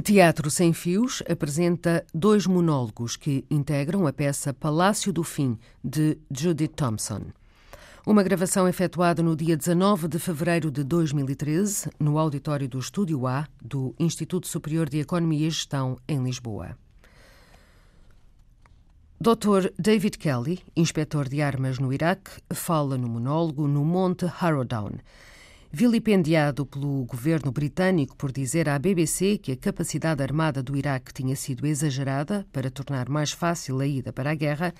Teatro 0.00 0.50
Sem 0.50 0.72
Fios 0.72 1.22
apresenta 1.28 2.06
dois 2.14 2.46
monólogos 2.46 3.16
que 3.16 3.44
integram 3.50 4.06
a 4.06 4.12
peça 4.12 4.54
Palácio 4.54 5.12
do 5.12 5.22
Fim, 5.22 5.58
de 5.84 6.16
Judith 6.30 6.68
Thompson. 6.68 7.26
Uma 8.06 8.22
gravação 8.22 8.66
efetuada 8.66 9.22
no 9.22 9.36
dia 9.36 9.56
19 9.56 10.08
de 10.08 10.18
fevereiro 10.18 10.70
de 10.70 10.84
2013, 10.84 11.90
no 11.98 12.18
auditório 12.18 12.68
do 12.68 12.78
Estúdio 12.78 13.26
A, 13.26 13.46
do 13.60 13.94
Instituto 13.98 14.46
Superior 14.46 14.88
de 14.88 15.00
Economia 15.00 15.48
e 15.48 15.50
Gestão, 15.50 15.98
em 16.08 16.22
Lisboa. 16.22 16.78
Dr. 19.20 19.70
David 19.78 20.16
Kelly, 20.16 20.60
inspetor 20.74 21.28
de 21.28 21.42
armas 21.42 21.78
no 21.78 21.92
Iraque, 21.92 22.30
fala 22.54 22.96
no 22.96 23.08
monólogo 23.08 23.68
no 23.68 23.84
Monte 23.84 24.24
Harrowdown 24.24 24.92
vilipendiado 25.72 26.66
pelo 26.66 27.04
governo 27.04 27.52
britânico 27.52 28.16
por 28.16 28.32
dizer 28.32 28.68
à 28.68 28.76
BBC 28.76 29.38
que 29.38 29.52
a 29.52 29.56
capacidade 29.56 30.20
armada 30.20 30.62
do 30.62 30.76
Iraque 30.76 31.14
tinha 31.14 31.36
sido 31.36 31.64
exagerada 31.64 32.44
para 32.52 32.70
tornar 32.70 33.08
mais 33.08 33.30
fácil 33.30 33.78
a 33.78 33.86
ida 33.86 34.12
para 34.12 34.32
a 34.32 34.34
guerra, 34.34 34.74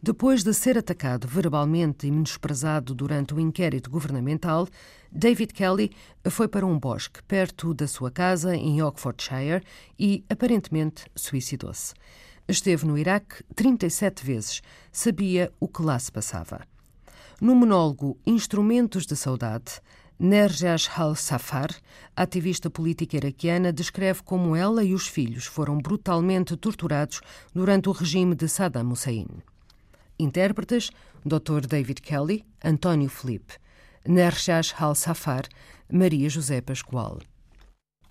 depois 0.00 0.44
de 0.44 0.54
ser 0.54 0.78
atacado 0.78 1.26
verbalmente 1.26 2.06
e 2.06 2.10
menosprezado 2.12 2.94
durante 2.94 3.34
o 3.34 3.40
inquérito 3.40 3.90
governamental, 3.90 4.68
David 5.10 5.52
Kelly 5.52 5.90
foi 6.30 6.46
para 6.46 6.64
um 6.64 6.78
bosque 6.78 7.22
perto 7.24 7.74
da 7.74 7.88
sua 7.88 8.10
casa 8.10 8.54
em 8.54 8.80
Oxfordshire 8.80 9.64
e, 9.98 10.24
aparentemente, 10.30 11.06
suicidou-se. 11.16 11.92
Esteve 12.46 12.86
no 12.86 12.96
Iraque 12.96 13.42
37 13.56 14.24
vezes, 14.24 14.62
sabia 14.92 15.52
o 15.58 15.66
que 15.66 15.82
lá 15.82 15.98
se 15.98 16.12
passava. 16.12 16.60
No 17.40 17.54
monólogo 17.54 18.16
Instrumentos 18.24 19.04
de 19.04 19.16
Saudade, 19.16 19.80
Nerjas 20.18 20.88
Al-Safar, 20.96 21.68
ativista 22.16 22.70
política 22.70 23.18
iraquiana, 23.18 23.70
descreve 23.70 24.22
como 24.22 24.56
ela 24.56 24.82
e 24.82 24.94
os 24.94 25.06
filhos 25.06 25.44
foram 25.44 25.76
brutalmente 25.76 26.56
torturados 26.56 27.20
durante 27.54 27.90
o 27.90 27.92
regime 27.92 28.34
de 28.34 28.48
Saddam 28.48 28.92
Hussein. 28.92 29.26
Intérpretes: 30.18 30.90
Dr. 31.22 31.66
David 31.68 32.00
Kelly, 32.00 32.46
António 32.64 33.10
Felipe, 33.10 33.58
Nerjas 34.08 34.74
Al-Safar, 34.78 35.44
Maria 35.92 36.30
José 36.30 36.62
Pascoal. 36.62 37.18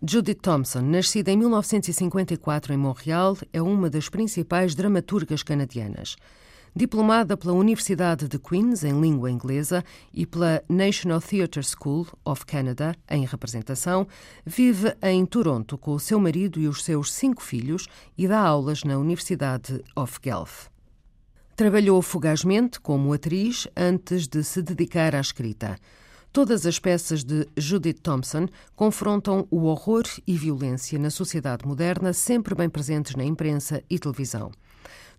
Judith 0.08 0.42
Thompson, 0.42 0.82
nascida 0.82 1.32
em 1.32 1.38
1954 1.38 2.72
em 2.72 2.78
Montreal, 2.78 3.36
é 3.52 3.60
uma 3.60 3.90
das 3.90 4.10
principais 4.10 4.76
dramaturgas 4.76 5.42
canadianas. 5.42 6.16
Diplomada 6.78 7.38
pela 7.38 7.54
Universidade 7.54 8.28
de 8.28 8.38
Queen's 8.38 8.84
em 8.84 9.00
língua 9.00 9.32
inglesa 9.32 9.82
e 10.14 10.26
pela 10.26 10.62
National 10.68 11.22
Theatre 11.22 11.64
School 11.64 12.06
of 12.26 12.46
Canada 12.46 12.94
em 13.10 13.26
representação, 13.26 14.06
vive 14.46 14.94
em 15.02 15.26
Toronto 15.26 15.78
com 15.78 15.94
o 15.94 16.00
seu 16.02 16.20
marido 16.20 16.60
e 16.60 16.68
os 16.68 16.84
seus 16.84 17.14
cinco 17.14 17.42
filhos 17.42 17.88
e 18.18 18.28
dá 18.28 18.42
aulas 18.42 18.84
na 18.84 18.98
Universidade 18.98 19.82
of 19.96 20.20
Guelph. 20.22 20.68
Trabalhou 21.56 22.02
fugazmente 22.02 22.82
como 22.82 23.14
atriz 23.14 23.70
antes 23.74 24.28
de 24.28 24.44
se 24.44 24.62
dedicar 24.62 25.16
à 25.16 25.22
escrita. 25.22 25.78
Todas 26.34 26.66
as 26.66 26.78
peças 26.78 27.24
de 27.24 27.48
Judith 27.56 28.02
Thompson 28.02 28.50
confrontam 28.76 29.48
o 29.50 29.64
horror 29.64 30.04
e 30.28 30.36
violência 30.36 31.00
na 31.00 31.10
sociedade 31.10 31.66
moderna, 31.66 32.12
sempre 32.12 32.54
bem 32.54 32.68
presentes 32.68 33.16
na 33.16 33.24
imprensa 33.24 33.82
e 33.90 33.98
televisão. 33.98 34.52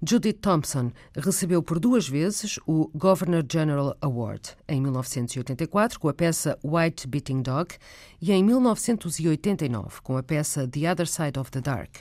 Judith 0.02 0.34
Thompson 0.34 0.92
recebeu 1.16 1.62
por 1.62 1.78
duas 1.78 2.06
vezes 2.06 2.58
o 2.66 2.90
Governor 2.94 3.44
General 3.50 3.96
Award, 4.02 4.54
em 4.68 4.80
1984 4.80 5.98
com 5.98 6.08
a 6.08 6.14
peça 6.14 6.58
White 6.62 7.08
Beating 7.08 7.40
Dog 7.40 7.74
e 8.20 8.30
em 8.30 8.44
1989 8.44 10.02
com 10.02 10.18
a 10.18 10.22
peça 10.22 10.68
The 10.68 10.90
Other 10.90 11.06
Side 11.06 11.38
of 11.38 11.50
the 11.50 11.62
Dark. 11.62 11.96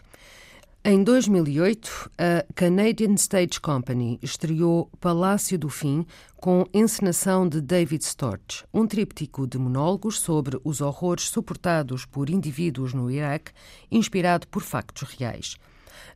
Em 0.83 1.03
2008, 1.03 2.11
a 2.17 2.45
Canadian 2.53 3.13
Stage 3.15 3.59
Company 3.61 4.19
estreou 4.21 4.87
Palácio 4.99 5.57
do 5.57 5.69
Fim 5.69 6.05
com 6.35 6.65
encenação 6.73 7.47
de 7.47 7.61
David 7.61 8.03
Storch, 8.03 8.65
um 8.73 8.85
tríptico 8.85 9.47
de 9.47 9.57
monólogos 9.57 10.19
sobre 10.19 10.59
os 10.63 10.81
horrores 10.81 11.29
suportados 11.29 12.05
por 12.05 12.29
indivíduos 12.29 12.93
no 12.93 13.09
Iraque, 13.09 13.51
inspirado 13.89 14.47
por 14.49 14.61
factos 14.61 15.09
reais. 15.17 15.55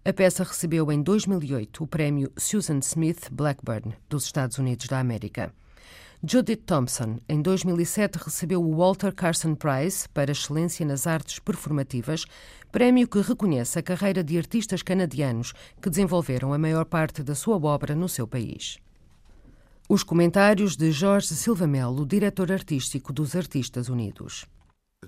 A 0.06 0.14
peça 0.14 0.46
recebeu 0.46 0.90
em 0.94 1.04
2008 1.04 1.84
o 1.84 1.88
prémio 1.88 2.32
Susan 2.38 2.80
Smith 2.80 3.30
Blackburn 3.30 3.94
dos 4.08 4.24
Estados 4.24 4.58
Unidos 4.58 4.88
da 4.88 4.98
América. 4.98 5.54
Judith 6.24 6.64
Thompson, 6.66 7.20
em 7.28 7.42
2007, 7.42 8.18
recebeu 8.18 8.64
o 8.64 8.78
Walter 8.78 9.14
Carson 9.14 9.56
Prize 9.56 10.08
para 10.10 10.32
excelência 10.32 10.86
nas 10.86 11.06
artes 11.06 11.40
performativas, 11.40 12.26
prémio 12.72 13.10
que 13.10 13.20
reconhece 13.20 13.78
a 13.78 13.84
carreira 13.84 14.24
de 14.24 14.38
artistas 14.38 14.82
canadianos 14.82 15.54
que 15.82 15.90
desenvolveram 15.90 16.54
a 16.54 16.58
maior 16.58 16.86
parte 16.86 17.22
da 17.22 17.36
sua 17.36 17.58
obra 17.58 17.94
no 17.94 18.08
seu 18.08 18.26
país. 18.26 18.78
Os 19.90 20.02
comentários 20.02 20.78
de 20.78 20.92
Jorge 20.94 21.36
Silva 21.36 21.68
Melo, 21.68 22.06
diretor 22.06 22.52
artístico 22.54 23.12
dos 23.12 23.36
Artistas 23.36 23.90
Unidos. 23.90 24.46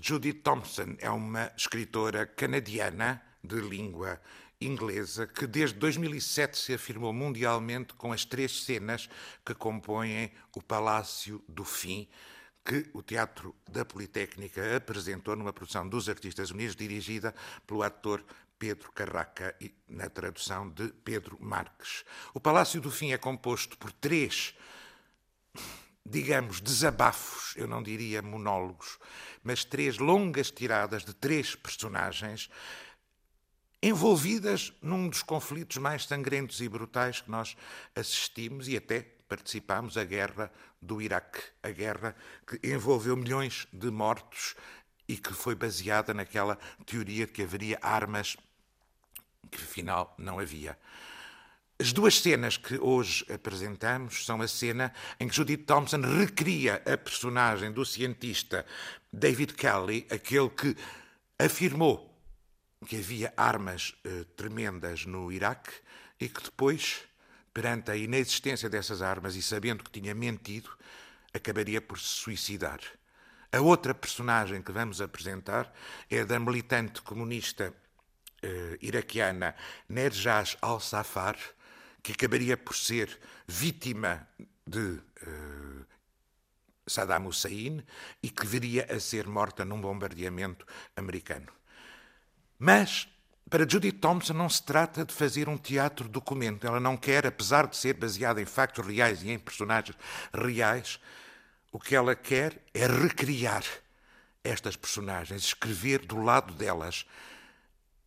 Judith 0.00 0.42
Thompson 0.42 0.96
é 0.98 1.10
uma 1.10 1.50
escritora 1.56 2.26
canadiana 2.26 3.22
de 3.44 3.60
língua 3.60 4.20
inglesa 4.66 5.26
que 5.26 5.46
desde 5.46 5.78
2007 5.78 6.58
se 6.58 6.74
afirmou 6.74 7.12
mundialmente 7.12 7.94
com 7.94 8.12
as 8.12 8.24
três 8.24 8.64
cenas 8.64 9.08
que 9.44 9.54
compõem 9.54 10.30
o 10.54 10.62
Palácio 10.62 11.42
do 11.48 11.64
Fim, 11.64 12.08
que 12.64 12.88
o 12.92 13.02
Teatro 13.02 13.54
da 13.68 13.84
Politécnica 13.84 14.76
apresentou 14.76 15.36
numa 15.36 15.52
produção 15.52 15.88
dos 15.88 16.08
Artistas 16.08 16.50
Unidos 16.50 16.76
dirigida 16.76 17.34
pelo 17.66 17.82
ator 17.82 18.24
Pedro 18.58 18.92
Carraca 18.92 19.54
e 19.60 19.74
na 19.88 20.08
tradução 20.08 20.68
de 20.68 20.88
Pedro 21.04 21.36
Marques. 21.40 22.04
O 22.32 22.40
Palácio 22.40 22.80
do 22.80 22.90
Fim 22.90 23.12
é 23.12 23.18
composto 23.18 23.76
por 23.76 23.92
três 23.92 24.54
digamos, 26.04 26.60
desabafos, 26.60 27.54
eu 27.56 27.66
não 27.66 27.82
diria 27.82 28.20
monólogos, 28.20 28.98
mas 29.42 29.64
três 29.64 29.98
longas 29.98 30.50
tiradas 30.50 31.04
de 31.04 31.14
três 31.14 31.54
personagens 31.54 32.50
envolvidas 33.82 34.72
num 34.80 35.08
dos 35.08 35.22
conflitos 35.22 35.76
mais 35.78 36.04
sangrentos 36.04 36.60
e 36.60 36.68
brutais 36.68 37.20
que 37.20 37.30
nós 37.30 37.56
assistimos 37.96 38.68
e 38.68 38.76
até 38.76 39.00
participámos, 39.28 39.96
a 39.96 40.04
guerra 40.04 40.52
do 40.80 41.00
Iraque, 41.00 41.40
a 41.62 41.70
guerra 41.70 42.14
que 42.46 42.60
envolveu 42.62 43.16
milhões 43.16 43.66
de 43.72 43.90
mortos 43.90 44.54
e 45.08 45.16
que 45.16 45.32
foi 45.32 45.54
baseada 45.54 46.14
naquela 46.14 46.58
teoria 46.86 47.26
de 47.26 47.32
que 47.32 47.42
haveria 47.42 47.78
armas 47.82 48.36
que 49.50 49.62
afinal 49.62 50.14
não 50.18 50.38
havia. 50.38 50.78
As 51.78 51.92
duas 51.92 52.20
cenas 52.20 52.56
que 52.56 52.78
hoje 52.78 53.26
apresentamos 53.32 54.24
são 54.24 54.40
a 54.40 54.46
cena 54.46 54.92
em 55.18 55.26
que 55.26 55.34
Judith 55.34 55.64
Thompson 55.64 56.00
recria 56.00 56.82
a 56.86 56.96
personagem 56.96 57.72
do 57.72 57.84
cientista 57.84 58.64
David 59.12 59.54
Kelly, 59.54 60.06
aquele 60.10 60.50
que 60.50 60.76
afirmou 61.38 62.11
que 62.86 62.96
havia 62.96 63.32
armas 63.36 63.94
eh, 64.04 64.24
tremendas 64.36 65.06
no 65.06 65.30
Iraque 65.32 65.72
e 66.20 66.28
que 66.28 66.42
depois, 66.42 67.02
perante 67.52 67.90
a 67.90 67.96
inexistência 67.96 68.68
dessas 68.68 69.02
armas 69.02 69.36
e 69.36 69.42
sabendo 69.42 69.84
que 69.84 69.90
tinha 69.90 70.14
mentido, 70.14 70.70
acabaria 71.32 71.80
por 71.80 71.98
se 71.98 72.08
suicidar. 72.08 72.80
A 73.52 73.60
outra 73.60 73.94
personagem 73.94 74.62
que 74.62 74.72
vamos 74.72 75.00
apresentar 75.00 75.72
é 76.10 76.24
da 76.24 76.38
militante 76.38 77.02
comunista 77.02 77.74
eh, 78.42 78.78
iraquiana 78.80 79.54
Nerjas 79.88 80.56
al-Safar, 80.60 81.36
que 82.02 82.12
acabaria 82.12 82.56
por 82.56 82.74
ser 82.74 83.20
vítima 83.46 84.26
de 84.66 84.98
eh, 85.20 85.84
Saddam 86.86 87.26
Hussein 87.26 87.84
e 88.22 88.30
que 88.30 88.46
viria 88.46 88.86
a 88.90 88.98
ser 88.98 89.26
morta 89.26 89.64
num 89.64 89.80
bombardeamento 89.80 90.66
americano. 90.96 91.61
Mas 92.64 93.08
para 93.50 93.68
Judith 93.68 93.98
Thompson 93.98 94.34
não 94.34 94.48
se 94.48 94.62
trata 94.62 95.04
de 95.04 95.12
fazer 95.12 95.48
um 95.48 95.58
teatro 95.58 96.08
documento. 96.08 96.64
Ela 96.64 96.78
não 96.78 96.96
quer, 96.96 97.26
apesar 97.26 97.66
de 97.66 97.76
ser 97.76 97.94
baseada 97.94 98.40
em 98.40 98.44
factos 98.44 98.86
reais 98.86 99.20
e 99.24 99.32
em 99.32 99.38
personagens 99.38 99.98
reais, 100.32 101.00
o 101.72 101.80
que 101.80 101.96
ela 101.96 102.14
quer 102.14 102.62
é 102.72 102.86
recriar 102.86 103.64
estas 104.44 104.76
personagens, 104.76 105.42
escrever 105.42 106.06
do 106.06 106.22
lado 106.22 106.54
delas. 106.54 107.04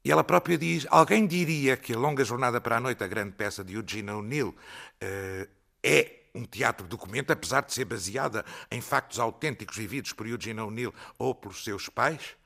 E 0.06 0.10
ela 0.10 0.24
própria 0.24 0.58
diz: 0.58 0.88
alguém 0.90 1.28
diria 1.28 1.76
que 1.76 1.92
A 1.92 1.98
Longa 1.98 2.24
Jornada 2.24 2.62
para 2.62 2.78
a 2.78 2.80
Noite, 2.80 3.04
a 3.04 3.08
grande 3.08 3.34
peça 3.34 3.62
de 3.62 3.74
Eugene 3.74 4.12
O'Neill, 4.12 4.56
uh, 4.56 5.50
é 5.84 6.22
um 6.34 6.46
teatro 6.46 6.88
documento, 6.88 7.32
apesar 7.32 7.60
de 7.60 7.74
ser 7.74 7.84
baseada 7.84 8.46
em 8.72 8.80
factos 8.80 9.20
autênticos 9.20 9.76
vividos 9.76 10.14
por 10.14 10.26
Eugene 10.26 10.62
O'Neill 10.62 10.94
ou 11.20 11.36
pelos 11.36 11.62
seus 11.62 11.90
pais? 11.90 12.38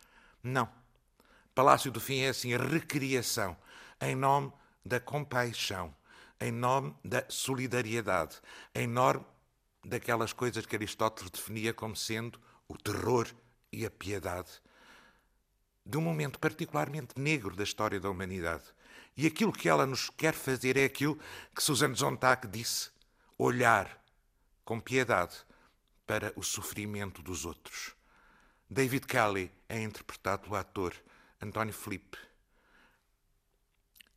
Não. 0.42 0.79
Palácio 1.54 1.92
do 1.92 2.00
Fim 2.00 2.20
é 2.20 2.30
assim 2.30 2.54
a 2.54 2.58
recriação 2.58 3.58
em 4.02 4.16
nome 4.16 4.52
da 4.86 5.00
compaixão, 5.00 5.94
em 6.40 6.52
nome 6.52 6.96
da 7.04 7.26
solidariedade, 7.28 8.38
em 8.74 8.88
nome 8.88 9.26
daquelas 9.84 10.32
coisas 10.34 10.66
que 10.66 10.76
Aristóteles 10.76 11.32
definia 11.32 11.74
como 11.74 11.96
sendo 11.96 12.40
o 12.68 12.78
terror 12.78 13.28
e 13.72 13.86
a 13.86 13.92
piedade 13.92 14.62
de 15.86 15.98
um 15.98 16.02
momento 16.02 16.40
particularmente 16.40 17.20
negro 17.20 17.56
da 17.56 17.64
história 17.64 18.00
da 18.00 18.10
humanidade. 18.10 18.64
E 19.18 19.26
aquilo 19.26 19.52
que 19.52 19.68
ela 19.68 19.86
nos 19.86 20.10
quer 20.10 20.34
fazer 20.34 20.78
é 20.78 20.86
aquilo 20.86 21.20
que 21.56 21.64
Susan 21.64 21.94
Sontag 21.96 22.48
disse: 22.48 22.92
olhar 23.38 24.02
com 24.64 24.80
piedade 24.80 25.36
para 26.06 26.32
o 26.36 26.44
sofrimento 26.44 27.22
dos 27.22 27.44
outros. 27.44 27.96
David 28.70 29.08
Kelly 29.08 29.52
é 29.68 29.82
interpretado 29.82 30.44
pelo 30.44 30.56
ator 30.56 30.94
António 31.42 31.74
Felipe. 31.74 32.18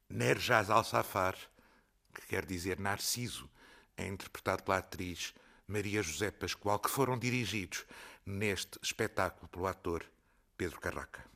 Nerjaz 0.08 0.70
Al-Safar, 0.70 1.36
que 2.12 2.26
quer 2.26 2.44
dizer 2.44 2.80
Narciso, 2.80 3.48
é 3.96 4.06
interpretado 4.06 4.64
pela 4.64 4.78
atriz 4.78 5.32
Maria 5.66 6.02
José 6.02 6.30
Pascoal, 6.32 6.80
que 6.80 6.90
foram 6.90 7.16
dirigidos 7.16 7.86
neste 8.26 8.78
espetáculo 8.82 9.48
pelo 9.48 9.66
ator 9.66 10.04
Pedro 10.56 10.80
Carraca. 10.80 11.31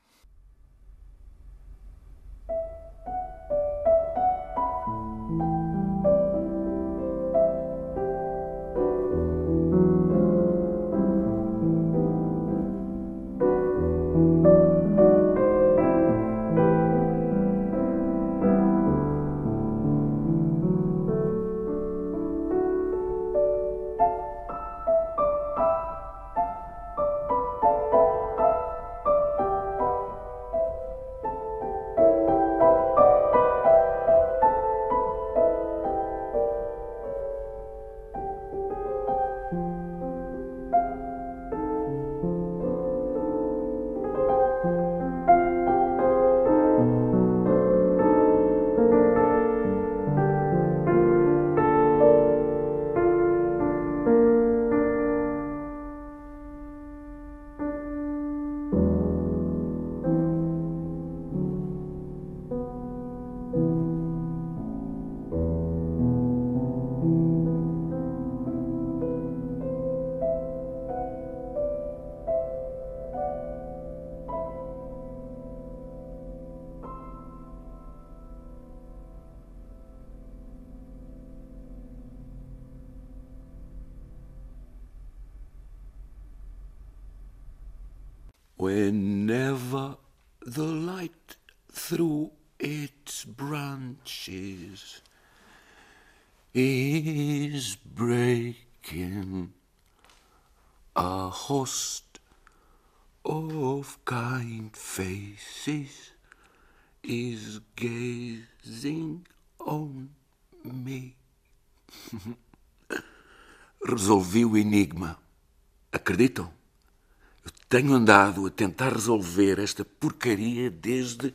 Andado 118.06 118.46
a 118.46 118.50
tentar 118.50 118.92
resolver 118.92 119.58
esta 119.58 119.84
porcaria 119.84 120.70
desde. 120.70 121.34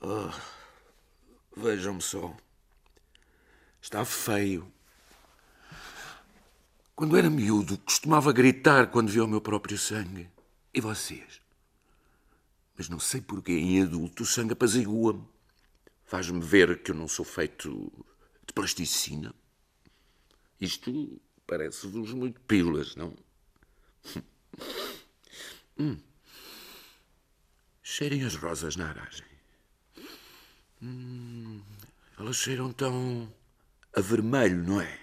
Oh, 0.00 0.30
Vejam-me 1.56 2.00
só. 2.00 2.36
Está 3.82 4.04
feio. 4.04 4.72
Quando 6.94 7.16
era 7.16 7.28
miúdo, 7.28 7.76
costumava 7.78 8.32
gritar 8.32 8.86
quando 8.92 9.10
via 9.10 9.24
o 9.24 9.28
meu 9.28 9.40
próprio 9.40 9.76
sangue. 9.76 10.30
E 10.72 10.80
vocês? 10.80 11.40
Mas 12.76 12.88
não 12.88 13.00
sei 13.00 13.20
porquê, 13.20 13.54
em 13.54 13.82
adulto, 13.82 14.22
o 14.22 14.26
sangue 14.26 14.52
apazigua-me. 14.52 15.26
Faz-me 16.04 16.40
ver 16.40 16.84
que 16.84 16.92
eu 16.92 16.94
não 16.94 17.08
sou 17.08 17.24
feito 17.24 17.92
de 18.46 18.52
plasticina. 18.52 19.34
Isto 20.60 21.20
parece-vos 21.44 22.12
muito 22.12 22.40
pílulas, 22.42 22.94
não? 22.94 23.12
Hum. 25.78 25.96
Cheirem 27.82 28.24
as 28.24 28.34
rosas 28.34 28.74
na 28.74 28.88
aragem. 28.88 29.26
Hum, 30.82 31.62
elas 32.18 32.36
cheiram 32.36 32.72
tão 32.72 33.32
a 33.94 34.00
vermelho, 34.00 34.62
não 34.64 34.80
é? 34.80 35.00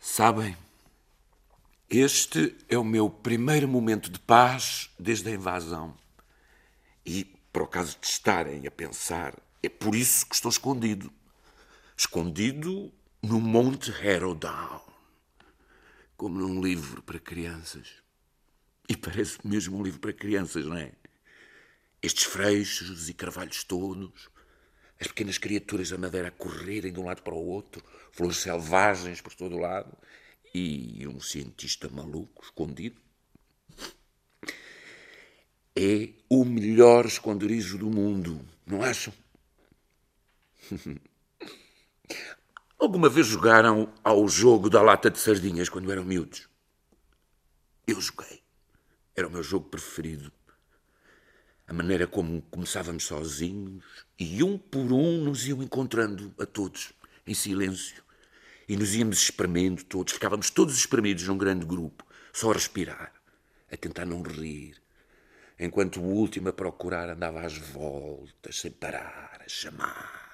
Sabem, 0.00 0.56
este 1.88 2.56
é 2.68 2.76
o 2.76 2.84
meu 2.84 3.08
primeiro 3.08 3.68
momento 3.68 4.10
de 4.10 4.18
paz 4.18 4.90
desde 4.98 5.28
a 5.28 5.32
invasão. 5.32 5.96
E, 7.04 7.24
por 7.52 7.62
acaso 7.62 7.96
de 8.00 8.06
estarem 8.06 8.66
a 8.66 8.70
pensar, 8.70 9.34
é 9.62 9.68
por 9.68 9.94
isso 9.94 10.26
que 10.26 10.34
estou 10.34 10.50
escondido. 10.50 11.12
Escondido 11.96 12.92
no 13.22 13.40
Monte 13.40 13.90
Harrowdown 13.90 14.95
como 16.16 16.38
num 16.38 16.60
livro 16.60 17.02
para 17.02 17.18
crianças. 17.18 18.02
E 18.88 18.96
parece 18.96 19.38
mesmo 19.46 19.78
um 19.78 19.82
livro 19.82 20.00
para 20.00 20.12
crianças, 20.12 20.64
não 20.64 20.76
é? 20.76 20.92
Estes 22.02 22.24
freixos 22.24 23.08
e 23.08 23.14
carvalhos 23.14 23.64
todos, 23.64 24.28
as 25.00 25.08
pequenas 25.08 25.38
criaturas 25.38 25.90
da 25.90 25.98
madeira 25.98 26.28
a 26.28 26.30
correrem 26.30 26.92
de 26.92 27.00
um 27.00 27.04
lado 27.04 27.22
para 27.22 27.34
o 27.34 27.46
outro, 27.46 27.82
flores 28.12 28.38
selvagens 28.38 29.20
por 29.20 29.34
todo 29.34 29.56
o 29.56 29.60
lado, 29.60 29.96
e 30.54 31.06
um 31.06 31.20
cientista 31.20 31.88
maluco 31.88 32.44
escondido. 32.44 33.00
É 35.74 36.08
o 36.30 36.44
melhor 36.44 37.04
esconderijo 37.04 37.76
do 37.76 37.90
mundo, 37.90 38.40
não 38.64 38.82
acham? 38.82 39.12
Alguma 42.78 43.08
vez 43.08 43.26
jogaram 43.26 43.90
ao 44.04 44.28
jogo 44.28 44.68
da 44.68 44.82
lata 44.82 45.10
de 45.10 45.18
sardinhas 45.18 45.70
quando 45.70 45.90
eram 45.90 46.04
miúdos? 46.04 46.46
Eu 47.86 47.98
joguei. 47.98 48.42
Era 49.14 49.26
o 49.26 49.30
meu 49.30 49.42
jogo 49.42 49.70
preferido. 49.70 50.30
A 51.66 51.72
maneira 51.72 52.06
como 52.06 52.42
começávamos 52.42 53.04
sozinhos 53.04 53.82
e 54.18 54.42
um 54.42 54.58
por 54.58 54.92
um 54.92 55.24
nos 55.24 55.48
iam 55.48 55.62
encontrando 55.62 56.34
a 56.38 56.44
todos, 56.44 56.92
em 57.26 57.32
silêncio. 57.32 58.04
E 58.68 58.76
nos 58.76 58.94
íamos 58.94 59.22
espremendo 59.22 59.82
todos, 59.82 60.12
ficávamos 60.12 60.50
todos 60.50 60.76
espremidos 60.76 61.26
num 61.26 61.38
grande 61.38 61.64
grupo, 61.64 62.04
só 62.30 62.50
a 62.50 62.54
respirar, 62.54 63.10
a 63.72 63.76
tentar 63.76 64.04
não 64.04 64.22
rir, 64.22 64.76
enquanto 65.58 65.98
o 65.98 66.04
último 66.04 66.50
a 66.50 66.52
procurar 66.52 67.08
andava 67.08 67.40
às 67.40 67.56
voltas, 67.56 68.60
sem 68.60 68.70
parar, 68.70 69.40
a 69.44 69.48
chamar. 69.48 70.25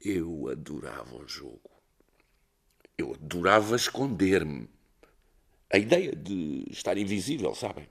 Eu 0.00 0.48
adorava 0.48 1.16
o 1.16 1.26
jogo. 1.26 1.70
Eu 2.96 3.14
adorava 3.14 3.76
esconder-me. 3.76 4.68
A 5.70 5.78
ideia 5.78 6.14
de 6.14 6.66
estar 6.70 6.96
invisível, 6.96 7.54
sabem? 7.54 7.88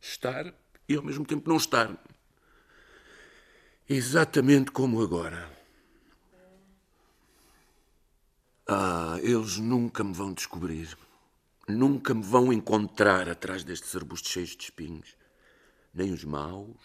Estar 0.00 0.54
e 0.88 0.94
ao 0.94 1.02
mesmo 1.02 1.24
tempo 1.24 1.48
não 1.48 1.56
estar. 1.56 1.96
Exatamente 3.88 4.70
como 4.70 5.02
agora. 5.02 5.50
Ah, 8.66 9.18
eles 9.22 9.56
nunca 9.56 10.04
me 10.04 10.12
vão 10.12 10.32
descobrir. 10.32 10.96
Nunca 11.66 12.14
me 12.14 12.22
vão 12.22 12.52
encontrar 12.52 13.28
atrás 13.28 13.64
destes 13.64 13.96
arbustos 13.96 14.30
cheios 14.30 14.56
de 14.56 14.64
espinhos. 14.64 15.16
Nem 15.92 16.12
os 16.12 16.22
maus, 16.22 16.76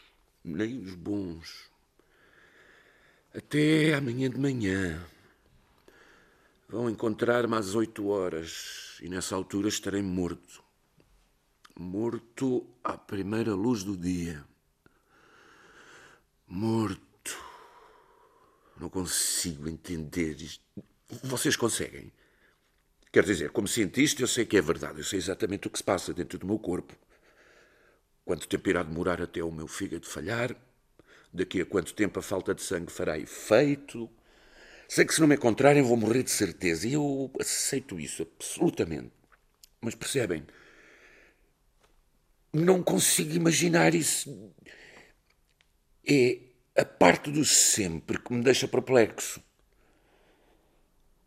nem 0.43 0.79
os 0.79 0.95
bons. 0.95 1.69
Até 3.37 3.93
amanhã 3.93 4.29
de 4.29 4.39
manhã. 4.39 5.05
Vão 6.69 6.89
encontrar-me 6.89 7.53
às 7.57 7.75
oito 7.75 8.07
horas 8.07 8.97
e 9.01 9.09
nessa 9.09 9.35
altura 9.35 9.67
estarei 9.67 10.01
morto. 10.01 10.63
Morto 11.77 12.65
à 12.81 12.97
primeira 12.97 13.53
luz 13.53 13.83
do 13.83 13.97
dia. 13.97 14.41
Morto. 16.47 17.37
Não 18.79 18.89
consigo 18.89 19.67
entender 19.67 20.39
isto. 20.39 20.63
Vocês 21.21 21.57
conseguem? 21.57 22.13
Quer 23.11 23.25
dizer, 23.25 23.51
como 23.51 23.67
cientista, 23.67 24.21
eu 24.21 24.27
sei 24.27 24.45
que 24.45 24.55
é 24.55 24.61
verdade. 24.61 24.99
Eu 24.99 25.03
sei 25.03 25.19
exatamente 25.19 25.67
o 25.67 25.69
que 25.69 25.77
se 25.77 25.83
passa 25.83 26.13
dentro 26.13 26.39
do 26.39 26.47
meu 26.47 26.57
corpo. 26.57 26.95
Quanto 28.23 28.47
tempo 28.47 28.69
irá 28.69 28.81
demorar 28.81 29.21
até 29.21 29.43
o 29.43 29.51
meu 29.51 29.67
fígado 29.67 30.07
falhar? 30.07 30.55
Daqui 31.35 31.59
a 31.59 31.65
quanto 31.65 31.93
tempo 31.93 32.17
a 32.17 32.21
falta 32.21 32.55
de 32.55 32.61
sangue 32.61 32.89
fará 32.89 33.19
efeito? 33.19 34.09
Sei 34.87 35.03
que 35.03 35.13
se 35.13 35.19
não 35.19 35.27
me 35.27 35.35
encontrarem 35.35 35.81
vou 35.81 35.97
morrer 35.97 36.23
de 36.23 36.31
certeza. 36.31 36.87
E 36.87 36.93
eu 36.93 37.29
aceito 37.39 37.99
isso, 37.99 38.23
absolutamente. 38.23 39.11
Mas 39.81 39.95
percebem? 39.95 40.45
Não 42.53 42.81
consigo 42.81 43.35
imaginar 43.35 43.93
isso. 43.93 44.53
É 46.07 46.39
a 46.77 46.85
parte 46.85 47.29
do 47.29 47.43
sempre 47.43 48.17
que 48.17 48.33
me 48.33 48.41
deixa 48.41 48.65
perplexo. 48.65 49.43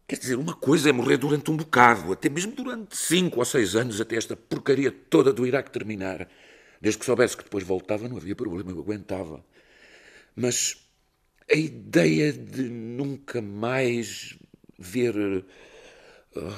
Quer 0.06 0.18
dizer, 0.18 0.36
uma 0.36 0.54
coisa 0.54 0.88
é 0.88 0.92
morrer 0.92 1.18
durante 1.18 1.50
um 1.50 1.56
bocado, 1.56 2.14
até 2.14 2.30
mesmo 2.30 2.52
durante 2.52 2.96
cinco 2.96 3.40
ou 3.40 3.44
seis 3.44 3.76
anos, 3.76 4.00
até 4.00 4.16
esta 4.16 4.34
porcaria 4.34 4.90
toda 4.90 5.34
do 5.34 5.46
Iraque 5.46 5.70
terminar. 5.70 6.26
Desde 6.80 6.98
que 6.98 7.04
soubesse 7.04 7.36
que 7.36 7.44
depois 7.44 7.62
voltava, 7.62 8.08
não 8.08 8.16
havia 8.16 8.34
problema, 8.34 8.70
eu 8.70 8.78
aguentava. 8.78 9.44
Mas 10.40 10.88
a 11.50 11.56
ideia 11.56 12.32
de 12.32 12.62
nunca 12.62 13.42
mais 13.42 14.38
ver 14.78 15.16
uh, 15.16 16.54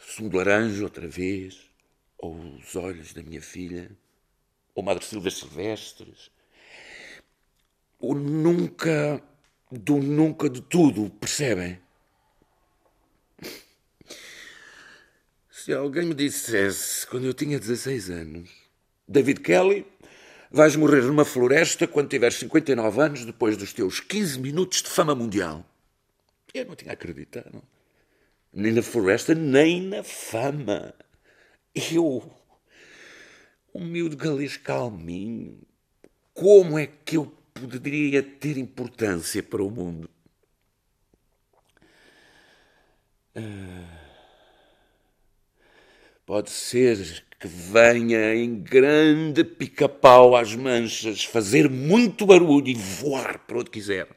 sumo 0.00 0.30
de 0.30 0.36
laranja 0.36 0.84
outra 0.84 1.08
vez, 1.08 1.68
ou 2.16 2.36
os 2.36 2.76
olhos 2.76 3.12
da 3.12 3.24
minha 3.24 3.42
filha, 3.42 3.90
ou 4.76 4.84
Madre 4.84 5.04
Silvas 5.04 5.34
Silvestres, 5.34 6.30
o 7.98 8.14
nunca 8.14 9.20
do 9.72 9.96
nunca 9.96 10.48
de 10.48 10.62
tudo, 10.62 11.10
percebem? 11.10 11.80
Se 15.50 15.72
alguém 15.72 16.06
me 16.06 16.14
dissesse, 16.14 17.04
quando 17.08 17.26
eu 17.26 17.34
tinha 17.34 17.58
16 17.58 18.08
anos, 18.08 18.48
David 19.08 19.40
Kelly, 19.40 19.84
vais 20.50 20.76
morrer 20.76 21.02
numa 21.02 21.24
floresta 21.24 21.86
quando 21.86 22.08
tiveres 22.08 22.36
59 22.36 23.00
anos, 23.00 23.24
depois 23.24 23.56
dos 23.56 23.72
teus 23.72 24.00
15 24.00 24.38
minutos 24.40 24.82
de 24.82 24.88
fama 24.88 25.14
mundial. 25.14 25.64
Eu 26.54 26.64
não 26.64 26.76
tinha 26.76 26.92
acreditado. 26.92 27.62
Nem 28.52 28.72
na 28.72 28.82
floresta, 28.82 29.34
nem 29.34 29.82
na 29.82 30.02
fama. 30.02 30.94
Eu, 31.74 32.32
um 33.74 33.84
miúdo 33.84 34.16
galês 34.16 34.56
calminho, 34.56 35.60
como 36.32 36.78
é 36.78 36.86
que 36.86 37.16
eu 37.16 37.26
poderia 37.52 38.22
ter 38.22 38.56
importância 38.56 39.42
para 39.42 39.62
o 39.62 39.70
mundo? 39.70 40.08
Ah, 43.34 44.06
pode 46.24 46.50
ser 46.50 47.24
que 47.38 47.46
venha 47.46 48.34
em 48.34 48.58
grande 48.58 49.44
pica-pau 49.44 50.34
às 50.34 50.54
manchas, 50.54 51.24
fazer 51.24 51.68
muito 51.68 52.24
barulho 52.24 52.68
e 52.68 52.74
voar 52.74 53.38
para 53.40 53.58
onde 53.58 53.70
quiser. 53.70 54.08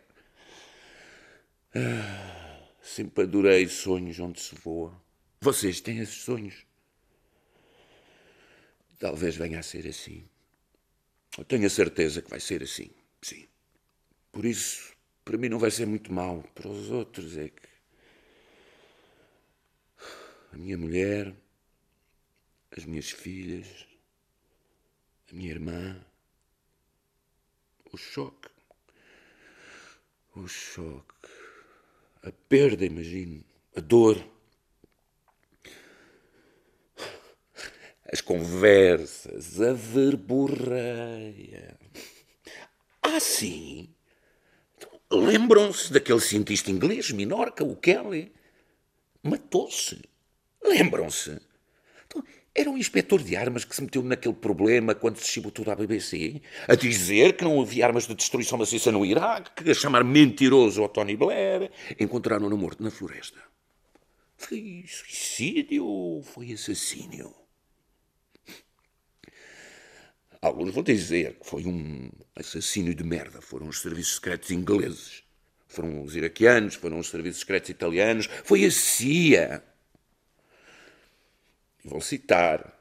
Ah, 1.76 2.62
sempre 2.82 3.24
adorei 3.24 3.68
sonhos 3.68 4.20
onde 4.20 4.40
se 4.40 4.56
voa. 4.56 5.00
Vocês 5.42 5.82
têm 5.82 6.00
esses 6.00 6.24
sonhos? 6.24 6.66
Talvez 8.98 9.36
venha 9.36 9.60
a 9.60 9.64
ser 9.64 9.88
assim. 9.88 10.26
Eu 11.38 11.44
tenho 11.46 11.66
a 11.66 11.70
certeza 11.70 12.22
que 12.22 12.30
vai 12.30 12.40
ser 12.40 12.64
assim, 12.64 12.90
sim. 13.22 13.48
Por 14.32 14.46
isso, 14.46 14.94
para 15.24 15.38
mim 15.38 15.48
não 15.48 15.60
vai 15.60 15.72
ser 15.72 15.86
muito 15.86 16.12
mal. 16.12 16.44
Para 16.56 16.68
os 16.68 16.90
outros 16.90 17.38
é 17.38 17.50
que. 17.50 17.70
A 20.52 20.58
minha 20.58 20.78
mulher 20.78 21.34
as 22.76 22.86
minhas 22.86 23.10
filhas, 23.10 23.68
a 25.32 25.36
minha 25.36 25.52
irmã. 25.52 26.00
O 27.92 27.98
choque. 27.98 28.50
O 30.36 30.48
choque. 30.48 31.30
A 32.24 32.32
perda, 32.48 32.86
imagino. 32.86 33.44
A 33.76 33.80
dor. 33.80 34.24
As 38.12 38.22
conversas, 38.22 39.62
a 39.62 39.74
verborreia. 39.74 41.80
Ah, 43.02 43.20
sim. 43.20 43.94
Lembram-se 45.12 45.92
daquele 45.92 46.20
cientista 46.20 46.70
inglês, 46.70 47.12
Minorca, 47.12 47.64
o 47.64 47.76
Kelly? 47.76 48.32
Matou-se. 49.24 50.00
Lembram-se? 50.64 51.40
Então, 52.06 52.24
era 52.54 52.70
um 52.70 52.78
inspetor 52.78 53.22
de 53.22 53.36
armas 53.36 53.64
que 53.64 53.76
se 53.76 53.82
meteu 53.82 54.04
naquele 54.04 54.34
problema 54.34 54.96
quando 54.96 55.18
se 55.18 55.28
chibou 55.28 55.52
tudo 55.52 55.72
à 55.72 55.76
BBC, 55.76 56.42
a 56.68 56.76
dizer 56.76 57.38
que 57.38 57.44
não 57.44 57.62
havia 57.62 57.86
armas 57.86 58.08
de 58.08 58.16
destruição 58.16 58.58
maciça 58.58 58.92
no 58.92 59.06
Iraque, 59.06 59.70
a 59.70 59.74
chamar 59.74 60.04
mentiroso 60.04 60.82
ao 60.82 60.90
Tony 60.90 61.16
Blair. 61.16 61.72
Encontraram-no 62.00 62.58
morto 62.58 62.84
na 62.84 62.92
floresta. 62.92 63.40
Foi 64.36 64.84
suicídio 64.88 65.86
ou 65.86 66.24
foi 66.24 66.54
assassínio? 66.54 67.34
Alguns 70.42 70.74
vão 70.74 70.84
dizer 70.84 71.38
que 71.38 71.46
foi 71.46 71.66
um 71.66 72.10
assassínio 72.36 72.96
de 72.96 73.04
merda. 73.04 73.42
Foram 73.42 73.68
os 73.68 73.82
serviços 73.82 74.16
secretos 74.16 74.50
ingleses. 74.52 75.24
Foram 75.68 76.02
os 76.02 76.16
iraquianos, 76.16 76.76
foram 76.76 76.98
os 77.00 77.10
serviços 77.10 77.42
secretos 77.42 77.70
italianos. 77.70 78.28
Foi 78.46 78.64
a 78.64 78.72
CIA 78.72 79.64
vou 81.84 82.02
citar 82.02 82.78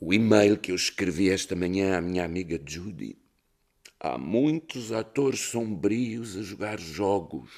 o 0.00 0.12
e-mail 0.12 0.58
que 0.58 0.70
eu 0.70 0.76
escrevi 0.76 1.30
esta 1.30 1.54
manhã 1.54 1.96
à 1.96 2.00
minha 2.00 2.24
amiga 2.24 2.60
Judy. 2.64 3.16
Há 3.98 4.18
muitos 4.18 4.92
atores 4.92 5.40
sombrios 5.40 6.36
a 6.36 6.42
jogar 6.42 6.78
jogos. 6.78 7.50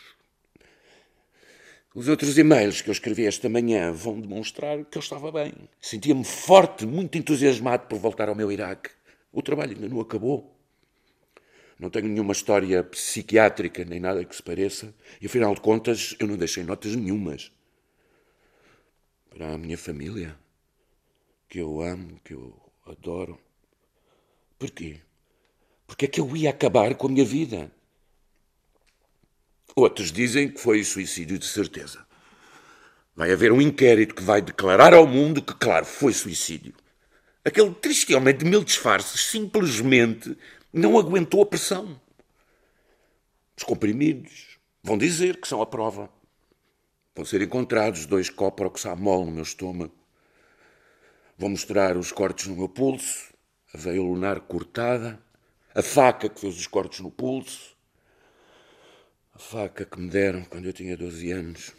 Os 1.94 2.08
outros 2.08 2.36
e-mails 2.36 2.82
que 2.82 2.90
eu 2.90 2.92
escrevi 2.92 3.24
esta 3.24 3.48
manhã 3.48 3.90
vão 3.90 4.20
demonstrar 4.20 4.84
que 4.84 4.98
eu 4.98 5.00
estava 5.00 5.32
bem. 5.32 5.54
Sentia-me 5.80 6.24
forte, 6.24 6.86
muito 6.86 7.16
entusiasmado 7.16 7.86
por 7.86 7.98
voltar 7.98 8.28
ao 8.28 8.34
meu 8.34 8.52
Iraque. 8.52 8.90
O 9.32 9.42
trabalho 9.42 9.72
ainda 9.74 9.88
não 9.88 10.00
acabou. 10.00 10.54
Não 11.80 11.90
tenho 11.90 12.08
nenhuma 12.08 12.32
história 12.32 12.84
psiquiátrica 12.84 13.84
nem 13.84 13.98
nada 13.98 14.24
que 14.24 14.36
se 14.36 14.42
pareça, 14.42 14.94
e 15.20 15.26
afinal 15.26 15.54
de 15.54 15.60
contas 15.60 16.14
eu 16.20 16.26
não 16.26 16.36
deixei 16.36 16.62
notas 16.62 16.94
nenhumas 16.94 17.50
para 19.36 19.52
a 19.52 19.58
minha 19.58 19.76
família, 19.76 20.34
que 21.46 21.58
eu 21.58 21.82
amo, 21.82 22.18
que 22.24 22.32
eu 22.32 22.58
adoro. 22.86 23.38
Porquê? 24.58 24.98
Porque 25.86 26.06
é 26.06 26.08
que 26.08 26.18
eu 26.18 26.34
ia 26.34 26.48
acabar 26.48 26.94
com 26.94 27.06
a 27.06 27.10
minha 27.10 27.24
vida. 27.24 27.70
Outros 29.74 30.10
dizem 30.10 30.50
que 30.50 30.58
foi 30.58 30.82
suicídio 30.82 31.38
de 31.38 31.44
certeza. 31.44 32.06
Vai 33.14 33.30
haver 33.30 33.52
um 33.52 33.60
inquérito 33.60 34.14
que 34.14 34.22
vai 34.22 34.40
declarar 34.40 34.94
ao 34.94 35.06
mundo 35.06 35.42
que, 35.42 35.52
claro, 35.54 35.84
foi 35.84 36.14
suicídio. 36.14 36.72
Aquele 37.44 37.74
triste 37.74 38.14
homem 38.14 38.34
de 38.34 38.46
mil 38.46 38.64
disfarces 38.64 39.20
simplesmente 39.20 40.34
não 40.72 40.98
aguentou 40.98 41.42
a 41.42 41.46
pressão. 41.46 42.00
Os 43.54 43.64
comprimidos 43.64 44.58
vão 44.82 44.96
dizer 44.96 45.38
que 45.38 45.46
são 45.46 45.60
a 45.60 45.66
prova. 45.66 46.15
Vão 47.16 47.24
ser 47.24 47.40
encontrados 47.40 48.04
dois 48.04 48.28
coproxamol 48.28 49.24
no 49.24 49.32
meu 49.32 49.42
estômago. 49.42 49.94
Vou 51.38 51.48
mostrar 51.48 51.96
os 51.96 52.12
cortes 52.12 52.46
no 52.46 52.56
meu 52.56 52.68
pulso, 52.68 53.32
a 53.72 53.78
veia 53.78 54.02
lunar 54.02 54.40
cortada, 54.40 55.18
a 55.74 55.82
faca 55.82 56.28
que 56.28 56.38
fez 56.38 56.58
os 56.58 56.66
cortes 56.66 57.00
no 57.00 57.10
pulso, 57.10 57.74
a 59.34 59.38
faca 59.38 59.86
que 59.86 59.98
me 59.98 60.10
deram 60.10 60.44
quando 60.44 60.66
eu 60.66 60.74
tinha 60.74 60.94
12 60.94 61.32
anos. 61.32 61.72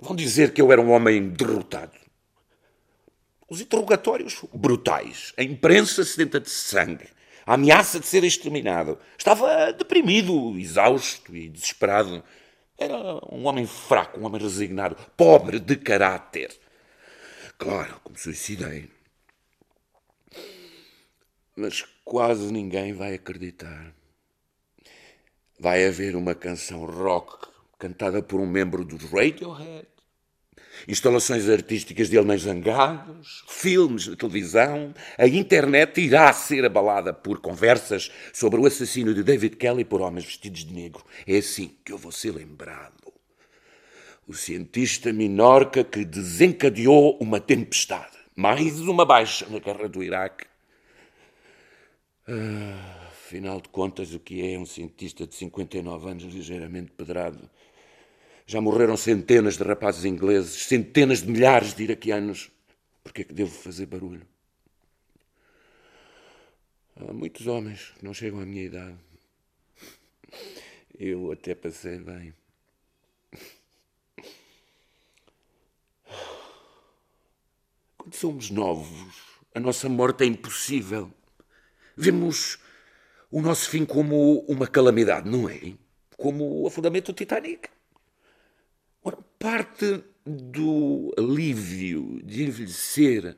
Vão 0.00 0.16
dizer 0.16 0.54
que 0.54 0.62
eu 0.62 0.72
era 0.72 0.80
um 0.80 0.90
homem 0.90 1.28
derrotado. 1.28 1.98
Os 3.46 3.60
interrogatórios 3.60 4.42
brutais. 4.54 5.34
A 5.36 5.42
imprensa 5.42 6.02
sedenta 6.02 6.40
de 6.40 6.48
sangue. 6.48 7.08
A 7.44 7.54
ameaça 7.54 8.00
de 8.00 8.06
ser 8.06 8.24
exterminado. 8.24 8.98
Estava 9.18 9.72
deprimido, 9.72 10.58
exausto 10.58 11.36
e 11.36 11.48
desesperado. 11.48 12.24
Era 12.80 12.96
um 13.30 13.46
homem 13.46 13.66
fraco, 13.66 14.18
um 14.18 14.24
homem 14.24 14.40
resignado, 14.40 14.96
pobre 15.14 15.60
de 15.60 15.76
caráter. 15.76 16.50
Claro, 17.58 18.00
como 18.02 18.16
suicidei. 18.16 18.88
Mas 21.54 21.84
quase 22.02 22.50
ninguém 22.50 22.94
vai 22.94 23.12
acreditar. 23.12 23.94
Vai 25.58 25.86
haver 25.86 26.16
uma 26.16 26.34
canção 26.34 26.86
rock 26.86 27.48
cantada 27.78 28.22
por 28.22 28.40
um 28.40 28.46
membro 28.46 28.82
do 28.82 28.96
Radiohead, 28.96 29.86
instalações 30.88 31.48
artísticas 31.48 32.08
de 32.08 32.16
alemães 32.16 32.42
zangados, 32.42 33.44
filmes 33.48 34.04
de 34.04 34.16
televisão, 34.16 34.94
a 35.18 35.26
internet 35.26 36.00
irá 36.00 36.32
ser 36.32 36.64
abalada 36.64 37.12
por 37.12 37.40
conversas 37.40 38.10
sobre 38.32 38.60
o 38.60 38.66
assassínio 38.66 39.14
de 39.14 39.22
David 39.22 39.56
Kelly 39.56 39.84
por 39.84 40.00
homens 40.00 40.24
vestidos 40.24 40.64
de 40.64 40.72
negro. 40.72 41.04
É 41.26 41.38
assim 41.38 41.76
que 41.84 41.92
eu 41.92 41.98
vou 41.98 42.12
ser 42.12 42.32
lembrado. 42.32 43.12
O 44.26 44.34
cientista 44.34 45.12
minorca 45.12 45.82
que 45.82 46.04
desencadeou 46.04 47.18
uma 47.20 47.40
tempestade. 47.40 48.16
Mais 48.36 48.80
uma 48.80 49.04
baixa 49.04 49.46
na 49.50 49.58
guerra 49.58 49.88
do 49.88 50.02
Iraque. 50.02 50.46
Ah, 52.28 53.08
afinal 53.08 53.60
de 53.60 53.68
contas, 53.68 54.14
o 54.14 54.20
que 54.20 54.54
é 54.54 54.58
um 54.58 54.64
cientista 54.64 55.26
de 55.26 55.34
59 55.34 56.10
anos 56.10 56.22
ligeiramente 56.24 56.92
pedrado? 56.92 57.50
Já 58.50 58.60
morreram 58.60 58.96
centenas 58.96 59.56
de 59.56 59.62
rapazes 59.62 60.04
ingleses, 60.04 60.64
centenas 60.64 61.22
de 61.22 61.30
milhares 61.30 61.72
de 61.72 61.84
iraquianos. 61.84 62.50
Por 63.04 63.12
que 63.12 63.20
é 63.20 63.24
que 63.24 63.32
devo 63.32 63.52
fazer 63.52 63.86
barulho? 63.86 64.26
Há 66.96 67.12
muitos 67.12 67.46
homens 67.46 67.94
que 67.96 68.04
não 68.04 68.12
chegam 68.12 68.40
à 68.40 68.44
minha 68.44 68.64
idade. 68.64 68.96
Eu 70.98 71.30
até 71.30 71.54
passei 71.54 71.98
bem. 71.98 72.34
Quando 77.98 78.14
somos 78.16 78.50
novos, 78.50 79.16
a 79.54 79.60
nossa 79.60 79.88
morte 79.88 80.24
é 80.24 80.26
impossível. 80.26 81.08
Vemos 81.96 82.58
o 83.30 83.40
nosso 83.40 83.70
fim 83.70 83.84
como 83.84 84.40
uma 84.48 84.66
calamidade, 84.66 85.30
não 85.30 85.48
é? 85.48 85.74
Como 86.16 86.62
o 86.62 86.66
afundamento 86.66 87.12
do 87.12 87.16
Titanic. 87.16 87.68
Ora, 89.02 89.18
parte 89.38 90.04
do 90.24 91.12
alívio 91.16 92.20
de 92.22 92.44
envelhecer 92.44 93.36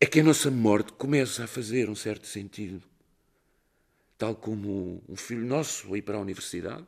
é 0.00 0.06
que 0.06 0.20
a 0.20 0.24
nossa 0.24 0.50
morte 0.50 0.92
começa 0.92 1.44
a 1.44 1.46
fazer 1.46 1.88
um 1.90 1.94
certo 1.94 2.26
sentido. 2.26 2.82
Tal 4.16 4.36
como 4.36 5.02
um 5.08 5.16
filho 5.16 5.44
nosso 5.44 5.96
ir 5.96 6.02
para 6.02 6.16
a 6.16 6.20
universidade. 6.20 6.86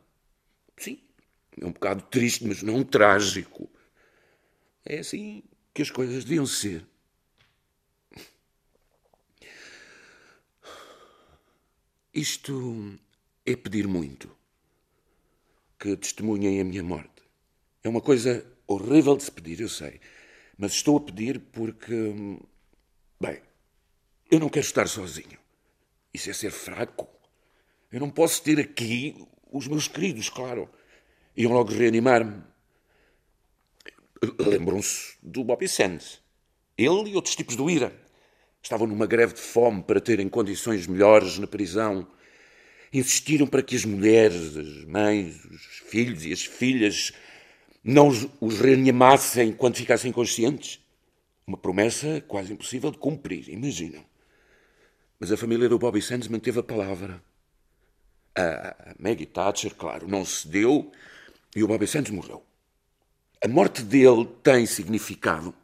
Sim, 0.76 1.00
é 1.61 1.66
um 1.66 1.73
bocado 1.73 2.02
triste, 2.02 2.46
mas 2.46 2.62
não 2.62 2.85
trágico. 2.85 3.68
É 4.85 4.99
assim 4.99 5.42
que 5.75 5.82
as 5.82 5.90
coisas 5.90 6.25
deviam 6.25 6.46
ser. 6.46 6.87
Isto 12.14 12.96
é 13.44 13.56
pedir 13.56 13.87
muito 13.88 14.35
que 15.78 15.96
testemunhem 15.96 16.61
a 16.61 16.64
minha 16.64 16.82
morte. 16.82 17.15
É 17.87 17.88
uma 17.88 18.00
coisa 18.00 18.45
horrível 18.66 19.16
de 19.16 19.23
se 19.23 19.31
pedir, 19.31 19.61
eu 19.61 19.69
sei. 19.69 20.00
Mas 20.59 20.73
estou 20.73 20.97
a 20.97 21.00
pedir 21.00 21.38
porque. 21.38 22.12
Bem, 23.21 23.40
eu 24.28 24.40
não 24.40 24.49
quero 24.49 24.66
estar 24.66 24.88
sozinho. 24.88 25.38
Isso 26.12 26.28
é 26.28 26.33
ser 26.33 26.50
fraco. 26.50 27.07
Eu 27.93 28.00
não 28.00 28.11
posso 28.11 28.43
ter 28.43 28.59
aqui 28.59 29.14
os 29.52 29.69
meus 29.69 29.87
queridos, 29.87 30.28
claro. 30.28 30.69
Iam 31.37 31.52
logo 31.52 31.73
reanimar-me. 31.73 32.43
Lembram-se 34.37 35.16
do 35.23 35.45
Bobby 35.45 35.69
Sands. 35.69 36.21
Ele 36.76 37.11
e 37.11 37.14
outros 37.14 37.37
tipos 37.37 37.55
do 37.55 37.71
IRA. 37.71 37.93
Estavam 38.61 38.88
numa 38.88 39.07
greve 39.07 39.35
de 39.35 39.40
fome 39.40 39.85
para 39.85 40.00
terem 40.00 40.28
condições 40.28 40.88
melhores 40.88 41.38
na 41.38 41.47
prisão. 41.47 42.05
Insistiram 42.93 43.47
para 43.47 43.62
que 43.62 43.76
as 43.76 43.85
mulheres, 43.85 44.57
as 44.57 44.85
mães, 44.87 45.45
os 45.45 45.83
filhos 45.88 46.25
e 46.25 46.33
as 46.33 46.45
filhas 46.45 47.12
não 47.87 48.09
os 48.40 48.59
reanimassem 48.59 49.52
quando 49.52 49.76
ficassem 49.76 50.11
conscientes? 50.11 50.81
Uma 51.47 51.57
promessa 51.57 52.21
quase 52.23 52.52
impossível 52.52 52.90
de 52.90 52.99
cumprir, 52.99 53.49
imaginam. 53.49 54.05
Mas 55.21 55.31
a 55.31 55.37
família 55.37 55.69
do 55.69 55.78
Bobby 55.78 56.02
Sands 56.02 56.26
manteve 56.26 56.59
a 56.59 56.64
palavra. 56.64 57.23
A 58.35 58.94
Maggie 58.99 59.25
Thatcher, 59.25 59.72
claro, 59.77 60.09
não 60.09 60.25
cedeu 60.25 60.90
e 61.55 61.62
o 61.62 61.68
Bobby 61.68 61.87
Sands 61.87 62.11
morreu. 62.11 62.44
A 63.42 63.46
morte 63.46 63.83
dele 63.83 64.27
tem 64.42 64.66
significado. 64.66 65.55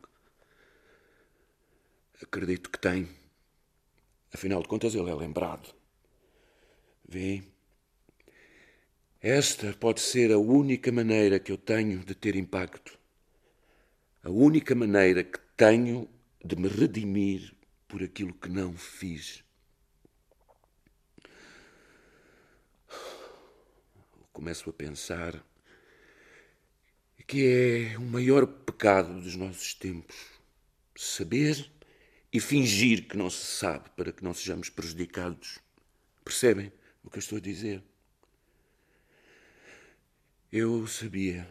Acredito 2.23 2.71
que 2.71 2.79
tem. 2.79 3.09
Afinal 4.33 4.63
de 4.63 4.69
contas, 4.69 4.95
ele 4.95 5.11
é 5.11 5.15
lembrado. 5.15 5.75
Vê? 7.07 7.43
Esta 9.23 9.73
pode 9.75 10.01
ser 10.01 10.33
a 10.33 10.39
única 10.39 10.91
maneira 10.91 11.39
que 11.39 11.53
eu 11.53 11.57
tenho 11.57 12.01
de 12.01 12.13
ter 12.13 12.35
impacto. 12.35 12.99
A 14.21 14.29
única 14.29 14.75
maneira 14.75 15.23
que 15.23 15.39
tenho 15.57 16.11
de 16.45 16.57
me 16.57 16.67
redimir 16.67 17.55
por 17.87 18.03
aquilo 18.03 18.35
que 18.35 18.49
não 18.49 18.77
fiz. 18.77 19.45
Começo 24.33 24.69
a 24.69 24.73
pensar 24.73 25.41
que 27.25 27.47
é 27.47 27.99
o 27.99 28.03
maior 28.03 28.45
pecado 28.45 29.21
dos 29.21 29.37
nossos 29.37 29.73
tempos. 29.73 30.17
Saber 30.97 31.71
e 32.33 32.41
fingir 32.41 33.07
que 33.07 33.17
não 33.17 33.31
se 33.31 33.47
sabe 33.57 33.89
para 33.91 34.11
que 34.11 34.25
não 34.25 34.35
sejamos 34.35 34.69
prejudicados. 34.69 35.61
Percebem 36.25 36.73
o 37.05 37.09
que 37.09 37.19
eu 37.19 37.21
estou 37.21 37.39
a 37.39 37.41
dizer? 37.41 37.85
Eu 40.53 40.87
sabia 40.87 41.49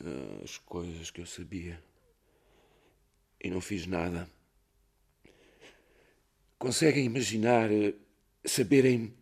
ah, 0.00 0.44
as 0.44 0.58
coisas 0.58 1.10
que 1.10 1.20
eu 1.20 1.26
sabia 1.26 1.82
e 3.42 3.50
não 3.50 3.60
fiz 3.60 3.84
nada. 3.84 4.28
Conseguem 6.56 7.04
imaginar, 7.04 7.68
ah, 7.68 7.92
saberem, 8.44 9.12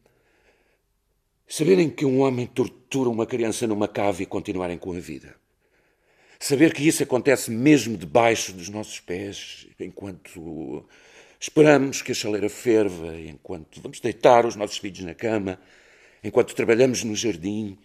saberem 1.49 1.89
que 1.89 2.05
um 2.05 2.21
homem 2.21 2.47
tortura 2.47 3.09
uma 3.09 3.25
criança 3.25 3.67
numa 3.67 3.89
cave 3.89 4.25
e 4.25 4.27
continuarem 4.27 4.77
com 4.77 4.93
a 4.93 5.01
vida? 5.01 5.35
Saber 6.39 6.75
que 6.75 6.87
isso 6.87 7.03
acontece 7.03 7.51
mesmo 7.51 7.97
debaixo 7.97 8.53
dos 8.53 8.69
nossos 8.69 9.01
pés, 9.01 9.67
enquanto 9.81 10.87
esperamos 11.41 12.03
que 12.03 12.13
a 12.13 12.15
chaleira 12.15 12.51
ferva, 12.51 13.19
enquanto 13.19 13.81
vamos 13.81 13.99
deitar 13.99 14.45
os 14.45 14.57
nossos 14.57 14.77
filhos 14.77 15.01
na 15.01 15.15
cama, 15.15 15.59
enquanto 16.23 16.55
trabalhamos 16.55 17.03
no 17.03 17.17
jardim 17.17 17.79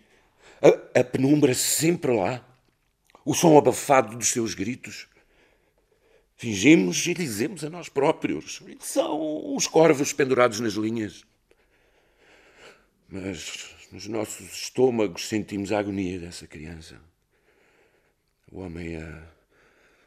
a, 0.62 1.00
a 1.00 1.04
penumbra 1.04 1.54
sempre 1.54 2.16
lá, 2.16 2.44
o 3.26 3.34
som 3.34 3.58
abafado 3.58 4.18
dos 4.18 4.30
seus 4.30 4.54
gritos. 4.54 5.08
Fingimos 6.36 7.06
e 7.08 7.14
dizemos 7.14 7.64
a 7.64 7.70
nós 7.70 7.90
próprios: 7.90 8.62
são 8.80 9.56
os 9.56 9.68
corvos 9.68 10.14
pendurados 10.14 10.60
nas 10.60 10.74
linhas. 10.74 11.24
Mas 13.10 13.76
nos 13.92 14.08
nossos 14.08 14.52
estômagos 14.52 15.28
sentimos 15.28 15.72
a 15.72 15.80
agonia 15.80 16.20
dessa 16.20 16.46
criança. 16.46 17.00
O 18.52 18.60
homem 18.60 18.98
a, 18.98 19.24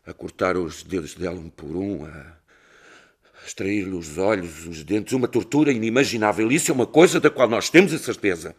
a 0.06 0.14
cortar 0.14 0.56
os 0.56 0.82
dedos 0.82 1.14
dela 1.14 1.38
um 1.38 1.50
por 1.50 1.74
um, 1.74 2.04
a, 2.04 2.08
a 2.10 3.46
extrair-lhe 3.46 3.94
os 3.94 4.16
olhos, 4.18 4.66
os 4.66 4.84
dentes, 4.84 5.12
uma 5.12 5.28
tortura 5.28 5.72
inimaginável. 5.72 6.50
Isso 6.52 6.70
é 6.70 6.74
uma 6.74 6.86
coisa 6.86 7.18
da 7.18 7.30
qual 7.30 7.48
nós 7.48 7.68
temos 7.70 7.92
a 7.92 7.98
certeza. 7.98 8.54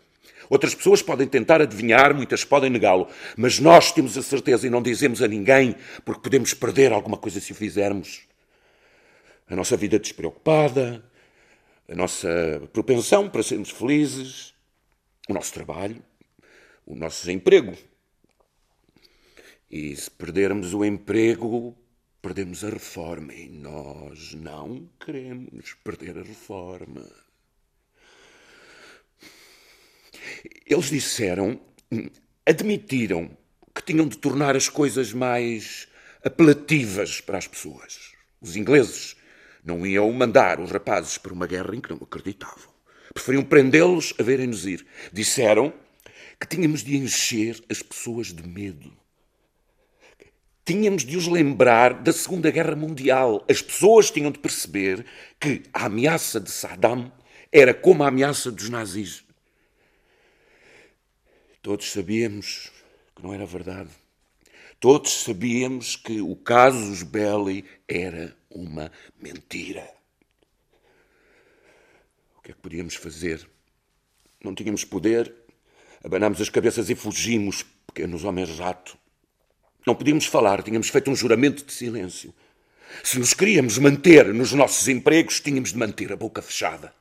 Outras 0.52 0.76
pessoas 0.76 1.02
podem 1.02 1.26
tentar 1.26 1.62
adivinhar, 1.62 2.14
muitas 2.14 2.44
podem 2.44 2.70
negá-lo, 2.70 3.08
mas 3.38 3.58
nós 3.58 3.94
temos 3.94 4.18
a 4.18 4.22
certeza 4.22 4.68
e 4.68 4.70
não 4.70 4.82
dizemos 4.82 5.22
a 5.22 5.28
ninguém, 5.28 5.78
porque 6.04 6.24
podemos 6.24 6.54
perder 6.54 6.92
alguma 6.92 7.16
coisa 7.16 7.40
se 7.40 7.54
o 7.54 7.56
fizermos. 7.56 8.24
A 9.48 9.56
nossa 9.56 9.78
vida 9.78 9.98
despreocupada, 9.98 11.02
a 11.88 11.96
nossa 11.96 12.30
propensão 12.74 13.30
para 13.30 13.42
sermos 13.42 13.70
felizes, 13.70 14.54
o 15.30 15.34
nosso 15.34 15.54
trabalho, 15.54 16.04
o 16.86 16.96
nosso 16.96 17.22
desemprego. 17.22 17.74
E 19.70 19.96
se 19.96 20.12
perdermos 20.12 20.74
o 20.74 20.84
emprego, 20.84 21.74
perdemos 22.22 22.62
a 22.66 22.70
reforma. 22.72 23.34
E 23.34 23.48
nós 23.48 24.34
não 24.34 24.90
queremos 25.00 25.76
perder 25.82 26.18
a 26.18 26.24
reforma. 26.24 27.31
Eles 30.66 30.90
disseram, 30.90 31.60
admitiram 32.46 33.36
que 33.74 33.84
tinham 33.84 34.08
de 34.08 34.18
tornar 34.18 34.56
as 34.56 34.68
coisas 34.70 35.14
mais 35.14 35.88
apelativas 36.24 37.22
para 37.22 37.38
as 37.38 37.48
pessoas. 37.48 38.12
Os 38.42 38.56
ingleses 38.56 39.16
não 39.64 39.86
iam 39.86 40.12
mandar 40.12 40.60
os 40.60 40.72
rapazes 40.72 41.18
para 41.18 41.34
uma 41.34 41.48
guerra 41.48 41.76
em 41.76 41.82
que 41.82 41.90
não 41.90 42.00
acreditavam. 42.02 42.72
Preferiam 43.14 43.44
prendê-los 43.44 44.14
a 44.20 44.24
verem-nos 44.24 44.66
ir. 44.66 44.86
Disseram 45.12 45.74
que 46.40 46.48
tínhamos 46.48 46.84
de 46.84 46.98
encher 46.98 47.62
as 47.70 47.82
pessoas 47.82 48.28
de 48.28 48.48
medo. 48.48 48.92
Tínhamos 50.66 51.04
de 51.04 51.18
os 51.18 51.28
lembrar 51.28 51.94
da 51.94 52.14
Segunda 52.14 52.50
Guerra 52.50 52.76
Mundial. 52.76 53.46
As 53.50 53.62
pessoas 53.62 54.10
tinham 54.10 54.32
de 54.32 54.40
perceber 54.40 55.06
que 55.40 55.64
a 55.74 55.86
ameaça 55.86 56.40
de 56.40 56.50
Saddam 56.50 57.12
era 57.52 57.74
como 57.74 58.04
a 58.04 58.08
ameaça 58.08 58.52
dos 58.52 58.70
nazis. 58.70 59.24
Todos 61.62 61.92
sabíamos 61.92 62.72
que 63.16 63.22
não 63.22 63.34
era 63.34 63.46
verdade. 63.46 63.90
Todos 64.80 65.24
sabíamos 65.24 65.96
que 65.96 66.20
o 66.22 66.36
casus 66.36 67.04
belli 67.04 67.64
era 67.88 68.36
uma 68.50 68.92
mentira. 69.22 69.88
O 72.36 72.42
que 72.42 72.52
é 72.52 72.54
que 72.56 72.60
podíamos 72.60 72.96
fazer? 72.96 73.48
Não 74.44 74.56
tínhamos 74.56 74.84
poder, 74.84 75.32
abanámos 76.04 76.42
as 76.42 76.50
cabeças 76.50 76.90
e 76.90 76.96
fugimos, 76.96 77.64
pequenos 77.86 78.24
homens 78.24 78.58
rato. 78.58 78.98
Não 79.86 79.94
podíamos 79.94 80.26
falar, 80.26 80.64
tínhamos 80.64 80.90
feito 80.90 81.12
um 81.12 81.16
juramento 81.16 81.64
de 81.64 81.72
silêncio. 81.74 82.34
Se 83.04 83.20
nos 83.20 83.36
queríamos 83.36 83.78
manter 83.78 84.34
nos 84.34 84.52
nossos 84.54 84.88
empregos, 84.88 85.40
tínhamos 85.40 85.72
de 85.72 85.78
manter 85.78 86.12
a 86.12 86.16
boca 86.16 86.42
fechada. 86.42 86.92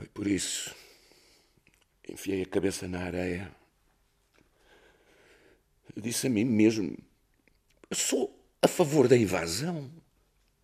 E 0.00 0.06
por 0.06 0.26
isso, 0.26 0.74
enfiei 2.08 2.42
a 2.42 2.46
cabeça 2.46 2.88
na 2.88 3.00
areia. 3.00 3.50
Disse 5.96 6.26
a 6.26 6.30
mim 6.30 6.44
mesmo: 6.44 6.96
sou 7.92 8.34
a 8.62 8.68
favor 8.68 9.08
da 9.08 9.16
invasão. 9.16 9.90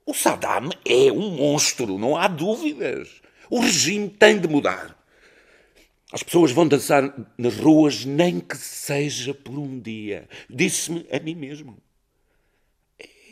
O 0.06 0.12
Saddam 0.12 0.68
é 0.84 1.10
um 1.10 1.30
monstro, 1.30 1.98
não 1.98 2.16
há 2.16 2.28
dúvidas. 2.28 3.22
O 3.48 3.60
regime 3.60 4.08
tem 4.08 4.38
de 4.38 4.46
mudar. 4.46 4.98
As 6.12 6.22
pessoas 6.22 6.52
vão 6.52 6.68
dançar 6.68 7.12
nas 7.36 7.56
ruas, 7.56 8.04
nem 8.04 8.38
que 8.38 8.56
seja 8.56 9.34
por 9.34 9.58
um 9.58 9.80
dia. 9.80 10.28
Disse-me 10.48 11.06
a 11.10 11.18
mim 11.18 11.34
mesmo. 11.34 11.76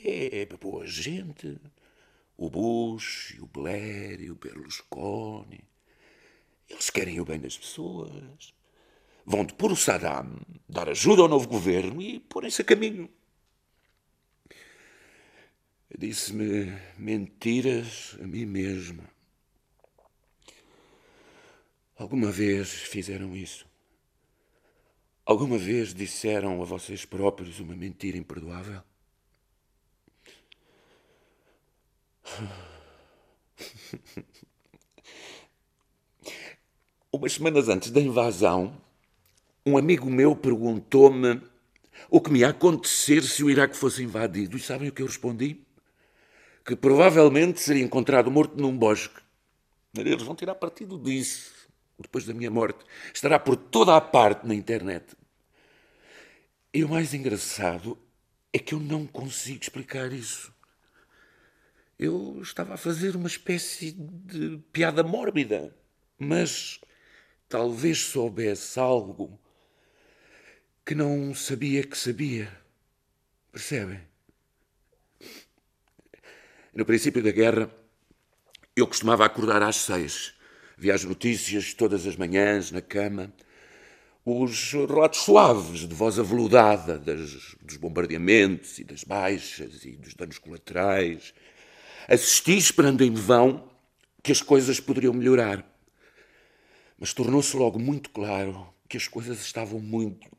É 0.05 0.47
boa 0.61 0.87
gente. 0.87 1.61
O 2.37 2.51
Bush, 2.51 3.37
o 3.41 3.47
Blair 3.47 4.33
o 4.33 4.35
Berlusconi. 4.35 5.61
Eles 6.69 6.91
querem 6.91 7.21
o 7.21 7.25
bem 7.25 7.39
das 7.39 7.57
pessoas. 7.57 8.53
Vão 9.25 9.45
depor 9.45 9.71
o 9.73 9.77
Saddam, 9.77 10.37
dar 10.69 10.89
ajuda 10.89 11.23
ao 11.23 11.29
novo 11.29 11.47
governo 11.49 12.03
e 12.03 12.19
porem-se 12.19 12.63
a 12.63 12.65
caminho. 12.65 13.09
Disse-me 15.97 16.77
mentiras 16.99 18.17
a 18.21 18.27
mim 18.27 18.47
mesma. 18.47 19.09
Alguma 21.97 22.33
vez 22.33 22.73
fizeram 22.73 23.37
isso? 23.37 23.65
Alguma 25.25 25.57
vez 25.57 25.95
disseram 25.95 26.61
a 26.61 26.65
vocês 26.65 27.05
próprios 27.05 27.61
uma 27.61 27.77
mentira 27.77 28.19
imperdoável? 28.19 28.83
Umas 37.15 37.35
semanas 37.35 37.69
antes 37.69 37.91
da 37.91 38.01
invasão, 38.01 38.75
um 39.67 39.77
amigo 39.77 40.09
meu 40.09 40.35
perguntou-me 40.35 41.43
o 42.09 42.23
que 42.23 42.31
me 42.31 42.39
ia 42.39 42.49
acontecer 42.49 43.23
se 43.23 43.45
o 43.45 43.51
Iraque 43.51 43.77
fosse 43.77 44.03
invadido. 44.03 44.57
E 44.57 44.61
sabem 44.61 44.89
o 44.89 44.93
que 44.93 45.03
eu 45.03 45.07
respondi? 45.07 45.61
Que 46.65 46.75
provavelmente 46.75 47.61
seria 47.61 47.83
encontrado 47.83 48.31
morto 48.31 48.57
num 48.57 48.75
bosque. 48.75 49.21
Eles 49.95 50.23
vão 50.23 50.35
tirar 50.35 50.55
partido 50.55 50.99
disso 50.99 51.53
depois 51.99 52.25
da 52.25 52.33
minha 52.33 52.51
morte. 52.51 52.83
Estará 53.13 53.39
por 53.39 53.57
toda 53.57 53.95
a 53.95 54.01
parte 54.01 54.47
na 54.47 54.55
internet. 54.55 55.15
E 56.73 56.83
o 56.83 56.89
mais 56.89 57.13
engraçado 57.13 57.99
é 58.55 58.59
que 58.59 58.75
eu 58.75 58.81
não 58.81 59.07
consigo 59.07 59.63
explicar 59.63 60.11
isso. 60.15 60.51
Eu 61.99 62.41
estava 62.41 62.73
a 62.73 62.79
fazer 62.79 63.15
uma 63.15 63.29
espécie 63.29 63.93
de 63.93 64.59
piada 64.73 65.03
mórbida, 65.03 65.77
mas 66.19 66.81
talvez 67.53 67.99
soubesse 67.99 68.81
algo 68.81 69.39
que 70.87 70.95
não 70.95 71.35
sabia 71.35 71.85
que 71.85 71.99
sabia. 71.99 72.51
Percebem? 73.53 74.01
No 76.75 76.87
princípio 76.87 77.23
da 77.23 77.31
guerra, 77.31 77.71
eu 78.75 78.87
costumava 78.87 79.27
acordar 79.27 79.63
às 79.63 79.77
seis 79.77 80.33
Via 80.79 80.95
as 80.95 81.05
notícias 81.05 81.75
todas 81.75 82.07
as 82.07 82.17
manhãs 82.17 82.73
na 82.73 82.81
cama, 82.81 83.33
os 84.25 84.73
relatos 84.73 85.21
suaves 85.21 85.87
de 85.87 85.95
voz 85.95 86.19
aveludada 86.19 86.99
das, 86.99 87.55
dos 87.61 87.77
bombardeamentos 87.77 88.79
e 88.79 88.85
das 88.85 89.05
baixas 89.05 89.85
e 89.85 89.93
dos 89.93 90.15
danos 90.15 90.39
colaterais. 90.39 91.35
Assisti 92.09 92.57
esperando 92.57 93.05
em 93.05 93.13
vão 93.13 93.71
que 94.23 94.33
as 94.33 94.41
coisas 94.41 94.81
poderiam 94.81 95.13
melhorar. 95.13 95.72
Mas 97.03 97.13
tornou-se 97.13 97.57
logo 97.57 97.81
muito 97.81 98.11
claro 98.11 98.73
que 98.89 98.97
as 98.97 99.09
coisas 99.09 99.41
estavam 99.41 99.81
muito, 99.81 100.31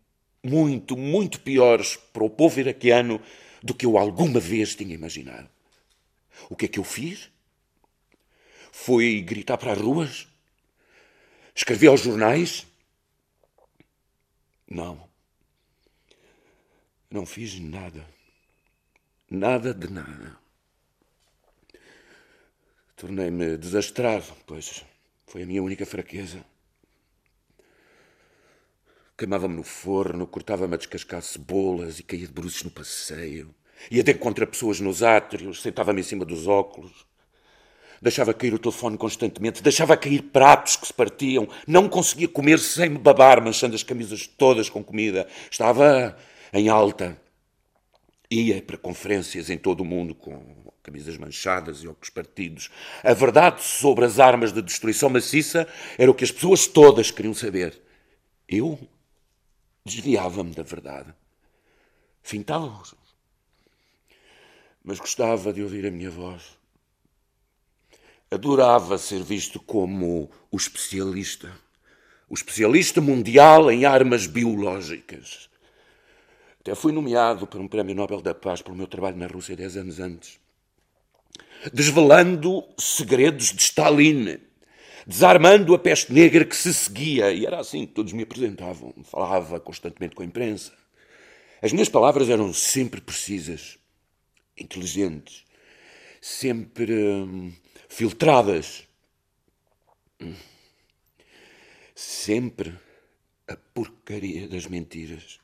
muito, 0.41 0.95
muito 0.95 1.41
piores 1.41 1.97
para 1.97 2.23
o 2.23 2.29
povo 2.29 2.57
iraquiano 2.57 3.21
do 3.61 3.73
que 3.73 3.85
eu 3.85 3.97
alguma 3.97 4.39
vez 4.39 4.73
tinha 4.73 4.95
imaginado. 4.95 5.49
O 6.49 6.55
que 6.55 6.63
é 6.63 6.67
que 6.69 6.79
eu 6.79 6.85
fiz? 6.85 7.29
Fui 8.71 9.21
gritar 9.21 9.57
para 9.57 9.73
as 9.73 9.77
ruas? 9.77 10.25
Escrevi 11.53 11.87
aos 11.87 11.99
jornais? 11.99 12.65
Não. 14.65 15.05
Não 17.11 17.25
fiz 17.25 17.59
nada. 17.59 18.07
Nada 19.29 19.73
de 19.73 19.91
nada. 19.91 20.37
Tornei-me 22.95 23.57
desastrado, 23.57 24.33
pois 24.47 24.85
foi 25.27 25.43
a 25.43 25.45
minha 25.45 25.61
única 25.61 25.85
fraqueza. 25.85 26.52
Queimava-me 29.23 29.55
no 29.55 29.63
forno, 29.63 30.27
cortava-me 30.27 30.73
a 30.73 30.77
descascar 30.77 31.21
cebolas 31.21 31.97
e 31.97 32.03
caía 32.03 32.27
de 32.27 32.33
bruços 32.33 32.61
no 32.63 32.69
passeio. 32.69 33.55
Ia 33.89 34.03
de 34.03 34.11
encontro 34.11 34.43
a 34.43 34.47
pessoas 34.47 34.81
nos 34.81 35.01
átrios, 35.01 35.61
sentava-me 35.61 36.01
em 36.01 36.03
cima 36.03 36.25
dos 36.25 36.45
óculos. 36.45 37.05
Deixava 38.01 38.33
cair 38.33 38.53
o 38.53 38.59
telefone 38.59 38.97
constantemente, 38.97 39.63
deixava 39.63 39.95
cair 39.95 40.23
pratos 40.23 40.75
que 40.75 40.87
se 40.87 40.93
partiam, 40.93 41.47
não 41.65 41.87
conseguia 41.87 42.27
comer 42.27 42.59
sem 42.59 42.89
me 42.89 42.97
babar, 42.97 43.41
manchando 43.41 43.75
as 43.75 43.81
camisas 43.81 44.27
todas 44.27 44.69
com 44.69 44.83
comida. 44.83 45.25
Estava 45.49 46.17
em 46.51 46.67
alta. 46.67 47.17
Ia 48.29 48.61
para 48.61 48.75
conferências 48.75 49.49
em 49.49 49.57
todo 49.57 49.79
o 49.79 49.85
mundo 49.85 50.13
com 50.13 50.43
camisas 50.83 51.17
manchadas 51.17 51.77
e 51.77 51.87
óculos 51.87 52.09
partidos. 52.09 52.69
A 53.01 53.13
verdade 53.13 53.63
sobre 53.63 54.03
as 54.03 54.19
armas 54.19 54.51
de 54.51 54.61
destruição 54.61 55.09
maciça 55.09 55.65
era 55.97 56.11
o 56.11 56.13
que 56.13 56.25
as 56.25 56.31
pessoas 56.31 56.67
todas 56.67 57.09
queriam 57.09 57.33
saber. 57.33 57.81
Eu 58.49 58.77
desviava-me 59.85 60.53
da 60.53 60.63
verdade. 60.63 61.13
Fintava-os. 62.21 62.95
Mas 64.83 64.99
gostava 64.99 65.53
de 65.53 65.61
ouvir 65.61 65.85
a 65.85 65.91
minha 65.91 66.11
voz 66.11 66.57
adorava 68.33 68.97
ser 68.97 69.21
visto 69.23 69.59
como 69.59 70.29
o 70.51 70.57
especialista. 70.57 71.51
O 72.29 72.33
especialista 72.33 72.99
mundial 72.99 73.71
em 73.71 73.85
armas 73.85 74.25
biológicas. 74.25 75.49
Até 76.59 76.73
fui 76.73 76.91
nomeado 76.91 77.45
para 77.45 77.59
um 77.59 77.67
Prémio 77.67 77.93
Nobel 77.93 78.21
da 78.21 78.33
Paz 78.33 78.61
pelo 78.61 78.75
meu 78.75 78.87
trabalho 78.87 79.17
na 79.17 79.27
Rússia 79.27 79.55
dez 79.55 79.77
anos 79.77 79.99
antes. 79.99 80.39
Desvelando 81.71 82.63
segredos 82.77 83.53
de 83.53 83.61
Stalin, 83.61 84.39
desarmando 85.05 85.73
a 85.75 85.79
peste 85.79 86.13
negra 86.13 86.45
que 86.45 86.55
se 86.55 86.73
seguia, 86.73 87.31
e 87.31 87.45
era 87.45 87.59
assim 87.59 87.85
que 87.85 87.93
todos 87.93 88.13
me 88.13 88.23
apresentavam. 88.23 88.93
Falava 89.03 89.59
constantemente 89.59 90.15
com 90.15 90.23
a 90.23 90.25
imprensa. 90.25 90.73
As 91.61 91.71
minhas 91.71 91.89
palavras 91.89 92.29
eram 92.29 92.53
sempre 92.53 92.99
precisas, 92.99 93.77
inteligentes, 94.57 95.43
sempre 96.21 96.93
hum, 96.93 97.53
filtradas. 97.87 98.87
Sempre 101.95 102.73
a 103.47 103.55
porcaria 103.55 104.47
das 104.47 104.65
mentiras. 104.67 105.39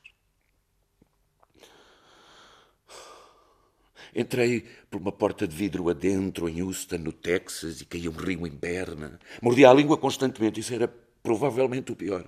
Entrei 4.14 4.66
por 4.90 5.00
uma 5.00 5.12
porta 5.12 5.46
de 5.46 5.54
vidro 5.54 5.88
adentro 5.88 6.48
em 6.48 6.62
Houston, 6.62 6.98
no 6.98 7.12
Texas, 7.12 7.80
e 7.80 7.84
caía 7.84 8.10
um 8.10 8.14
rio 8.14 8.46
em 8.46 8.50
Berna. 8.50 9.18
Mordia 9.40 9.70
a 9.70 9.74
língua 9.74 9.96
constantemente. 9.96 10.60
Isso 10.60 10.74
era 10.74 10.88
provavelmente 11.22 11.92
o 11.92 11.96
pior. 11.96 12.24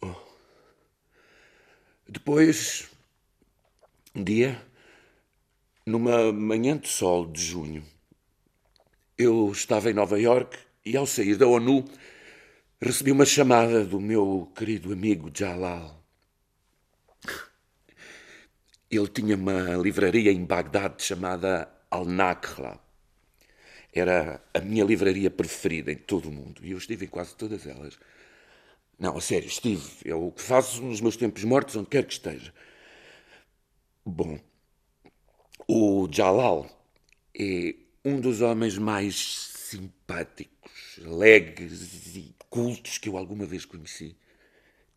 Oh. 0.00 0.14
Depois, 2.08 2.90
um 4.14 4.22
dia, 4.22 4.60
numa 5.86 6.32
manhã 6.32 6.76
de 6.76 6.88
sol 6.88 7.26
de 7.26 7.42
junho, 7.42 7.84
eu 9.16 9.50
estava 9.52 9.90
em 9.90 9.94
Nova 9.94 10.18
York 10.18 10.58
e, 10.84 10.96
ao 10.96 11.06
sair 11.06 11.36
da 11.36 11.46
ONU, 11.46 11.84
recebi 12.80 13.12
uma 13.12 13.26
chamada 13.26 13.84
do 13.84 14.00
meu 14.00 14.50
querido 14.56 14.92
amigo 14.92 15.30
Jalal. 15.32 15.99
Ele 18.90 19.06
tinha 19.06 19.36
uma 19.36 19.76
livraria 19.76 20.32
em 20.32 20.44
Bagdade 20.44 21.02
chamada 21.02 21.70
Al-Nakhla. 21.90 22.80
Era 23.92 24.42
a 24.52 24.60
minha 24.60 24.84
livraria 24.84 25.30
preferida 25.30 25.92
em 25.92 25.96
todo 25.96 26.28
o 26.28 26.32
mundo 26.32 26.64
e 26.64 26.72
eu 26.72 26.78
estive 26.78 27.06
em 27.06 27.08
quase 27.08 27.36
todas 27.36 27.66
elas. 27.66 27.98
Não, 28.98 29.16
a 29.16 29.20
sério, 29.20 29.48
Steve, 29.48 29.82
é 30.04 30.14
o 30.14 30.30
que 30.30 30.42
faço 30.42 30.82
nos 30.82 31.00
meus 31.00 31.16
tempos 31.16 31.44
mortos, 31.44 31.76
onde 31.76 31.88
quer 31.88 32.04
que 32.04 32.12
esteja. 32.12 32.52
Bom, 34.04 34.38
o 35.68 36.08
Jalal 36.10 36.68
é 37.38 37.74
um 38.04 38.20
dos 38.20 38.40
homens 38.40 38.76
mais 38.76 39.52
simpáticos, 39.54 41.00
alegres 41.04 42.14
e 42.16 42.34
cultos 42.48 42.98
que 42.98 43.08
eu 43.08 43.16
alguma 43.16 43.46
vez 43.46 43.64
conheci. 43.64 44.16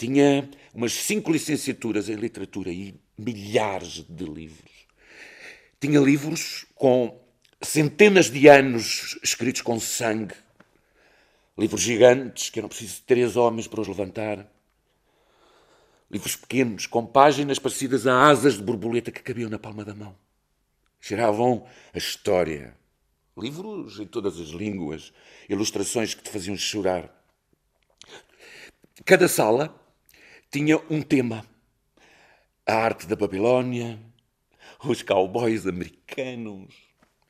Tinha 0.03 0.49
umas 0.73 0.91
cinco 0.91 1.31
licenciaturas 1.31 2.09
em 2.09 2.15
literatura 2.15 2.69
e 2.69 2.93
milhares 3.17 4.03
de 4.09 4.25
livros. 4.25 4.69
Tinha 5.79 5.97
livros 5.97 6.65
com 6.75 7.17
centenas 7.61 8.29
de 8.29 8.49
anos 8.49 9.17
escritos 9.23 9.61
com 9.61 9.79
sangue, 9.79 10.35
livros 11.57 11.79
gigantes 11.79 12.49
que 12.49 12.59
eram 12.59 12.67
preciso 12.67 13.01
três 13.07 13.37
homens 13.37 13.65
para 13.65 13.79
os 13.79 13.87
levantar, 13.87 14.45
livros 16.11 16.35
pequenos 16.35 16.85
com 16.85 17.05
páginas 17.05 17.57
parecidas 17.57 18.05
a 18.05 18.27
asas 18.27 18.57
de 18.57 18.61
borboleta 18.61 19.09
que 19.09 19.23
cabiam 19.23 19.49
na 19.49 19.57
palma 19.57 19.85
da 19.85 19.95
mão. 19.95 20.13
Cheiravam 20.99 21.65
a 21.93 21.97
história. 21.97 22.75
Livros 23.37 24.01
em 24.01 24.05
todas 24.05 24.37
as 24.37 24.49
línguas, 24.49 25.13
ilustrações 25.47 26.13
que 26.13 26.21
te 26.21 26.29
faziam 26.29 26.57
chorar. 26.57 27.09
Cada 29.05 29.29
sala 29.29 29.81
tinha 30.53 30.79
um 30.87 31.01
tema. 31.01 31.43
A 32.63 32.75
arte 32.75 33.07
da 33.07 33.15
Babilónia, 33.15 33.99
os 34.85 35.01
cowboys 35.01 35.65
americanos, 35.65 36.71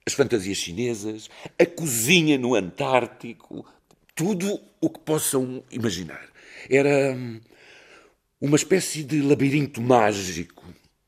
as 0.05 0.13
fantasias 0.13 0.57
chinesas, 0.57 1.29
a 1.57 1.65
cozinha 1.65 2.37
no 2.37 2.53
Antártico, 2.53 3.65
tudo 4.13 4.59
o 4.81 4.89
que 4.89 4.99
possam 4.99 5.63
imaginar. 5.71 6.29
Era 6.69 7.15
hum, 7.15 7.39
uma 8.41 8.57
espécie 8.57 9.03
de 9.03 9.21
labirinto 9.21 9.81
mágico. 9.81 10.65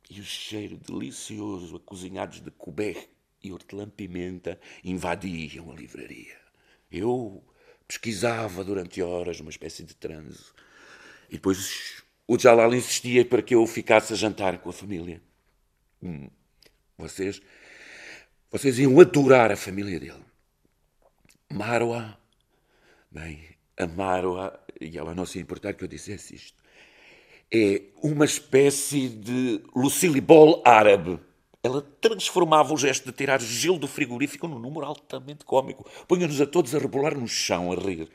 E 0.09 0.21
o 0.21 0.23
cheiro 0.23 0.77
delicioso 0.77 1.75
a 1.75 1.79
cozinhados 1.81 2.39
de 2.39 2.49
couber 2.49 3.09
e 3.43 3.51
hortelã-pimenta 3.51 4.57
invadiam 4.85 5.69
a 5.69 5.75
livraria. 5.75 6.37
Eu 6.89 7.43
pesquisava 7.85 8.63
durante 8.63 9.01
horas 9.01 9.41
uma 9.41 9.49
espécie 9.49 9.83
de 9.83 9.93
transe. 9.93 10.45
E 11.29 11.33
depois 11.33 12.04
o 12.27 12.37
Jalal 12.37 12.73
insistia 12.73 13.23
para 13.23 13.41
que 13.41 13.53
eu 13.55 13.65
ficasse 13.67 14.13
a 14.13 14.15
jantar 14.15 14.57
com 14.59 14.69
a 14.69 14.73
família. 14.73 15.21
Hum, 16.01 16.29
vocês, 16.97 17.41
vocês 18.51 18.79
iam 18.79 18.99
adorar 18.99 19.51
a 19.51 19.57
família 19.57 19.99
dele. 19.99 20.25
Marwa, 21.51 22.17
bem, 23.11 23.43
a 23.77 23.85
Marwa, 23.85 24.59
e 24.81 24.97
ela 24.97 25.13
não 25.13 25.25
se 25.25 25.39
importar 25.39 25.73
que 25.73 25.83
eu 25.83 25.87
dissesse 25.87 26.35
isto, 26.35 26.63
é 27.53 27.83
uma 28.01 28.25
espécie 28.25 29.07
de 29.07 29.61
Lucille 29.75 30.19
Ball 30.19 30.61
árabe. 30.65 31.19
Ela 31.61 31.81
transformava 31.81 32.73
o 32.73 32.77
gesto 32.77 33.05
de 33.05 33.11
tirar 33.11 33.41
gelo 33.41 33.79
do 33.79 33.87
frigorífico 33.87 34.47
num 34.47 34.59
número 34.59 34.85
altamente 34.85 35.45
cômico. 35.45 35.89
Punha-nos 36.07 36.39
a 36.41 36.45
todos 36.45 36.75
a 36.75 36.79
rebolar 36.79 37.17
no 37.17 37.27
chão, 37.27 37.71
a 37.71 37.75
rir. 37.75 38.09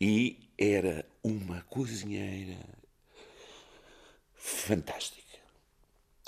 E 0.00 0.50
era 0.58 1.06
uma 1.22 1.62
cozinheira 1.62 2.58
fantástica. 4.44 5.38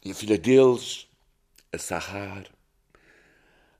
E 0.02 0.10
a 0.10 0.14
filha 0.14 0.38
deles, 0.38 1.06
a 1.70 1.76
Sahar, 1.76 2.46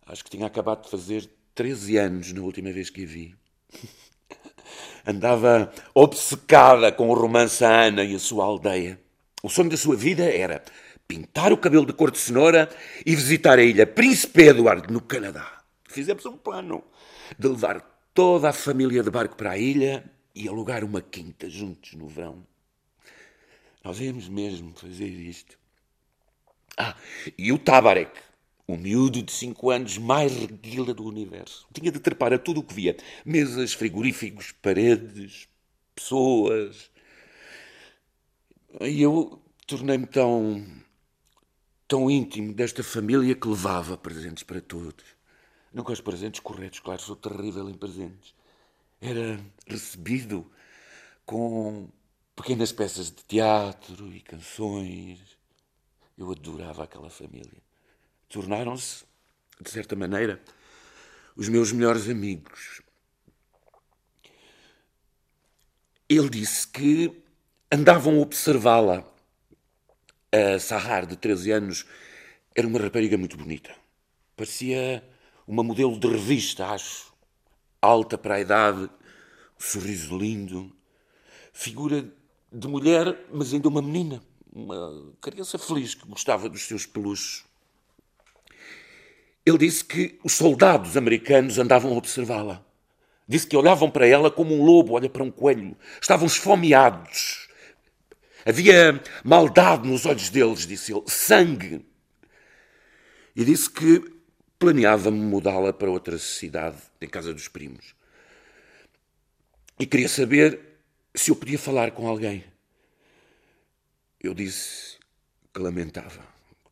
acho 0.04 0.22
que 0.22 0.30
tinha 0.30 0.46
acabado 0.46 0.84
de 0.84 0.90
fazer 0.90 1.26
13 1.54 1.96
anos 1.96 2.32
na 2.34 2.42
última 2.42 2.70
vez 2.70 2.90
que 2.90 3.04
a 3.04 3.06
vi. 3.06 3.34
Andava 5.06 5.72
obcecada 5.94 6.92
com 6.92 7.08
o 7.08 7.14
romance 7.14 7.64
a 7.64 7.86
Ana 7.86 8.04
e 8.04 8.14
a 8.14 8.18
sua 8.18 8.44
aldeia. 8.44 9.00
O 9.42 9.48
sonho 9.48 9.70
da 9.70 9.76
sua 9.76 9.96
vida 9.96 10.24
era 10.24 10.62
pintar 11.08 11.50
o 11.50 11.56
cabelo 11.56 11.86
de 11.86 11.94
cor 11.94 12.10
de 12.10 12.18
cenoura 12.18 12.68
e 13.06 13.16
visitar 13.16 13.58
a 13.58 13.62
ilha 13.62 13.86
Príncipe 13.86 14.42
Edward, 14.42 14.92
no 14.92 15.00
Canadá. 15.00 15.62
Fizemos 15.88 16.26
um 16.26 16.36
plano 16.36 16.84
de 17.38 17.48
levar 17.48 17.80
toda 18.12 18.50
a 18.50 18.52
família 18.52 19.02
de 19.02 19.10
barco 19.10 19.34
para 19.34 19.52
a 19.52 19.58
ilha 19.58 20.04
e 20.34 20.46
alugar 20.46 20.84
uma 20.84 21.00
quinta 21.00 21.48
juntos 21.48 21.94
no 21.94 22.06
verão. 22.06 22.44
Nós 23.86 24.00
íamos 24.00 24.28
mesmo 24.28 24.74
fazer 24.74 25.06
isto. 25.06 25.56
Ah, 26.76 26.96
e 27.38 27.52
o 27.52 27.58
Tabarek, 27.58 28.10
o 28.66 28.76
miúdo 28.76 29.22
de 29.22 29.30
cinco 29.30 29.70
anos 29.70 29.96
mais 29.96 30.34
reguila 30.34 30.92
do 30.92 31.04
universo. 31.04 31.68
Tinha 31.72 31.92
de 31.92 32.00
trepar 32.00 32.32
a 32.32 32.38
tudo 32.38 32.58
o 32.58 32.62
que 32.64 32.74
via. 32.74 32.96
Mesas, 33.24 33.74
frigoríficos, 33.74 34.50
paredes, 34.50 35.46
pessoas. 35.94 36.90
E 38.80 39.00
eu 39.00 39.40
tornei-me 39.68 40.06
tão, 40.06 40.66
tão 41.86 42.10
íntimo 42.10 42.52
desta 42.52 42.82
família 42.82 43.36
que 43.36 43.46
levava 43.46 43.96
presentes 43.96 44.42
para 44.42 44.60
todos. 44.60 45.04
Gosto 45.72 45.98
de 45.98 46.02
presentes 46.02 46.40
corretos, 46.40 46.80
claro, 46.80 47.00
sou 47.00 47.14
terrível 47.14 47.70
em 47.70 47.74
presentes. 47.74 48.34
Era 49.00 49.38
recebido 49.68 50.44
com 51.24 51.88
pequenas 52.36 52.70
peças 52.70 53.10
de 53.10 53.24
teatro 53.24 54.14
e 54.14 54.20
canções 54.20 55.36
eu 56.18 56.30
adorava 56.30 56.84
aquela 56.84 57.10
família. 57.10 57.62
Tornaram-se, 58.28 59.04
de 59.60 59.70
certa 59.70 59.96
maneira, 59.96 60.42
os 61.34 61.48
meus 61.48 61.72
melhores 61.72 62.08
amigos. 62.08 62.82
Ele 66.08 66.30
disse 66.30 66.68
que 66.68 67.22
andavam 67.70 68.16
a 68.16 68.20
observá-la. 68.20 69.04
A 70.32 70.58
Sahar, 70.58 71.06
de 71.06 71.16
13 71.16 71.50
anos, 71.52 71.86
era 72.54 72.66
uma 72.66 72.78
rapariga 72.78 73.16
muito 73.16 73.36
bonita. 73.36 73.74
Parecia 74.34 75.06
uma 75.46 75.62
modelo 75.62 75.98
de 75.98 76.06
revista, 76.06 76.66
acho. 76.66 77.12
Alta 77.80 78.16
para 78.16 78.36
a 78.36 78.40
idade, 78.40 78.90
sorriso 79.58 80.16
lindo, 80.18 80.74
figura 81.52 82.10
de 82.58 82.68
mulher, 82.68 83.26
mas 83.32 83.52
ainda 83.52 83.68
uma 83.68 83.82
menina 83.82 84.22
uma 84.56 85.12
criança 85.20 85.58
feliz 85.58 85.94
que 85.94 86.06
gostava 86.06 86.48
dos 86.48 86.62
seus 86.62 86.86
peluches. 86.86 87.44
Ele 89.44 89.58
disse 89.58 89.84
que 89.84 90.18
os 90.24 90.32
soldados 90.32 90.96
americanos 90.96 91.58
andavam 91.58 91.92
a 91.92 91.96
observá-la. 91.96 92.64
Disse 93.28 93.46
que 93.46 93.56
olhavam 93.56 93.90
para 93.90 94.06
ela 94.06 94.30
como 94.30 94.54
um 94.54 94.64
lobo 94.64 94.94
olha 94.94 95.10
para 95.10 95.22
um 95.22 95.30
coelho. 95.30 95.76
Estavam 96.00 96.26
esfomeados. 96.26 97.48
Havia 98.46 99.02
maldade 99.22 99.86
nos 99.86 100.06
olhos 100.06 100.30
deles, 100.30 100.66
disse 100.66 100.92
ele, 100.92 101.04
sangue. 101.06 101.84
E 103.34 103.44
disse 103.44 103.68
que 103.68 104.02
planeava 104.58 105.10
mudá-la 105.10 105.72
para 105.72 105.90
outra 105.90 106.16
cidade, 106.16 106.78
em 107.00 107.08
casa 107.08 107.34
dos 107.34 107.46
primos. 107.46 107.94
E 109.78 109.84
queria 109.84 110.08
saber 110.08 110.75
se 111.16 111.30
eu 111.30 111.36
podia 111.36 111.58
falar 111.58 111.90
com 111.92 112.06
alguém. 112.06 112.44
Eu 114.20 114.34
disse 114.34 114.96
que 115.52 115.60
lamentava. 115.60 116.24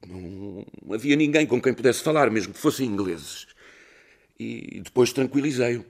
Não 0.06 0.64
havia 0.92 1.16
ninguém 1.16 1.46
com 1.46 1.60
quem 1.60 1.72
pudesse 1.72 2.02
falar, 2.02 2.30
mesmo 2.30 2.52
que 2.52 2.60
fossem 2.60 2.86
ingleses. 2.86 3.46
E 4.38 4.80
depois 4.82 5.12
tranquilizei-o. 5.12 5.84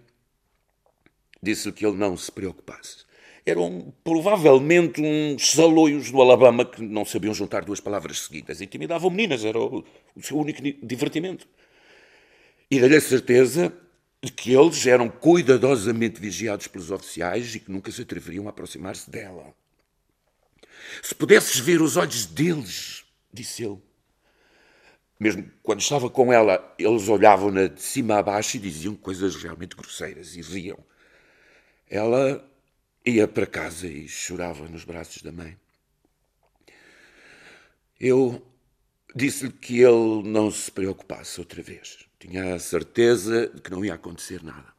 Disse-lhe 1.43 1.73
que 1.75 1.85
ele 1.85 1.97
não 1.97 2.17
se 2.17 2.31
preocupasse. 2.31 3.05
Eram 3.45 3.93
provavelmente 4.03 5.03
uns 5.03 5.51
saloios 5.53 6.11
do 6.11 6.21
Alabama 6.23 6.65
que 6.65 6.81
não 6.81 7.05
sabiam 7.05 7.35
juntar 7.35 7.65
duas 7.65 7.81
palavras 7.81 8.21
seguidas. 8.21 8.61
Intimidavam 8.61 9.11
meninas, 9.11 9.45
era 9.45 9.59
o, 9.59 9.85
o 10.15 10.23
seu 10.23 10.39
único 10.39 10.63
divertimento. 10.83 11.47
E 12.71 12.81
dei-lhe 12.81 12.97
a 12.97 13.01
certeza 13.01 13.73
que 14.31 14.53
eles 14.53 14.87
eram 14.87 15.09
cuidadosamente 15.09 16.21
vigiados 16.21 16.67
pelos 16.67 16.91
oficiais 16.91 17.55
e 17.55 17.61
que 17.61 17.71
nunca 17.71 17.91
se 17.91 18.03
atreveriam 18.03 18.47
a 18.47 18.51
aproximar-se 18.51 19.11
dela. 19.11 19.55
Se 21.03 21.15
pudesses 21.15 21.59
ver 21.59 21.81
os 21.83 21.97
olhos 21.97 22.27
deles, 22.27 23.05
disse 23.33 23.65
ele. 23.65 23.83
Mesmo 25.19 25.51
quando 25.63 25.81
estava 25.81 26.11
com 26.11 26.33
ela, 26.33 26.75
eles 26.79 27.09
olhavam-na 27.09 27.67
de 27.67 27.81
cima 27.81 28.19
a 28.19 28.23
baixo 28.23 28.57
e 28.57 28.61
diziam 28.61 28.95
coisas 28.95 29.37
realmente 29.37 29.77
grosseiras 29.77 30.35
e 30.37 30.43
riam. 30.43 30.79
Ela 31.89 32.45
ia 33.05 33.29
para 33.29 33.47
casa 33.47 33.87
e 33.87 34.09
chorava 34.09 34.69
nos 34.69 34.85
braços 34.85 35.23
da 35.23 35.31
mãe. 35.31 35.57
Eu 38.01 38.45
disse-lhe 39.15 39.53
que 39.53 39.81
ele 39.81 40.23
não 40.25 40.51
se 40.51 40.71
preocupasse 40.71 41.39
outra 41.39 41.63
vez. 41.63 42.07
Tinha 42.27 42.55
a 42.55 42.59
certeza 42.59 43.49
de 43.49 43.61
que 43.61 43.71
não 43.71 43.85
ia 43.85 43.93
acontecer 43.93 44.43
nada. 44.43 44.73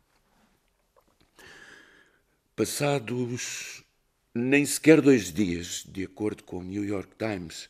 Passados 2.56 3.84
nem 4.34 4.66
sequer 4.66 5.00
dois 5.00 5.32
dias, 5.32 5.84
de 5.88 6.06
acordo 6.06 6.44
com 6.44 6.58
o 6.58 6.64
New 6.64 6.84
York 6.84 7.12
Times, 7.20 7.70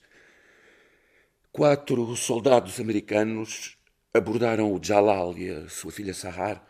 quatro 1.52 2.16
soldados 2.16 2.80
americanos 2.80 3.78
abordaram 4.14 4.74
o 4.74 4.82
Jalal 4.82 5.38
e 5.38 5.50
a 5.50 5.68
sua 5.68 5.92
filha 5.92 6.14
Sahar 6.14 6.66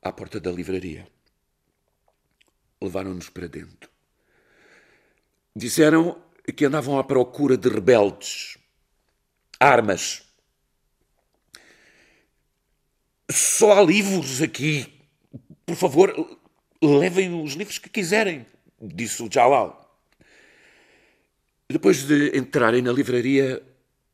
à 0.00 0.12
porta 0.12 0.38
da 0.38 0.52
livraria. 0.52 1.08
Levaram-nos 2.80 3.28
para 3.28 3.48
dentro. 3.48 3.90
Disseram 5.56 6.22
que 6.56 6.64
andavam 6.64 7.00
à 7.00 7.02
procura 7.02 7.56
de 7.56 7.68
rebeldes, 7.68 8.56
armas. 9.58 10.27
Só 13.30 13.72
há 13.72 13.82
livros 13.82 14.40
aqui. 14.40 14.92
Por 15.66 15.76
favor, 15.76 16.38
levem 16.82 17.42
os 17.42 17.52
livros 17.52 17.78
que 17.78 17.90
quiserem, 17.90 18.46
disse 18.80 19.22
o 19.22 19.30
Jalal. 19.30 19.84
Depois 21.68 22.06
de 22.06 22.36
entrarem 22.36 22.80
na 22.80 22.90
livraria, 22.90 23.62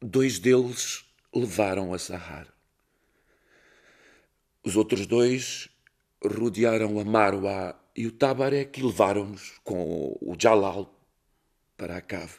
dois 0.01 0.41
deles 0.41 1.05
levaram 1.33 1.95
a 1.95 1.99
Sahar. 1.99 2.53
Os 4.65 4.77
outros 4.77 5.07
dois 5.07 5.69
rodearam 6.25 6.99
a 6.99 7.05
Marwa 7.05 7.79
e 7.95 8.07
o 8.07 8.13
Tabarek 8.13 8.81
e 8.81 8.83
levaram-nos 8.83 9.61
com 9.63 10.19
o 10.21 10.35
Jalal 10.37 10.93
para 11.77 11.97
a 11.97 12.01
cave. 12.01 12.39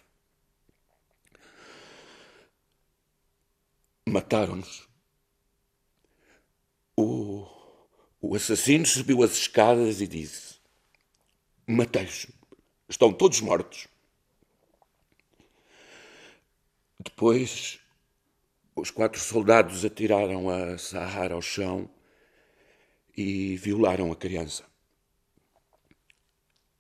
Mataram-nos. 4.08 4.88
O, 6.98 7.46
o 8.28 8.36
assassino 8.36 8.86
subiu 8.86 9.22
as 9.22 9.34
escadas 9.34 10.02
e 10.02 10.08
disse: 10.08 10.56
Matei-os. 11.68 12.28
Estão 12.90 13.14
todos 13.14 13.40
mortos. 13.42 13.88
Depois, 17.00 17.80
os 18.76 18.90
quatro 18.90 19.20
soldados 19.20 19.86
atiraram 19.86 20.50
a 20.50 20.78
Sahara 20.78 21.36
ao 21.36 21.42
chão 21.42 21.90
e 23.16 23.56
violaram 23.58 24.12
a 24.12 24.16
criança. 24.16 24.66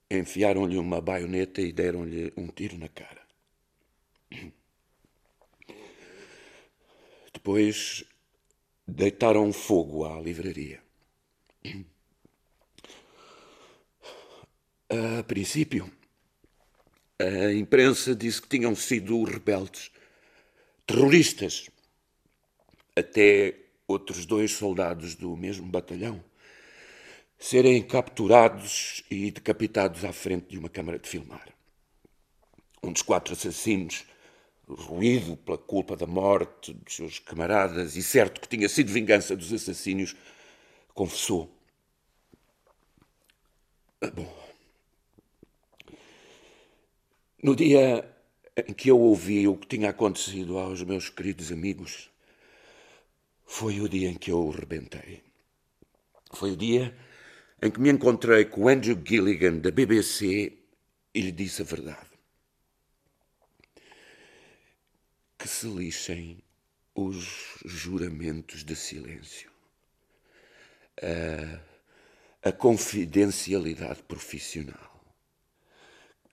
Enfiaram-lhe 0.10 0.78
uma 0.78 1.00
baioneta 1.00 1.62
e 1.62 1.72
deram-lhe 1.72 2.34
um 2.36 2.48
tiro 2.48 2.78
na 2.78 2.90
cara. 2.90 3.24
Depois 7.34 8.04
deitaram 8.88 9.52
fogo 9.54 10.06
à 10.06 10.20
livraria. 10.20 10.85
A 14.90 15.24
princípio, 15.24 15.92
a 17.20 17.54
imprensa 17.54 18.16
disse 18.16 18.42
que 18.42 18.50
tinham 18.50 18.76
sido 18.76 19.24
rebeldes, 19.24 19.92
terroristas, 20.86 21.70
até 22.96 23.56
outros 23.88 24.26
dois 24.26 24.52
soldados 24.52 25.16
do 25.16 25.36
mesmo 25.36 25.66
batalhão 25.68 26.24
serem 27.38 27.82
capturados 27.84 29.04
e 29.10 29.30
decapitados 29.30 30.04
à 30.06 30.14
frente 30.14 30.48
de 30.50 30.58
uma 30.58 30.70
câmara 30.70 30.98
de 30.98 31.08
filmar. 31.08 31.48
Um 32.82 32.92
dos 32.92 33.02
quatro 33.02 33.34
assassinos, 33.34 34.06
ruído 34.68 35.38
pela 35.38 35.58
culpa 35.58 35.96
da 35.96 36.08
morte 36.08 36.74
dos 36.74 36.96
seus 36.96 37.20
camaradas 37.20 37.96
e 37.96 38.04
certo 38.04 38.42
que 38.42 38.48
tinha 38.48 38.70
sido 38.70 38.92
vingança 38.92 39.36
dos 39.36 39.52
assassinos, 39.52 40.16
confessou. 40.94 41.55
Bom. 44.14 44.46
No 47.42 47.56
dia 47.56 48.10
em 48.58 48.74
que 48.74 48.90
eu 48.90 49.00
ouvi 49.00 49.48
o 49.48 49.58
que 49.58 49.68
tinha 49.68 49.90
acontecido 49.90 50.58
aos 50.58 50.82
meus 50.84 51.10
queridos 51.10 51.52
amigos, 51.52 52.10
foi 53.46 53.80
o 53.80 53.90
dia 53.90 54.10
em 54.10 54.16
que 54.16 54.32
eu 54.32 54.50
rebentei. 54.50 55.22
Foi 56.34 56.52
o 56.52 56.58
dia 56.58 56.96
em 57.62 57.70
que 57.70 57.80
me 57.80 57.90
encontrei 57.90 58.46
com 58.46 58.68
Andrew 58.68 59.00
Gilligan 59.06 59.58
da 59.58 59.72
BBC 59.72 60.58
e 61.14 61.22
lhe 61.22 61.32
disse 61.32 61.62
a 61.62 61.66
verdade. 61.66 62.10
Que 65.38 65.48
se 65.48 65.68
lixem 65.68 66.44
os 66.94 67.60
juramentos 67.66 68.64
de 68.64 68.76
silêncio. 68.76 69.52
A, 71.02 71.75
a 72.46 72.52
confidencialidade 72.52 74.04
profissional. 74.04 75.04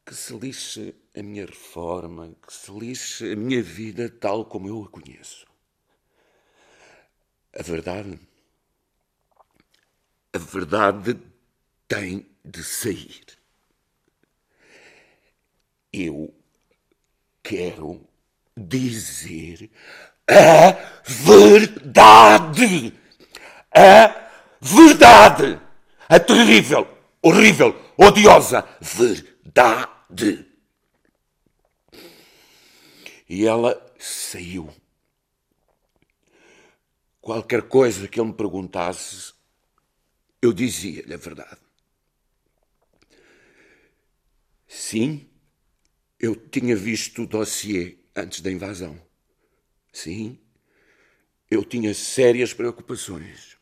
Que 0.06 0.14
se 0.14 0.32
lixe 0.34 0.94
a 1.16 1.22
minha 1.22 1.46
reforma, 1.46 2.36
que 2.46 2.52
se 2.52 2.70
lixe 2.70 3.32
a 3.32 3.36
minha 3.36 3.62
vida 3.62 4.08
tal 4.08 4.44
como 4.44 4.68
eu 4.68 4.84
a 4.84 4.88
conheço. 4.88 5.46
A 7.58 7.62
verdade 7.62 8.18
a 10.34 10.38
verdade 10.38 11.18
tem 11.86 12.26
de 12.42 12.64
sair. 12.64 13.24
Eu 15.92 16.34
quero 17.42 18.08
dizer 18.56 19.70
a 20.26 20.72
verdade. 21.04 22.94
A 23.74 24.30
verdade. 24.58 25.60
A 26.12 26.20
terrível, 26.20 26.86
horrível, 27.22 27.74
odiosa 27.96 28.68
verdade. 28.82 30.46
E 33.26 33.46
ela 33.46 33.82
saiu. 33.98 34.68
Qualquer 37.18 37.62
coisa 37.62 38.06
que 38.06 38.20
ele 38.20 38.28
me 38.28 38.34
perguntasse, 38.34 39.32
eu 40.42 40.52
dizia-lhe 40.52 41.14
a 41.14 41.16
verdade. 41.16 41.62
Sim, 44.68 45.26
eu 46.20 46.36
tinha 46.36 46.76
visto 46.76 47.22
o 47.22 47.26
dossiê 47.26 47.96
antes 48.14 48.42
da 48.42 48.50
invasão. 48.52 49.00
Sim, 49.90 50.38
eu 51.50 51.64
tinha 51.64 51.94
sérias 51.94 52.52
preocupações. 52.52 53.56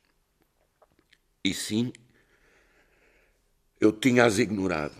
E 1.44 1.54
sim, 1.54 1.92
eu 3.80 3.92
tinha-as 3.92 4.38
ignorado. 4.38 4.94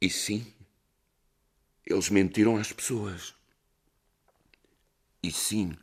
E 0.00 0.08
sim, 0.08 0.46
eles 1.84 2.08
mentiram 2.08 2.56
às 2.56 2.72
pessoas. 2.72 3.34
E 5.22 5.30
sim, 5.30 5.76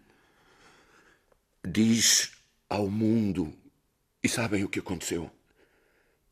diz 1.66 2.32
ao 2.70 2.90
mundo 2.90 3.54
e 4.24 4.30
sabem 4.30 4.64
o 4.64 4.70
que 4.70 4.80
aconteceu? 4.80 5.32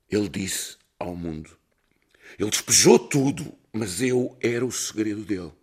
Ele 0.10 0.30
disse 0.30 0.78
ao 1.00 1.16
mundo. 1.16 1.58
Ele 2.38 2.50
despejou 2.50 3.00
tudo, 3.00 3.58
mas 3.72 4.02
eu 4.02 4.38
era 4.42 4.66
o 4.66 4.72
segredo 4.72 5.24
dele, 5.24 5.54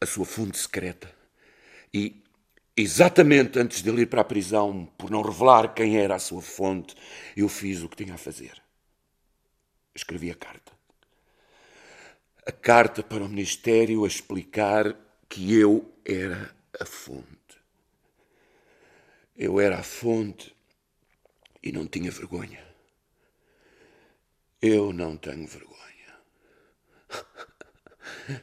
a 0.00 0.06
sua 0.06 0.24
fonte 0.24 0.58
secreta. 0.58 1.12
E 1.94 2.21
exatamente 2.76 3.58
antes 3.58 3.82
de 3.82 3.90
ele 3.90 4.02
ir 4.02 4.06
para 4.06 4.22
a 4.22 4.24
prisão, 4.24 4.86
por 4.96 5.10
não 5.10 5.22
revelar 5.22 5.74
quem 5.74 5.98
era 5.98 6.14
a 6.14 6.18
sua 6.18 6.40
fonte, 6.40 6.94
eu 7.36 7.48
fiz 7.48 7.82
o 7.82 7.88
que 7.88 8.04
tinha 8.04 8.14
a 8.14 8.18
fazer. 8.18 8.62
Escrevi 9.94 10.30
a 10.30 10.34
carta. 10.34 10.72
A 12.46 12.52
carta 12.52 13.02
para 13.02 13.22
o 13.22 13.28
Ministério 13.28 14.04
a 14.04 14.08
explicar 14.08 14.96
que 15.28 15.54
eu 15.54 15.92
era 16.04 16.54
a 16.80 16.84
fonte. 16.84 17.26
Eu 19.36 19.60
era 19.60 19.78
a 19.78 19.82
fonte 19.82 20.54
e 21.62 21.70
não 21.72 21.86
tinha 21.86 22.10
vergonha. 22.10 22.64
Eu 24.60 24.92
não 24.92 25.16
tenho 25.16 25.46
vergonha. 25.46 25.72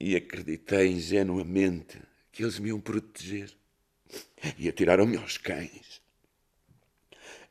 e 0.00 0.16
acreditei 0.16 0.88
ingenuamente 0.88 2.07
que 2.38 2.44
eles 2.44 2.60
me 2.60 2.68
iam 2.68 2.80
proteger. 2.80 3.52
E 4.56 4.68
atiraram-me 4.68 5.16
aos 5.16 5.36
cães. 5.38 6.00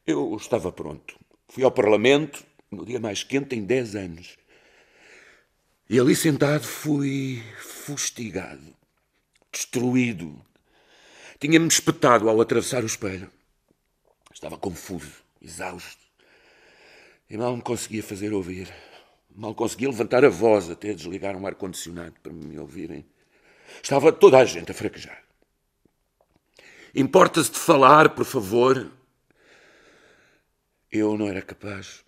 Eu 0.05 0.33
estava 0.37 0.71
pronto. 0.71 1.19
Fui 1.49 1.61
ao 1.61 1.71
Parlamento 1.73 2.41
no 2.71 2.85
dia 2.85 2.97
mais 2.97 3.21
quente 3.21 3.53
em 3.53 3.65
dez 3.65 3.97
anos. 3.97 4.37
E 5.89 5.99
ali 5.99 6.15
sentado 6.15 6.63
fui 6.63 7.43
fustigado, 7.59 8.73
destruído. 9.51 10.41
Tinha-me 11.37 11.67
espetado 11.67 12.29
ao 12.29 12.39
atravessar 12.39 12.81
o 12.81 12.87
espelho. 12.87 13.29
Estava 14.33 14.57
confuso, 14.57 15.21
exausto. 15.41 16.01
E 17.29 17.35
mal 17.35 17.57
me 17.57 17.61
conseguia 17.61 18.01
fazer 18.01 18.31
ouvir. 18.31 18.73
Mal 19.35 19.53
conseguia 19.53 19.89
levantar 19.89 20.23
a 20.23 20.29
voz 20.29 20.69
até 20.69 20.93
desligar 20.93 21.35
um 21.35 21.45
ar-condicionado 21.45 22.15
para 22.23 22.31
me 22.31 22.57
ouvirem. 22.57 23.05
Estava 23.81 24.11
toda 24.11 24.37
a 24.37 24.45
gente 24.45 24.71
a 24.71 24.73
fraquejar. 24.73 25.23
Importa-se 26.95 27.51
de 27.51 27.59
falar, 27.59 28.15
por 28.15 28.25
favor? 28.25 28.91
Eu 30.91 31.17
não 31.17 31.27
era 31.27 31.41
capaz. 31.41 32.03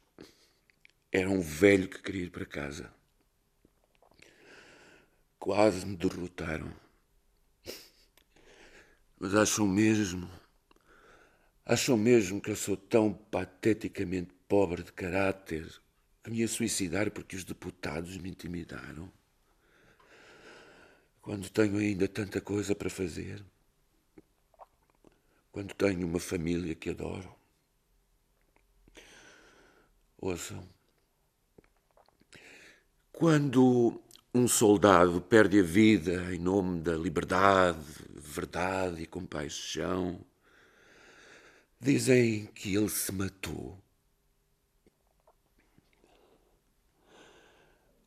Era 1.12 1.30
um 1.30 1.42
velho 1.42 1.88
que 1.88 2.02
queria 2.02 2.24
ir 2.24 2.30
para 2.30 2.46
casa. 2.46 2.92
Quase 5.38 5.86
me 5.86 5.96
derrotaram. 5.96 6.72
Mas 9.20 9.36
acham 9.36 9.68
mesmo 9.68 10.30
Acham 11.70 11.96
mesmo 11.96 12.42
que 12.42 12.50
eu 12.50 12.56
sou 12.56 12.76
tão 12.76 13.14
pateticamente 13.14 14.34
pobre 14.48 14.82
de 14.82 14.92
caráter 14.92 15.72
que 16.24 16.32
me 16.32 16.40
ia 16.40 16.48
suicidar 16.48 17.12
porque 17.12 17.36
os 17.36 17.44
deputados 17.44 18.18
me 18.18 18.28
intimidaram. 18.28 19.08
Quando 21.30 21.48
tenho 21.48 21.78
ainda 21.78 22.08
tanta 22.08 22.42
coisa 22.42 22.74
para 22.74 22.90
fazer. 22.90 23.46
Quando 25.52 25.76
tenho 25.76 26.08
uma 26.08 26.20
família 26.20 26.74
que 26.74 26.90
adoro. 26.90 27.32
Ouçam. 30.18 30.68
Quando 33.12 34.02
um 34.34 34.48
soldado 34.48 35.22
perde 35.22 35.60
a 35.60 35.62
vida 35.62 36.34
em 36.34 36.40
nome 36.40 36.82
da 36.82 36.98
liberdade, 36.98 37.78
verdade 38.16 39.04
e 39.04 39.06
compaixão, 39.06 40.26
dizem 41.80 42.48
que 42.56 42.76
ele 42.76 42.90
se 42.90 43.12
matou. 43.12 43.78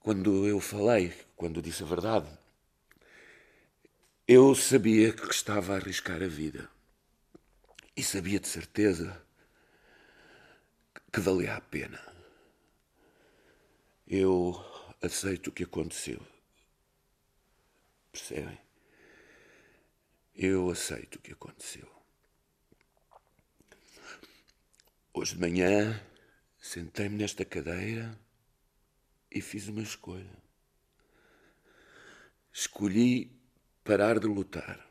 Quando 0.00 0.44
eu 0.44 0.58
falei, 0.58 1.14
quando 1.36 1.62
disse 1.62 1.84
a 1.84 1.86
verdade, 1.86 2.41
eu 4.32 4.54
sabia 4.54 5.12
que 5.12 5.30
estava 5.30 5.74
a 5.74 5.76
arriscar 5.76 6.22
a 6.22 6.26
vida. 6.26 6.66
E 7.94 8.02
sabia 8.02 8.40
de 8.40 8.48
certeza 8.48 9.22
que 11.12 11.20
valia 11.20 11.54
a 11.54 11.60
pena. 11.60 12.00
Eu 14.06 14.54
aceito 15.02 15.48
o 15.48 15.52
que 15.52 15.64
aconteceu. 15.64 16.26
Percebem? 18.10 18.58
Eu 20.34 20.70
aceito 20.70 21.16
o 21.16 21.20
que 21.20 21.32
aconteceu. 21.32 21.86
Hoje 25.12 25.34
de 25.34 25.40
manhã 25.40 26.02
sentei-me 26.58 27.18
nesta 27.18 27.44
cadeira 27.44 28.18
e 29.30 29.42
fiz 29.42 29.68
uma 29.68 29.82
escolha. 29.82 30.42
Escolhi 32.50 33.41
parar 33.84 34.18
de 34.18 34.26
lutar. 34.26 34.86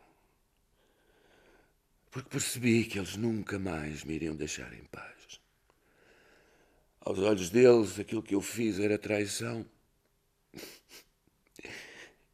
Porque 2.10 2.30
percebi 2.30 2.84
que 2.84 3.00
eles 3.00 3.16
nunca 3.16 3.58
mais 3.58 4.04
me 4.04 4.16
iriam 4.16 4.36
deixar 4.36 4.74
em 4.74 4.84
paz. 4.86 5.39
Aos 7.00 7.20
olhos 7.20 7.50
deles, 7.50 8.00
aquilo 8.00 8.22
que 8.22 8.36
eu 8.36 8.42
fiz 8.42 8.80
era 8.80 8.98
traição. 8.98 9.66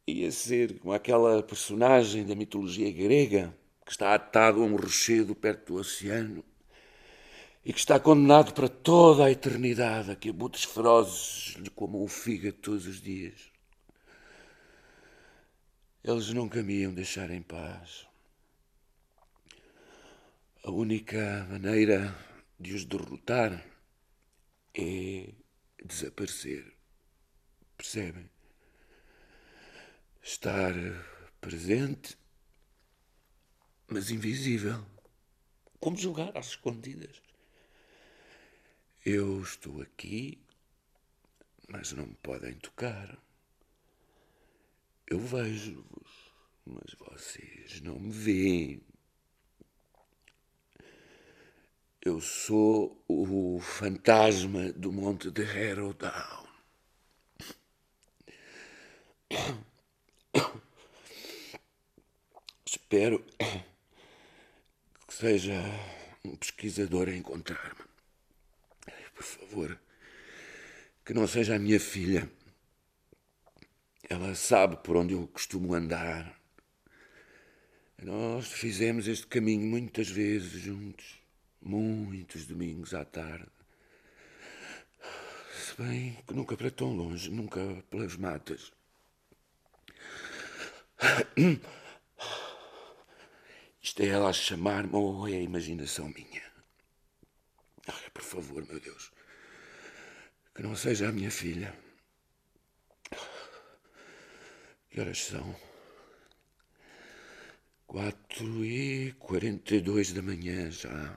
Ia 0.06 0.32
ser 0.32 0.78
como 0.78 0.92
aquela 0.92 1.42
personagem 1.42 2.26
da 2.26 2.34
mitologia 2.34 2.90
grega 2.90 3.54
que 3.84 3.92
está 3.92 4.14
atado 4.14 4.62
a 4.62 4.64
um 4.66 4.76
rochedo 4.76 5.34
perto 5.34 5.72
do 5.72 5.80
oceano 5.80 6.44
e 7.64 7.72
que 7.72 7.78
está 7.78 8.00
condenado 8.00 8.52
para 8.52 8.68
toda 8.68 9.26
a 9.26 9.30
eternidade 9.30 10.10
a 10.10 10.16
que 10.16 10.30
abutres 10.30 10.64
ferozes 10.64 11.54
lhe 11.56 11.70
comam 11.70 12.02
o 12.02 12.08
fígado 12.08 12.56
todos 12.56 12.86
os 12.86 13.00
dias. 13.00 13.47
Eles 16.04 16.28
nunca 16.28 16.62
me 16.62 16.74
iam 16.74 16.94
deixar 16.94 17.30
em 17.30 17.42
paz. 17.42 18.06
A 20.64 20.70
única 20.70 21.44
maneira 21.50 22.16
de 22.58 22.72
os 22.72 22.84
derrotar 22.84 23.64
é 24.74 25.32
desaparecer. 25.84 26.72
Percebem? 27.76 28.30
Estar 30.22 30.72
presente, 31.40 32.16
mas 33.88 34.10
invisível. 34.10 34.86
Como 35.80 35.96
jogar 35.96 36.36
às 36.36 36.48
escondidas. 36.48 37.20
Eu 39.04 39.42
estou 39.42 39.82
aqui, 39.82 40.38
mas 41.68 41.92
não 41.92 42.06
me 42.06 42.14
podem 42.16 42.54
tocar. 42.54 43.18
Eu 45.10 45.18
vejo-vos, 45.20 46.34
mas 46.66 46.94
vocês 46.98 47.80
não 47.80 47.98
me 47.98 48.10
veem. 48.10 48.82
Eu 52.04 52.20
sou 52.20 53.02
o 53.08 53.58
fantasma 53.58 54.70
do 54.74 54.92
monte 54.92 55.30
de 55.30 55.42
Harrowdown. 55.44 56.46
Espero 62.66 63.24
que 65.06 65.14
seja 65.14 65.54
um 66.22 66.36
pesquisador 66.36 67.08
a 67.08 67.16
encontrar-me. 67.16 67.88
Por 69.14 69.24
favor, 69.24 69.80
que 71.02 71.14
não 71.14 71.26
seja 71.26 71.56
a 71.56 71.58
minha 71.58 71.80
filha. 71.80 72.30
Ela 74.10 74.34
sabe 74.34 74.78
por 74.78 74.96
onde 74.96 75.12
eu 75.12 75.26
costumo 75.28 75.74
andar. 75.74 76.34
Nós 78.02 78.50
fizemos 78.50 79.06
este 79.06 79.26
caminho 79.26 79.66
muitas 79.66 80.08
vezes 80.08 80.62
juntos, 80.62 81.20
muitos 81.60 82.46
domingos 82.46 82.94
à 82.94 83.04
tarde. 83.04 83.50
Se 85.52 85.74
bem 85.82 86.16
que 86.26 86.32
nunca 86.32 86.56
para 86.56 86.70
tão 86.70 86.94
longe, 86.94 87.30
nunca 87.30 87.60
pelas 87.90 88.16
matas. 88.16 88.72
Isto 93.82 94.02
é 94.02 94.06
ela 94.06 94.30
a 94.30 94.32
chamar-me 94.32 94.94
ou 94.94 95.28
é 95.28 95.32
a 95.32 95.40
imaginação 95.40 96.08
minha? 96.08 96.42
Olha, 97.86 98.10
por 98.10 98.22
favor, 98.22 98.66
meu 98.66 98.80
Deus, 98.80 99.12
que 100.54 100.62
não 100.62 100.74
seja 100.74 101.10
a 101.10 101.12
minha 101.12 101.30
filha. 101.30 101.87
Que 104.98 105.02
horas 105.02 105.26
são? 105.26 105.54
Quatro 107.86 108.64
e 108.64 109.12
quarenta 109.12 109.76
e 109.76 109.80
dois 109.80 110.12
da 110.12 110.20
manhã 110.20 110.68
já. 110.72 111.16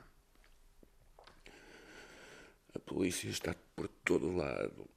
A 2.76 2.80
polícia 2.86 3.28
está 3.28 3.56
por 3.76 3.88
todo 3.88 4.36
lado. 4.36 4.88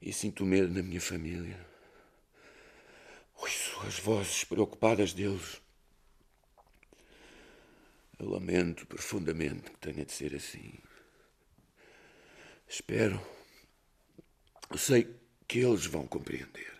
E 0.00 0.10
sinto 0.14 0.46
medo 0.46 0.72
na 0.72 0.82
minha 0.82 0.98
família. 0.98 1.62
Ouço 3.34 3.80
as 3.86 3.98
vozes 3.98 4.44
preocupadas 4.44 5.12
deles. 5.12 5.60
Eu 8.18 8.30
lamento 8.30 8.86
profundamente 8.86 9.72
que 9.72 9.76
tenha 9.76 10.06
de 10.06 10.12
ser 10.12 10.34
assim. 10.34 10.72
Espero. 12.66 13.20
Sei 14.74 15.14
que 15.46 15.58
eles 15.58 15.84
vão 15.84 16.06
compreender. 16.06 16.77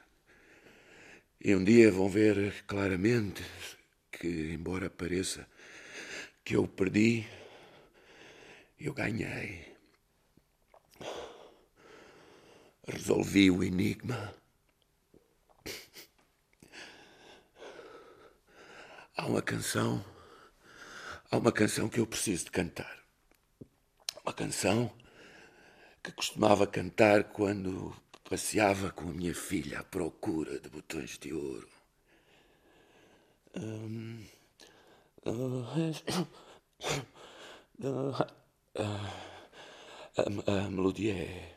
E 1.40 1.54
um 1.54 1.62
dia 1.62 1.90
vão 1.90 2.08
ver 2.08 2.64
claramente 2.66 3.44
que, 4.10 4.52
embora 4.52 4.90
pareça 4.90 5.46
que 6.44 6.56
eu 6.56 6.66
perdi, 6.66 7.26
eu 8.78 8.92
ganhei. 8.92 9.76
Resolvi 12.86 13.50
o 13.50 13.62
enigma. 13.62 14.34
Há 19.16 19.26
uma 19.26 19.42
canção 19.42 20.04
Há 21.30 21.36
uma 21.36 21.52
canção 21.52 21.90
que 21.90 22.00
eu 22.00 22.06
preciso 22.06 22.46
de 22.46 22.50
cantar. 22.50 23.02
Uma 24.24 24.32
canção 24.32 24.90
que 26.02 26.10
costumava 26.10 26.66
cantar 26.66 27.24
quando 27.24 27.94
passeava 28.28 28.90
com 28.90 29.08
a 29.08 29.14
minha 29.14 29.34
filha 29.34 29.80
à 29.80 29.84
procura 29.84 30.60
de 30.60 30.68
botões 30.68 31.18
de 31.18 31.32
ouro. 31.32 31.66
Um, 33.56 34.22
a, 40.46 40.70
melodia 40.70 41.14
é, 41.14 41.56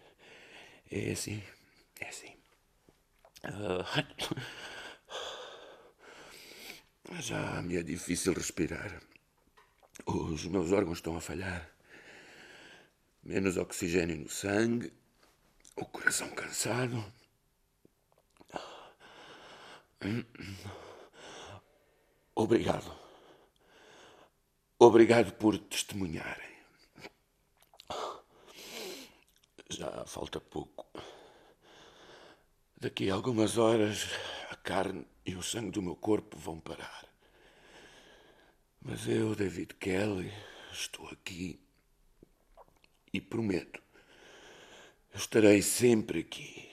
é 0.90 1.12
assim, 1.12 1.44
é 2.00 2.08
assim. 2.08 2.34
Já 7.20 7.62
me 7.62 7.76
é 7.76 7.84
difícil 7.84 8.32
respirar. 8.32 9.02
Os 10.06 10.46
meus 10.46 10.72
órgãos 10.72 11.00
estão 11.00 11.18
a 11.18 11.22
falhar. 11.22 11.70
Menos 13.22 13.58
oxigênio 13.58 14.18
no 14.18 14.30
sangue, 14.30 14.94
o 15.76 15.86
coração 15.86 16.30
cansado. 16.32 17.04
Obrigado. 22.36 22.98
Obrigado 24.80 25.34
por 25.34 25.58
testemunharem. 25.58 26.52
Já 29.70 30.06
falta 30.06 30.40
pouco. 30.40 30.88
Daqui 32.78 33.10
a 33.10 33.14
algumas 33.14 33.58
horas, 33.58 34.08
a 34.50 34.56
carne 34.56 35.06
e 35.24 35.36
o 35.36 35.44
sangue 35.44 35.72
do 35.72 35.84
meu 35.84 35.96
corpo 35.96 36.36
vão 36.38 36.60
parar. 36.60 37.06
Mas 38.82 39.08
eu, 39.08 39.36
David 39.36 39.76
Kelly, 39.76 40.34
estou 40.72 41.08
aqui 41.10 41.62
e 43.14 43.22
prometo 43.22 43.82
estarei 45.14 45.62
sempre 45.62 46.20
aqui. 46.20 46.70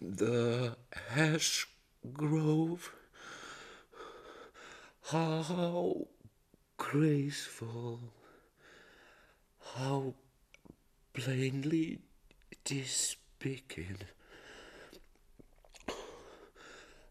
The 0.00 0.76
Ash 1.16 1.66
Grove. 2.12 2.90
How 5.10 6.06
graceful, 6.78 8.00
how 9.76 10.14
plainly 11.12 12.00
it 12.50 12.70
is 12.70 12.90
speaking. 12.90 13.98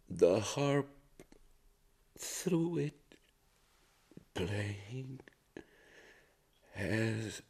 The 0.10 0.39
harp 0.39 0.89
through 2.18 2.78
it 2.80 3.03
playing 4.34 5.19
has 6.73 7.41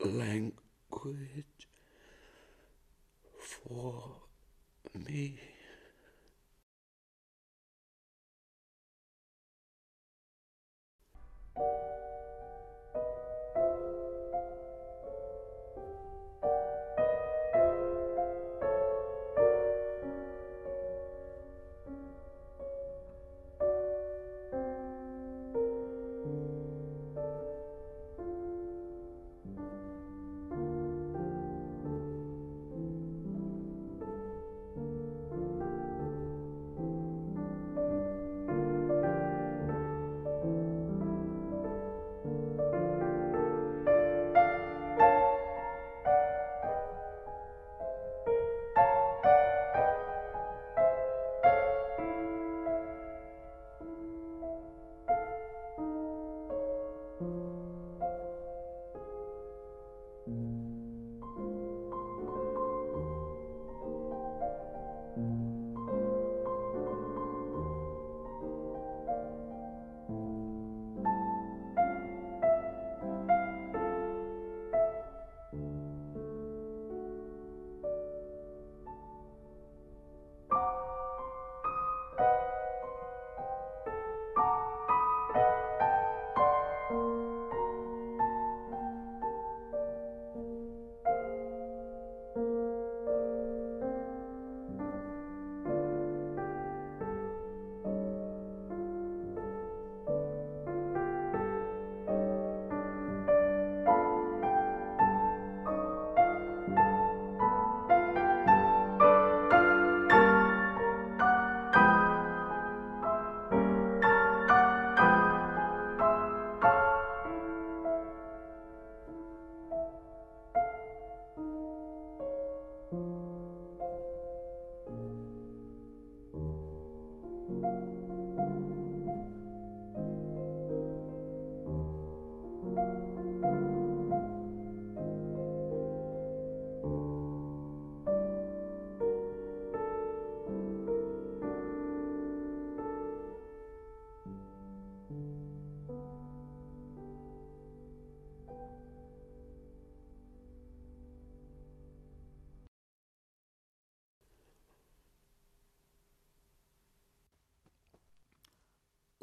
language 0.00 0.54
for 3.40 4.22
me. 4.94 5.38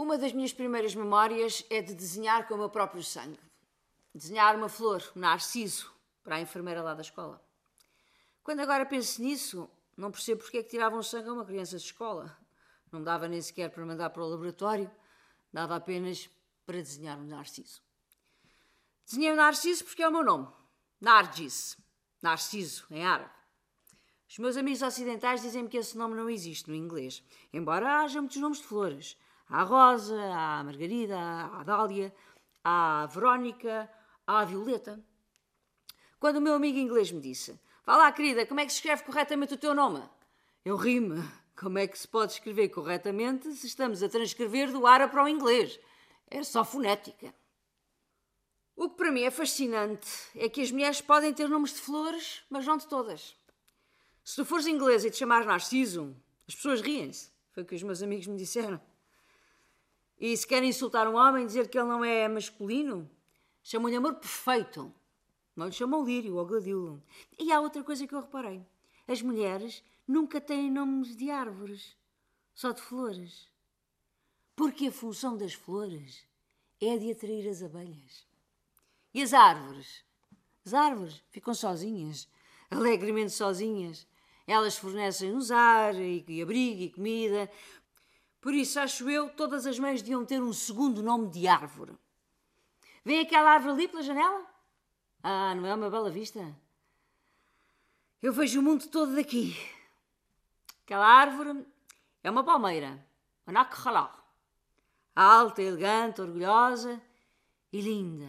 Uma 0.03 0.17
das 0.17 0.33
minhas 0.33 0.51
primeiras 0.51 0.93
memórias 0.93 1.65
é 1.69 1.81
de 1.81 1.95
desenhar 1.95 2.45
com 2.45 2.55
o 2.55 2.57
meu 2.57 2.69
próprio 2.69 3.01
sangue. 3.01 3.39
Desenhar 4.13 4.53
uma 4.53 4.67
flor, 4.67 5.01
um 5.15 5.19
narciso, 5.21 5.89
para 6.21 6.35
a 6.35 6.41
enfermeira 6.41 6.83
lá 6.83 6.93
da 6.93 7.01
escola. 7.01 7.41
Quando 8.43 8.59
agora 8.59 8.85
penso 8.85 9.21
nisso, 9.21 9.69
não 9.95 10.11
percebo 10.11 10.43
porque 10.43 10.57
é 10.57 10.63
que 10.63 10.69
tiravam 10.69 11.01
sangue 11.01 11.29
a 11.29 11.33
uma 11.33 11.45
criança 11.45 11.77
de 11.77 11.85
escola. 11.85 12.37
Não 12.91 13.01
dava 13.01 13.29
nem 13.29 13.41
sequer 13.41 13.69
para 13.69 13.85
mandar 13.85 14.09
para 14.09 14.21
o 14.21 14.27
laboratório, 14.27 14.91
dava 15.53 15.77
apenas 15.77 16.29
para 16.65 16.75
desenhar 16.79 17.17
um 17.17 17.25
narciso. 17.25 17.81
Desenhei 19.05 19.31
o 19.31 19.35
um 19.35 19.37
narciso 19.37 19.85
porque 19.85 20.03
é 20.03 20.09
o 20.09 20.11
meu 20.11 20.25
nome. 20.25 20.49
Nargis. 20.99 21.77
Narciso, 22.21 22.85
em 22.91 23.05
árabe. 23.05 23.31
Os 24.29 24.37
meus 24.37 24.57
amigos 24.57 24.81
ocidentais 24.81 25.41
dizem-me 25.41 25.69
que 25.69 25.77
esse 25.77 25.97
nome 25.97 26.13
não 26.13 26.29
existe 26.29 26.69
no 26.69 26.75
inglês, 26.75 27.23
embora 27.53 28.01
haja 28.01 28.19
muitos 28.19 28.35
nomes 28.35 28.57
de 28.57 28.65
flores. 28.65 29.15
A 29.49 29.63
Rosa, 29.63 30.19
a 30.19 30.63
Margarida, 30.63 31.17
a 31.17 31.63
Dália, 31.63 32.13
a 32.63 33.07
Verónica, 33.11 33.89
a 34.25 34.45
Violeta. 34.45 35.03
Quando 36.19 36.37
o 36.37 36.41
meu 36.41 36.55
amigo 36.55 36.77
inglês 36.77 37.11
me 37.11 37.21
disse: 37.21 37.59
Vá 37.85 37.97
lá, 37.97 38.11
querida, 38.11 38.45
como 38.45 38.59
é 38.59 38.65
que 38.65 38.71
se 38.71 38.77
escreve 38.77 39.03
corretamente 39.03 39.53
o 39.53 39.57
teu 39.57 39.73
nome? 39.75 40.01
Eu 40.63 40.77
ri-me. 40.77 41.21
Como 41.55 41.77
é 41.77 41.85
que 41.85 41.97
se 41.97 42.07
pode 42.07 42.33
escrever 42.33 42.69
corretamente 42.69 43.53
se 43.53 43.67
estamos 43.67 44.01
a 44.01 44.09
transcrever 44.09 44.71
do 44.71 44.87
árabe 44.87 45.11
para 45.11 45.23
o 45.23 45.29
inglês? 45.29 45.79
É 46.29 46.41
só 46.43 46.65
fonética. 46.65 47.33
O 48.75 48.89
que 48.89 48.97
para 48.97 49.11
mim 49.11 49.21
é 49.21 49.29
fascinante 49.29 50.09
é 50.35 50.49
que 50.49 50.61
as 50.61 50.71
mulheres 50.71 50.99
podem 50.99 51.33
ter 51.33 51.47
nomes 51.47 51.73
de 51.73 51.81
flores, 51.81 52.43
mas 52.49 52.65
não 52.65 52.75
de 52.75 52.87
todas. 52.87 53.35
Se 54.23 54.37
tu 54.37 54.45
fores 54.45 54.65
inglês 54.65 55.05
e 55.05 55.11
te 55.11 55.17
chamares 55.17 55.45
Narciso, 55.45 56.15
as 56.47 56.55
pessoas 56.55 56.81
riem-se. 56.81 57.31
Foi 57.51 57.63
o 57.63 57.65
que 57.65 57.75
os 57.75 57.83
meus 57.83 58.01
amigos 58.01 58.25
me 58.25 58.37
disseram. 58.37 58.81
E 60.23 60.37
se 60.37 60.47
querem 60.47 60.69
insultar 60.69 61.05
um 61.05 61.17
homem, 61.17 61.45
dizer 61.45 61.67
que 61.67 61.77
ele 61.77 61.89
não 61.89 62.05
é 62.05 62.29
masculino, 62.29 63.11
chamam-lhe 63.61 63.97
amor 63.97 64.15
perfeito. 64.15 64.89
Não 65.53 65.65
lhe 65.65 65.73
chamam 65.73 66.01
lírio 66.05 66.37
ou 66.37 66.45
gladilo. 66.45 67.03
E 67.37 67.51
há 67.51 67.59
outra 67.59 67.83
coisa 67.83 68.07
que 68.07 68.15
eu 68.15 68.21
reparei. 68.21 68.65
As 69.05 69.21
mulheres 69.21 69.83
nunca 70.07 70.39
têm 70.39 70.71
nomes 70.71 71.17
de 71.17 71.29
árvores, 71.29 71.97
só 72.53 72.71
de 72.71 72.81
flores. 72.81 73.49
Porque 74.55 74.87
a 74.87 74.91
função 74.93 75.35
das 75.35 75.55
flores 75.55 76.25
é 76.79 76.97
de 76.97 77.11
atrair 77.11 77.49
as 77.49 77.61
abelhas. 77.61 78.25
E 79.13 79.21
as 79.21 79.33
árvores? 79.33 80.05
As 80.65 80.73
árvores 80.73 81.21
ficam 81.31 81.53
sozinhas, 81.53 82.29
alegremente 82.71 83.33
sozinhas. 83.33 84.07
Elas 84.47 84.77
fornecem-nos 84.77 85.51
ar 85.51 85.95
e, 85.95 86.23
e 86.29 86.41
abrigo 86.41 86.81
e 86.81 86.89
comida, 86.91 87.51
por 88.43 88.53
isso, 88.53 88.77
acho 88.77 89.09
eu, 89.09 89.29
todas 89.29 89.65
as 89.65 89.79
mães 89.79 90.01
deviam 90.01 90.25
ter 90.25 90.41
um 90.41 90.51
segundo 90.51 91.01
nome 91.01 91.29
de 91.29 91.47
árvore. 91.47 91.97
Vem 93.05 93.21
aquela 93.21 93.51
árvore 93.51 93.71
ali 93.71 93.87
pela 93.87 94.03
janela? 94.03 94.45
Ah, 95.23 95.55
não 95.55 95.65
é 95.65 95.73
uma 95.73 95.89
bela 95.89 96.11
vista? 96.11 96.53
Eu 98.21 98.33
vejo 98.33 98.59
o 98.59 98.61
mundo 98.61 98.85
todo 98.89 99.15
daqui. 99.15 99.55
Aquela 100.83 101.07
árvore 101.07 101.65
é 102.21 102.29
uma 102.29 102.43
palmeira, 102.43 103.07
uma 103.47 103.53
nakhalá. 103.53 104.13
Alta, 105.15 105.61
elegante, 105.61 106.19
orgulhosa 106.19 107.01
e 107.71 107.79
linda. 107.79 108.27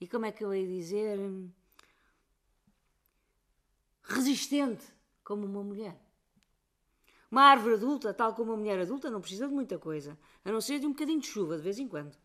E 0.00 0.08
como 0.08 0.24
é 0.24 0.32
que 0.32 0.42
eu 0.42 0.54
hei 0.54 0.66
dizer? 0.66 1.18
Resistente, 4.02 4.86
como 5.22 5.44
uma 5.44 5.62
mulher. 5.62 6.03
Uma 7.34 7.46
árvore 7.46 7.74
adulta, 7.74 8.14
tal 8.14 8.32
como 8.32 8.52
uma 8.52 8.56
mulher 8.56 8.78
adulta, 8.78 9.10
não 9.10 9.20
precisa 9.20 9.48
de 9.48 9.52
muita 9.52 9.76
coisa, 9.76 10.16
a 10.44 10.52
não 10.52 10.60
ser 10.60 10.78
de 10.78 10.86
um 10.86 10.90
bocadinho 10.90 11.18
de 11.18 11.26
chuva 11.26 11.56
de 11.56 11.64
vez 11.64 11.80
em 11.80 11.88
quando. 11.88 12.16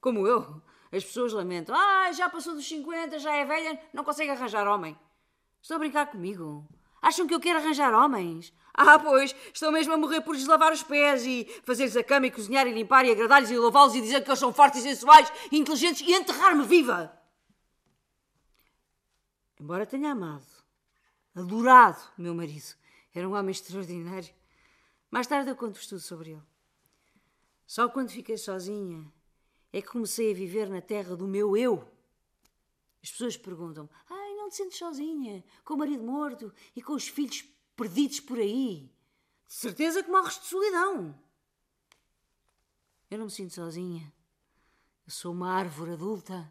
Como 0.00 0.24
eu, 0.24 0.62
as 0.92 1.04
pessoas 1.04 1.32
lamentam: 1.32 1.74
ah, 1.74 2.12
já 2.12 2.30
passou 2.30 2.54
dos 2.54 2.68
50, 2.68 3.18
já 3.18 3.34
é 3.34 3.44
velha, 3.44 3.82
não 3.92 4.04
consegue 4.04 4.30
arranjar 4.30 4.68
homem. 4.68 4.96
Estão 5.60 5.78
a 5.78 5.80
brincar 5.80 6.06
comigo? 6.06 6.64
Acham 7.02 7.26
que 7.26 7.34
eu 7.34 7.40
quero 7.40 7.58
arranjar 7.58 7.92
homens? 7.92 8.54
Ah, 8.72 9.00
pois, 9.00 9.34
estão 9.52 9.72
mesmo 9.72 9.94
a 9.94 9.96
morrer 9.96 10.20
por 10.20 10.32
lhes 10.32 10.46
lavar 10.46 10.72
os 10.72 10.84
pés 10.84 11.26
e 11.26 11.44
fazer-lhes 11.64 11.96
a 11.96 12.04
cama 12.04 12.28
e 12.28 12.30
cozinhar 12.30 12.64
e 12.68 12.72
limpar 12.72 13.04
e 13.04 13.10
agradar-lhes 13.10 13.50
e 13.50 13.58
lavá-los 13.58 13.96
e 13.96 14.00
dizer 14.00 14.22
que 14.22 14.30
eles 14.30 14.38
são 14.38 14.52
fortes 14.52 14.84
e 14.84 14.88
sensuais 14.90 15.32
e 15.50 15.58
inteligentes 15.58 16.06
e 16.06 16.12
enterrar-me 16.12 16.64
viva. 16.64 17.12
Embora 19.58 19.84
tenha 19.84 20.12
amado, 20.12 20.46
adorado 21.34 22.00
meu 22.16 22.32
marido, 22.32 22.76
era 23.12 23.28
um 23.28 23.34
homem 23.34 23.50
extraordinário. 23.50 24.32
Mais 25.12 25.26
tarde 25.26 25.50
eu 25.50 25.56
conto 25.56 25.78
tudo 25.78 26.00
sobre 26.00 26.30
ele. 26.30 26.42
Só 27.66 27.86
quando 27.86 28.08
fiquei 28.08 28.38
sozinha 28.38 29.12
é 29.70 29.82
que 29.82 29.88
comecei 29.88 30.30
a 30.30 30.34
viver 30.34 30.70
na 30.70 30.80
terra 30.80 31.14
do 31.14 31.28
meu 31.28 31.54
eu. 31.54 31.86
As 33.02 33.10
pessoas 33.10 33.36
perguntam: 33.36 33.90
Ai, 34.08 34.34
não 34.36 34.48
te 34.48 34.56
sentes 34.56 34.78
sozinha, 34.78 35.44
com 35.66 35.74
o 35.74 35.76
marido 35.76 36.02
morto 36.02 36.50
e 36.74 36.80
com 36.80 36.94
os 36.94 37.08
filhos 37.08 37.44
perdidos 37.76 38.20
por 38.20 38.38
aí? 38.38 38.90
De 39.46 39.52
certeza 39.52 40.02
que 40.02 40.10
morres 40.10 40.40
de 40.40 40.46
solidão. 40.46 41.14
Eu 43.10 43.18
não 43.18 43.26
me 43.26 43.30
sinto 43.30 43.52
sozinha. 43.52 44.10
Eu 45.04 45.12
sou 45.12 45.32
uma 45.32 45.52
árvore 45.52 45.92
adulta. 45.92 46.50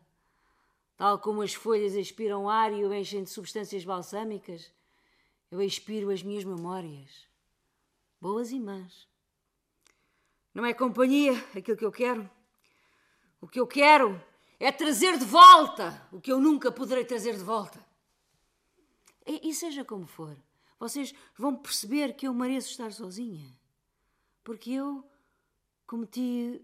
Tal 0.95 1.17
como 1.17 1.41
as 1.41 1.55
folhas 1.55 1.95
expiram 1.95 2.47
ar 2.47 2.71
e 2.71 2.85
o 2.85 2.93
enchem 2.93 3.23
de 3.23 3.29
substâncias 3.31 3.83
balsâmicas, 3.83 4.71
eu 5.49 5.59
expiro 5.59 6.11
as 6.11 6.21
minhas 6.21 6.43
memórias 6.43 7.30
boas 8.21 8.51
e 8.51 8.59
más. 8.59 9.07
Não 10.53 10.65
é 10.65 10.73
companhia 10.73 11.33
aquilo 11.55 11.75
que 11.75 11.85
eu 11.85 11.91
quero. 11.91 12.29
O 13.41 13.47
que 13.47 13.59
eu 13.59 13.65
quero 13.65 14.21
é 14.59 14.71
trazer 14.71 15.17
de 15.17 15.25
volta 15.25 16.07
o 16.11 16.21
que 16.21 16.31
eu 16.31 16.39
nunca 16.39 16.71
poderei 16.71 17.03
trazer 17.03 17.35
de 17.35 17.43
volta. 17.43 17.83
E, 19.25 19.49
e 19.49 19.53
seja 19.53 19.83
como 19.83 20.05
for, 20.05 20.37
vocês 20.79 21.13
vão 21.37 21.55
perceber 21.55 22.13
que 22.13 22.27
eu 22.27 22.33
mereço 22.33 22.69
estar 22.69 22.91
sozinha. 22.91 23.51
Porque 24.43 24.71
eu 24.71 25.03
cometi 25.87 26.63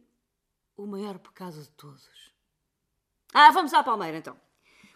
o 0.76 0.86
maior 0.86 1.18
pecado 1.18 1.60
de 1.62 1.70
todos. 1.72 2.08
Ah, 3.34 3.51
vamos 3.51 3.74
à 3.74 3.84
palmeira 3.84 4.18
então. 4.18 4.39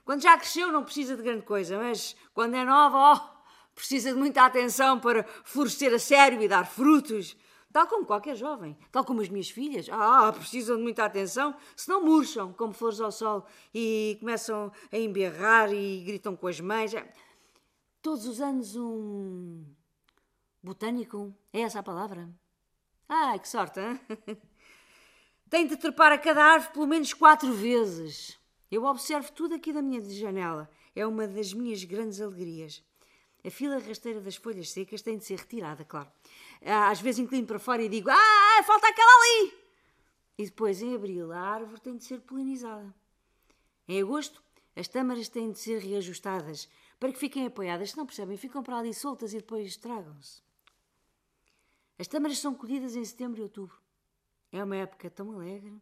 Quando 0.04 0.22
já 0.22 0.38
cresceu 0.38 0.72
não 0.72 0.84
precisa 0.84 1.16
de 1.16 1.24
grande 1.24 1.46
coisa, 1.46 1.78
mas 1.78 2.16
quando 2.34 2.56
é 2.56 2.66
nova, 2.66 2.98
ó, 2.98 3.31
precisa 3.76 4.12
de 4.12 4.18
muita 4.18 4.46
atenção 4.46 5.00
para 5.00 5.24
florescer 5.44 5.94
a 5.94 6.00
sério 6.00 6.42
e 6.42 6.48
dar 6.48 6.66
frutos. 6.66 7.36
Tal 7.72 7.88
como 7.88 8.06
qualquer 8.06 8.36
jovem, 8.36 8.78
tal 8.92 9.06
como 9.06 9.22
as 9.22 9.30
minhas 9.30 9.50
filhas. 9.50 9.88
Ah, 9.90 10.34
precisam 10.34 10.76
de 10.76 10.84
muita 10.84 11.06
atenção, 11.06 11.56
senão 11.76 12.04
murcham 12.04 12.52
como 12.52 12.74
flores 12.74 13.00
ao 13.00 13.12
sol 13.12 13.46
e 13.74 14.18
começam 14.20 14.72
a 14.92 14.98
emberrar 14.98 15.72
e 15.72 16.04
gritam 16.04 16.36
com 16.36 16.48
as 16.48 16.60
mães. 16.60 16.92
Todos 18.02 18.26
os 18.26 18.42
anos 18.42 18.76
um 18.76 19.64
botânico, 20.62 21.34
é 21.54 21.62
essa 21.62 21.80
a 21.80 21.84
palavra? 21.84 22.30
Ai, 23.08 23.40
que 23.40 23.48
sorte, 23.48 23.80
hein? 23.80 24.00
Tem 25.50 25.68
de 25.68 25.78
trepar 25.78 26.12
a 26.12 26.18
cada 26.18 26.44
árvore 26.44 26.74
pelo 26.74 26.88
menos 26.88 27.14
quatro 27.14 27.54
vezes. 27.54 28.38
Eu 28.70 28.86
observo 28.86 29.32
tudo 29.34 29.56
aqui 29.56 29.74
da 29.74 29.82
minha 29.82 30.02
janela. 30.02 30.70
É 30.96 31.06
uma 31.06 31.28
das 31.28 31.54
minhas 31.54 31.84
grandes 31.84 32.22
alegrias. 32.22 32.84
A 33.44 33.50
fila 33.50 33.80
rasteira 33.80 34.22
das 34.22 34.36
folhas 34.36 34.70
secas 34.70 35.02
tem 35.02 35.18
de 35.18 35.26
ser 35.26 35.40
retirada, 35.40 35.84
claro. 35.84 36.12
Ah, 36.64 36.90
às 36.90 37.02
vezes 37.02 37.20
inclino 37.20 37.48
para 37.48 37.60
fora 37.60 37.82
e 37.82 37.90
digo: 37.90 38.10
Ah, 38.10 38.64
falta 38.64 38.88
aquela 38.88 39.12
ali! 39.24 39.54
E 40.38 40.46
depois, 40.46 40.82
em 40.82 40.96
abril, 40.96 41.32
a 41.32 41.40
árvore 41.40 41.82
tem 41.82 41.98
de 41.98 42.04
ser 42.04 42.22
polinizada. 42.22 42.94
Em 43.88 44.02
agosto, 44.02 44.44
as 44.76 44.88
tâmaras 44.88 45.28
têm 45.28 45.52
de 45.52 45.60
ser 45.60 45.80
reajustadas 45.80 46.70
para 47.00 47.12
que 47.12 47.20
fiquem 47.20 47.46
apoiadas. 47.48 47.92
Se 47.92 47.98
não 47.98 48.06
percebem, 48.06 48.38
ficam 48.38 48.64
para 48.64 48.78
ali 48.78 48.94
soltas 48.94 49.34
e 49.34 49.38
depois 49.38 49.68
estragam-se. 49.68 50.42
As 51.98 52.08
tâmaras 52.08 52.40
são 52.40 52.54
colhidas 52.54 52.96
em 52.96 53.04
setembro 53.04 53.40
e 53.40 53.44
outubro. 53.44 53.78
É 54.52 54.64
uma 54.64 54.76
época 54.76 55.10
tão 55.10 55.32
alegre. 55.32 55.82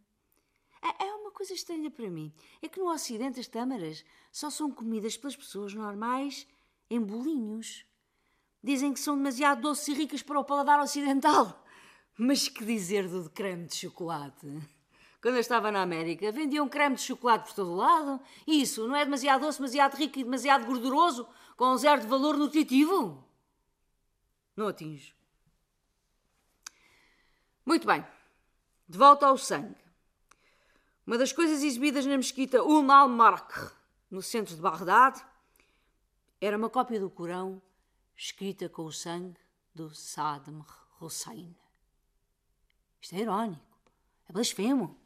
É, 0.82 1.05
é 1.05 1.14
uma 1.16 1.32
coisa 1.32 1.53
estranha 1.53 1.91
para 1.91 2.10
mim. 2.10 2.34
É 2.62 2.68
que 2.68 2.80
no 2.80 2.91
Ocidente 2.91 3.39
as 3.39 3.47
tâmaras 3.47 4.03
só 4.32 4.49
são 4.49 4.72
comidas 4.72 5.18
pelas 5.18 5.36
pessoas 5.36 5.74
normais 5.74 6.47
em 6.89 6.99
bolinhos. 6.99 7.85
Dizem 8.63 8.93
que 8.93 8.99
são 8.99 9.15
demasiado 9.15 9.61
doces 9.61 9.87
e 9.87 9.93
ricas 9.93 10.21
para 10.21 10.39
o 10.39 10.43
paladar 10.43 10.79
ocidental. 10.81 11.65
Mas 12.17 12.49
que 12.49 12.65
dizer 12.65 13.07
do 13.07 13.29
creme 13.29 13.65
de 13.65 13.75
chocolate? 13.75 14.47
Quando 15.21 15.35
eu 15.35 15.41
estava 15.41 15.71
na 15.71 15.81
América, 15.81 16.31
vendiam 16.31 16.67
creme 16.67 16.95
de 16.95 17.01
chocolate 17.01 17.49
por 17.49 17.55
todo 17.55 17.75
lado. 17.75 18.21
Isso 18.47 18.87
não 18.87 18.95
é 18.95 19.03
demasiado 19.03 19.41
doce, 19.41 19.59
demasiado 19.59 19.95
rico 19.95 20.19
e 20.19 20.23
demasiado 20.23 20.65
gorduroso, 20.65 21.27
com 21.55 21.75
zero 21.77 22.01
de 22.01 22.07
valor 22.07 22.37
nutritivo? 22.37 23.23
Não 24.55 24.67
atinjo. 24.67 25.13
Muito 27.65 27.85
bem. 27.85 28.05
De 28.87 28.97
volta 28.97 29.27
ao 29.27 29.37
sangue. 29.37 29.75
Uma 31.05 31.17
das 31.17 31.33
coisas 31.33 31.63
exibidas 31.63 32.05
na 32.05 32.17
mesquita 32.17 32.63
Umm 32.63 32.91
al-Marq, 32.91 33.71
no 34.09 34.21
centro 34.21 34.55
de 34.55 34.61
Bagdade, 34.61 35.23
era 36.41 36.57
uma 36.57 36.69
cópia 36.69 36.99
do 36.99 37.09
Corão 37.09 37.61
escrita 38.15 38.69
com 38.69 38.85
o 38.85 38.91
sangue 38.91 39.39
do 39.73 39.93
Saddam 39.93 40.65
Hussein. 40.99 41.55
Isto 43.01 43.15
é 43.15 43.19
irónico, 43.19 43.61
é 44.29 44.33
blasfemo. 44.33 44.97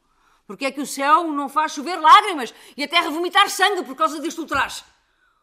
Porque 0.46 0.66
é 0.66 0.70
que 0.70 0.80
o 0.80 0.86
céu 0.86 1.24
não 1.24 1.48
faz 1.48 1.72
chover 1.72 1.98
lágrimas 1.98 2.54
e 2.76 2.84
a 2.84 2.88
terra 2.88 3.10
vomitar 3.10 3.48
sangue 3.48 3.82
por 3.82 3.96
causa 3.96 4.20
deste 4.20 4.40
ultraje? 4.40 4.84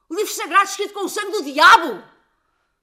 O 0.08 0.16
livro 0.16 0.32
sagrado 0.32 0.70
escrito 0.70 0.94
com 0.94 1.06
o 1.06 1.10
sangue 1.10 1.32
do 1.32 1.44
diabo! 1.44 2.04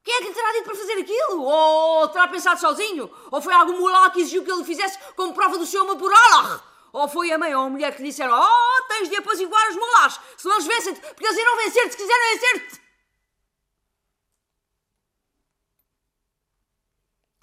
Quem 0.02 0.14
é 0.14 0.18
que 0.18 0.28
lhe 0.28 0.34
terá 0.34 0.52
dito 0.52 0.64
para 0.64 0.74
fazer 0.74 0.94
aquilo? 0.94 1.42
Ou 1.42 2.08
terá 2.08 2.26
pensado 2.28 2.60
sozinho? 2.60 3.10
Ou 3.30 3.40
foi 3.40 3.52
algum 3.52 3.78
mulá 3.78 4.10
que 4.10 4.20
exigiu 4.20 4.44
que 4.44 4.50
ele 4.50 4.64
fizesse 4.64 4.98
como 5.14 5.34
prova 5.34 5.58
do 5.58 5.66
seu 5.66 5.82
amor 5.82 5.96
por 5.96 6.12
Allah? 6.12 6.64
Ou 6.92 7.06
foi 7.08 7.30
a 7.30 7.38
mãe 7.38 7.54
ou 7.54 7.66
a 7.66 7.70
mulher 7.70 7.94
que 7.94 8.02
lhe 8.02 8.08
disseram: 8.08 8.34
Oh, 8.34 8.82
tens 8.88 9.08
de 9.08 9.16
apaziguar 9.16 9.68
os 9.68 9.76
mulás, 9.76 10.18
senão 10.36 10.56
eles 10.56 10.66
vencem-te, 10.66 11.00
porque 11.00 11.26
eles 11.26 11.38
irão 11.38 11.56
vencer-te 11.56 11.90
se 11.90 11.96
quiserem 11.96 12.38
vencer-te. 12.38 12.87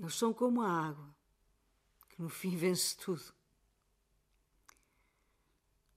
Eles 0.06 0.18
são 0.18 0.32
como 0.32 0.62
a 0.62 0.70
água, 0.70 1.10
que 2.10 2.22
no 2.22 2.30
fim 2.30 2.53
vence 2.56 2.95
tudo. 2.95 3.24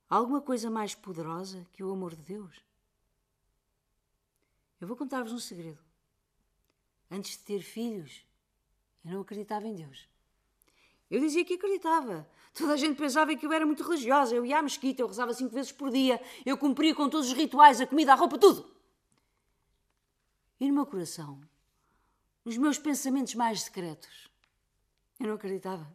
Há 0.09 0.17
alguma 0.17 0.41
coisa 0.41 0.71
mais 0.71 0.95
poderosa 0.95 1.67
que 1.75 1.85
o 1.85 1.93
amor 1.93 2.17
de 2.17 2.23
Deus? 2.23 2.57
Eu 4.81 4.89
vou 4.89 4.97
contar-vos 4.97 5.31
um 5.31 5.39
segredo. 5.39 5.79
Antes 7.11 7.33
de 7.33 7.41
ter 7.41 7.61
filhos, 7.61 8.25
eu 9.05 9.13
não 9.13 9.21
acreditava 9.21 9.67
em 9.67 9.75
Deus. 9.75 10.09
Eu 11.11 11.21
dizia 11.21 11.45
que 11.45 11.55
acreditava. 11.55 12.27
Toda 12.55 12.73
a 12.73 12.77
gente 12.79 12.97
pensava 12.97 13.37
que 13.37 13.45
eu 13.45 13.53
era 13.53 13.67
muito 13.67 13.83
religiosa. 13.83 14.35
Eu 14.35 14.47
ia 14.47 14.59
à 14.59 14.63
mesquita, 14.63 15.03
eu 15.03 15.07
rezava 15.07 15.35
cinco 15.35 15.55
vezes 15.55 15.71
por 15.71 15.91
dia, 15.91 16.19
eu 16.47 16.57
cumpria 16.57 16.95
com 16.95 17.11
todos 17.11 17.29
os 17.29 17.35
rituais, 17.35 17.79
a 17.79 17.87
comida, 17.87 18.15
a 18.15 18.17
roupa, 18.17 18.39
tudo. 18.39 18.75
E 20.59 20.67
no 20.67 20.75
meu 20.75 20.87
coração 20.87 21.47
nos 22.49 22.57
meus 22.57 22.79
pensamentos 22.79 23.35
mais 23.35 23.61
secretos. 23.61 24.31
Eu 25.21 25.27
não 25.27 25.35
acreditava. 25.35 25.87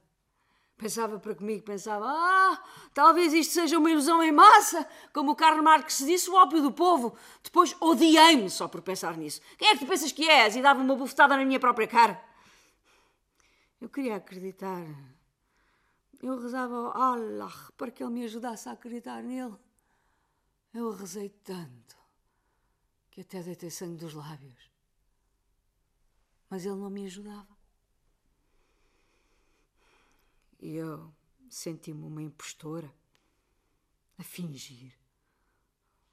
Pensava 0.77 1.19
para 1.19 1.33
comigo, 1.33 1.63
pensava, 1.63 2.05
ah, 2.07 2.63
talvez 2.93 3.33
isto 3.33 3.53
seja 3.53 3.79
uma 3.79 3.89
ilusão 3.89 4.21
em 4.21 4.31
massa, 4.31 4.87
como 5.11 5.31
o 5.31 5.35
Karl 5.35 5.63
Marx 5.63 5.97
disse, 5.99 6.29
o 6.29 6.35
ópio 6.35 6.61
do 6.61 6.71
povo. 6.71 7.17
Depois 7.41 7.75
odiei-me 7.79 8.51
só 8.51 8.67
por 8.67 8.83
pensar 8.83 9.17
nisso. 9.17 9.41
Quem 9.57 9.69
é 9.69 9.73
que 9.73 9.79
tu 9.79 9.87
pensas 9.87 10.11
que 10.11 10.29
és? 10.29 10.55
E 10.55 10.61
dava 10.61 10.79
uma 10.79 10.95
bufetada 10.95 11.35
na 11.35 11.43
minha 11.43 11.59
própria 11.59 11.87
cara. 11.87 12.23
Eu 13.81 13.89
queria 13.89 14.17
acreditar. 14.17 14.83
Eu 16.21 16.39
rezava 16.39 16.75
ao 16.75 17.01
Allah 17.01 17.53
para 17.75 17.89
que 17.89 18.03
ele 18.03 18.11
me 18.11 18.25
ajudasse 18.25 18.69
a 18.69 18.73
acreditar 18.73 19.23
nele. 19.23 19.55
Eu 20.71 20.91
rezei 20.91 21.29
tanto 21.29 21.97
que 23.09 23.21
até 23.21 23.41
deitei 23.41 23.71
sangue 23.71 23.97
dos 23.97 24.13
lábios 24.13 24.72
mas 26.53 26.67
ele 26.67 26.75
não 26.75 26.87
me 26.87 27.03
ajudava. 27.07 27.57
E 30.61 30.75
eu 30.75 31.11
senti-me 31.49 32.05
uma 32.05 32.21
impostora, 32.21 32.93
a 34.19 34.23
fingir. 34.23 34.95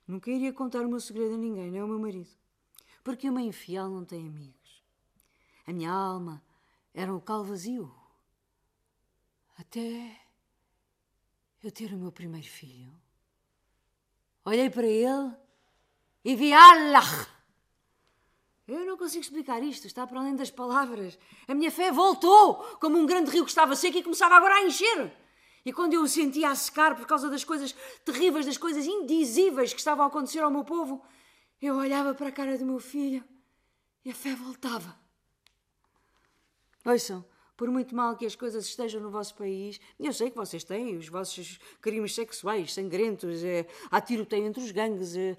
Nunca 0.06 0.30
iria 0.30 0.50
contar 0.50 0.86
o 0.86 0.88
meu 0.88 0.98
segredo 0.98 1.34
a 1.34 1.36
ninguém, 1.36 1.70
nem 1.70 1.82
ao 1.82 1.86
meu 1.86 1.98
marido, 1.98 2.30
porque 3.04 3.28
uma 3.28 3.42
infiel 3.42 3.90
não 3.90 4.02
tem 4.02 4.26
amigos. 4.28 4.82
A 5.66 5.74
minha 5.74 5.92
alma 5.92 6.42
era 6.94 7.10
um 7.12 7.16
local 7.16 7.44
vazio. 7.44 7.94
Até 9.58 10.22
eu 11.62 11.70
ter 11.70 11.92
o 11.92 11.98
meu 11.98 12.10
primeiro 12.10 12.48
filho. 12.48 12.98
Olhei 14.42 14.70
para 14.70 14.86
ele 14.86 15.36
e 16.24 16.34
vi 16.34 16.50
Allah. 16.54 17.39
Eu 18.70 18.86
não 18.86 18.96
consigo 18.96 19.24
explicar 19.24 19.60
isto, 19.64 19.88
está 19.88 20.06
para 20.06 20.20
além 20.20 20.36
das 20.36 20.48
palavras. 20.48 21.18
A 21.48 21.54
minha 21.54 21.72
fé 21.72 21.90
voltou, 21.90 22.54
como 22.78 22.96
um 22.96 23.04
grande 23.04 23.28
rio 23.28 23.42
que 23.42 23.50
estava 23.50 23.74
seco 23.74 23.98
e 23.98 24.02
começava 24.02 24.36
agora 24.36 24.54
a 24.54 24.62
encher. 24.62 25.12
E 25.64 25.72
quando 25.72 25.94
eu 25.94 26.02
o 26.02 26.08
sentia 26.08 26.50
a 26.50 26.54
secar 26.54 26.94
por 26.94 27.04
causa 27.04 27.28
das 27.28 27.42
coisas 27.42 27.74
terríveis, 28.04 28.46
das 28.46 28.56
coisas 28.56 28.86
indizíveis 28.86 29.72
que 29.72 29.80
estavam 29.80 30.04
a 30.04 30.06
acontecer 30.06 30.38
ao 30.38 30.52
meu 30.52 30.62
povo, 30.62 31.04
eu 31.60 31.74
olhava 31.78 32.14
para 32.14 32.28
a 32.28 32.32
cara 32.32 32.56
do 32.56 32.64
meu 32.64 32.78
filho 32.78 33.24
e 34.04 34.10
a 34.10 34.14
fé 34.14 34.36
voltava. 34.36 34.96
Ouçam, 36.84 37.24
por 37.60 37.70
muito 37.70 37.94
mal 37.94 38.16
que 38.16 38.24
as 38.24 38.34
coisas 38.34 38.64
estejam 38.64 39.02
no 39.02 39.10
vosso 39.10 39.34
país, 39.34 39.78
eu 39.98 40.14
sei 40.14 40.30
que 40.30 40.36
vocês 40.38 40.64
têm 40.64 40.96
os 40.96 41.08
vossos 41.08 41.60
crimes 41.82 42.14
sexuais 42.14 42.72
sangrentos, 42.72 43.44
é, 43.44 43.66
há 43.90 44.00
tiroteio 44.00 44.46
entre 44.46 44.64
os 44.64 44.70
gangues, 44.70 45.14
é, 45.14 45.36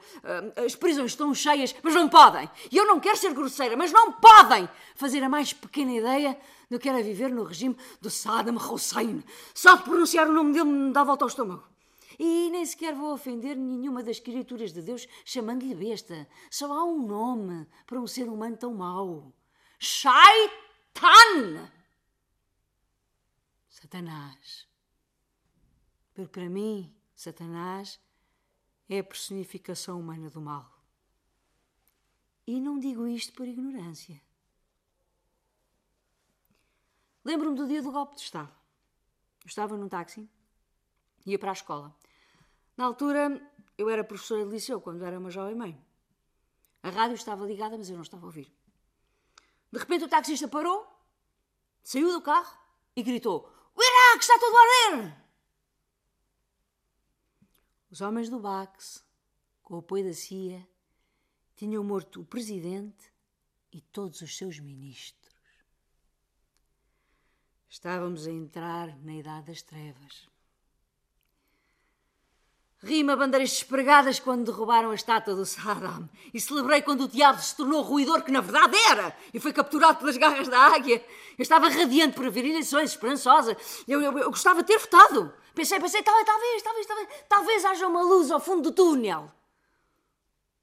as 0.63 0.75
prisões 0.75 1.13
estão 1.13 1.33
cheias, 1.33 1.73
mas 1.81 1.95
não 1.95 2.07
podem. 2.07 2.47
E 2.71 2.77
eu 2.77 2.85
não 2.85 2.99
quero 2.99 3.17
ser 3.17 3.33
grosseira, 3.33 3.75
mas 3.75 3.91
não 3.91 4.11
podem 4.11 4.69
fazer 4.93 5.23
a 5.23 5.29
mais 5.29 5.51
pequena 5.51 5.93
ideia 5.93 6.37
do 6.69 6.77
que 6.77 6.87
era 6.87 7.01
viver 7.01 7.31
no 7.31 7.43
regime 7.43 7.75
do 7.99 8.11
Saddam 8.11 8.55
Hussein. 8.55 9.23
Só 9.55 9.77
de 9.77 9.81
pronunciar 9.81 10.29
o 10.29 10.31
nome 10.31 10.53
dele 10.53 10.65
me 10.65 10.93
dá 10.93 11.03
volta 11.03 11.25
ao 11.25 11.27
estômago. 11.27 11.63
E 12.19 12.51
nem 12.51 12.63
sequer 12.67 12.93
vou 12.93 13.15
ofender 13.15 13.57
nenhuma 13.57 14.03
das 14.03 14.19
criaturas 14.19 14.71
de 14.71 14.83
Deus 14.83 15.07
chamando-lhe 15.25 15.73
besta. 15.73 16.27
Só 16.51 16.71
há 16.71 16.83
um 16.83 17.01
nome 17.03 17.65
para 17.87 17.99
um 17.99 18.05
ser 18.05 18.29
humano 18.29 18.57
tão 18.57 18.75
mau. 18.75 19.33
Shaitan! 19.79 21.71
Satanás. 23.71 24.67
Porque 26.13 26.31
para 26.31 26.49
mim, 26.49 26.93
Satanás 27.15 27.99
é 28.89 28.99
a 28.99 29.03
personificação 29.03 29.99
humana 29.99 30.29
do 30.29 30.41
mal. 30.41 30.69
E 32.45 32.59
não 32.59 32.77
digo 32.77 33.07
isto 33.07 33.33
por 33.33 33.47
ignorância. 33.47 34.21
Lembro-me 37.23 37.55
do 37.55 37.67
dia 37.67 37.81
do 37.81 37.91
golpe 37.91 38.15
de 38.15 38.21
Estado. 38.21 38.51
Eu 39.43 39.47
estava 39.47 39.77
num 39.77 39.87
táxi, 39.87 40.29
ia 41.25 41.39
para 41.39 41.51
a 41.51 41.53
escola. 41.53 41.95
Na 42.75 42.85
altura, 42.85 43.41
eu 43.77 43.89
era 43.89 44.03
professora 44.03 44.43
de 44.43 44.51
liceu, 44.51 44.81
quando 44.81 45.05
era 45.05 45.17
uma 45.17 45.31
jovem 45.31 45.55
mãe. 45.55 45.81
A 46.83 46.89
rádio 46.89 47.15
estava 47.15 47.45
ligada, 47.45 47.77
mas 47.77 47.89
eu 47.89 47.95
não 47.95 48.03
estava 48.03 48.23
a 48.23 48.27
ouvir. 48.27 48.51
De 49.71 49.79
repente, 49.79 50.03
o 50.03 50.09
taxista 50.09 50.47
parou, 50.47 50.85
saiu 51.83 52.11
do 52.11 52.21
carro 52.21 52.57
e 52.95 53.01
gritou: 53.01 53.60
O 53.81 53.83
Iraque 53.83 54.21
está 54.21 54.37
todo 54.37 54.55
a 54.55 54.61
arder! 54.61 55.17
Os 57.89 57.99
homens 57.99 58.29
do 58.29 58.39
Bax, 58.39 59.03
com 59.63 59.73
o 59.73 59.79
apoio 59.79 60.05
da 60.05 60.13
CIA, 60.13 60.69
tinham 61.55 61.83
morto 61.83 62.21
o 62.21 62.25
presidente 62.25 63.11
e 63.71 63.81
todos 63.81 64.21
os 64.21 64.37
seus 64.37 64.59
ministros. 64.59 65.33
Estávamos 67.67 68.27
a 68.27 68.31
entrar 68.31 68.95
na 68.99 69.15
Idade 69.15 69.47
das 69.47 69.63
Trevas. 69.63 70.29
Rima 72.83 73.15
bandeiras 73.15 73.51
despregadas 73.51 74.19
quando 74.19 74.45
derrubaram 74.45 74.89
a 74.89 74.95
estátua 74.95 75.35
do 75.35 75.45
Saddam. 75.45 76.09
E 76.33 76.41
celebrei 76.41 76.81
quando 76.81 77.01
o 77.01 77.07
diabo 77.07 77.39
se 77.39 77.55
tornou 77.55 77.83
ruidor 77.83 78.23
que 78.23 78.31
na 78.31 78.41
verdade 78.41 78.75
era 78.89 79.15
e 79.31 79.39
foi 79.39 79.53
capturado 79.53 79.99
pelas 79.99 80.17
garras 80.17 80.47
da 80.47 80.59
águia. 80.59 80.97
Eu 81.37 81.43
estava 81.43 81.69
radiante 81.69 82.15
por 82.15 82.25
haver 82.25 82.43
eleições, 82.43 82.89
esperançosa. 82.91 83.55
Eu, 83.87 84.01
eu, 84.01 84.17
eu 84.17 84.31
gostava 84.31 84.63
de 84.63 84.67
ter 84.67 84.79
votado. 84.79 85.31
Pensei, 85.53 85.79
pensei, 85.79 86.01
talvez, 86.01 86.25
talvez, 86.25 86.63
talvez, 86.63 86.87
talvez, 86.87 87.09
talvez 87.29 87.65
haja 87.65 87.87
uma 87.87 88.01
luz 88.01 88.31
ao 88.31 88.39
fundo 88.39 88.63
do 88.63 88.71
túnel. 88.71 89.31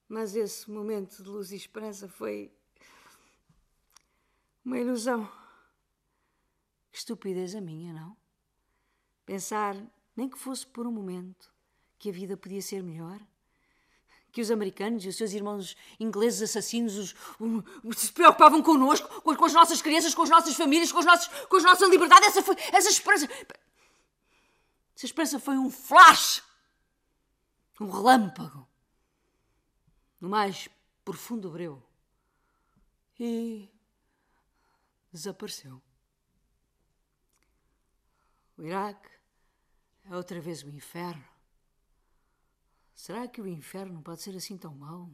Mas 0.08 0.34
esse 0.34 0.68
momento 0.68 1.22
de 1.22 1.28
luz 1.28 1.52
e 1.52 1.56
esperança 1.56 2.08
foi 2.08 2.50
uma 4.64 4.78
ilusão. 4.78 5.30
Estupidez 6.92 7.54
a 7.54 7.60
minha, 7.60 7.92
não? 7.92 8.16
Pensar, 9.24 9.76
nem 10.16 10.28
que 10.28 10.38
fosse 10.38 10.66
por 10.66 10.84
um 10.84 10.90
momento, 10.90 11.52
que 11.98 12.08
a 12.08 12.12
vida 12.12 12.36
podia 12.36 12.62
ser 12.62 12.82
melhor? 12.82 13.20
Que 14.30 14.40
os 14.40 14.50
americanos 14.50 15.04
e 15.04 15.08
os 15.08 15.16
seus 15.16 15.32
irmãos 15.32 15.76
ingleses 15.98 16.42
assassinos 16.42 17.14
os, 17.40 17.98
se 17.98 18.12
preocupavam 18.12 18.62
connosco, 18.62 19.22
com, 19.22 19.34
com, 19.34 19.44
as 19.44 19.52
nossas 19.52 19.82
crianças, 19.82 20.14
com 20.14 20.22
as 20.22 20.30
nossas 20.30 20.54
famílias, 20.54 20.92
com, 20.92 20.98
os 20.98 21.06
nossos, 21.06 21.28
com 21.46 21.56
a 21.56 21.62
nossa 21.62 21.86
liberdade. 21.86 22.26
Essa, 22.26 22.42
foi, 22.42 22.54
essa 22.72 22.88
esperança. 22.88 23.26
Essa 24.94 25.06
esperança 25.06 25.40
foi 25.40 25.56
um 25.56 25.70
flash, 25.70 26.42
um 27.80 27.90
relâmpago, 27.90 28.66
no 30.20 30.28
mais 30.28 30.68
profundo 31.04 31.50
breu. 31.50 31.82
E 33.18 33.68
desapareceu. 35.12 35.82
O 38.56 38.62
Iraque 38.62 39.08
é 40.10 40.14
outra 40.14 40.40
vez 40.40 40.62
o 40.62 40.68
inferno. 40.68 41.24
Será 42.98 43.28
que 43.28 43.40
o 43.40 43.46
inferno 43.46 44.02
pode 44.02 44.20
ser 44.20 44.36
assim 44.36 44.58
tão 44.58 44.74
mau? 44.74 45.08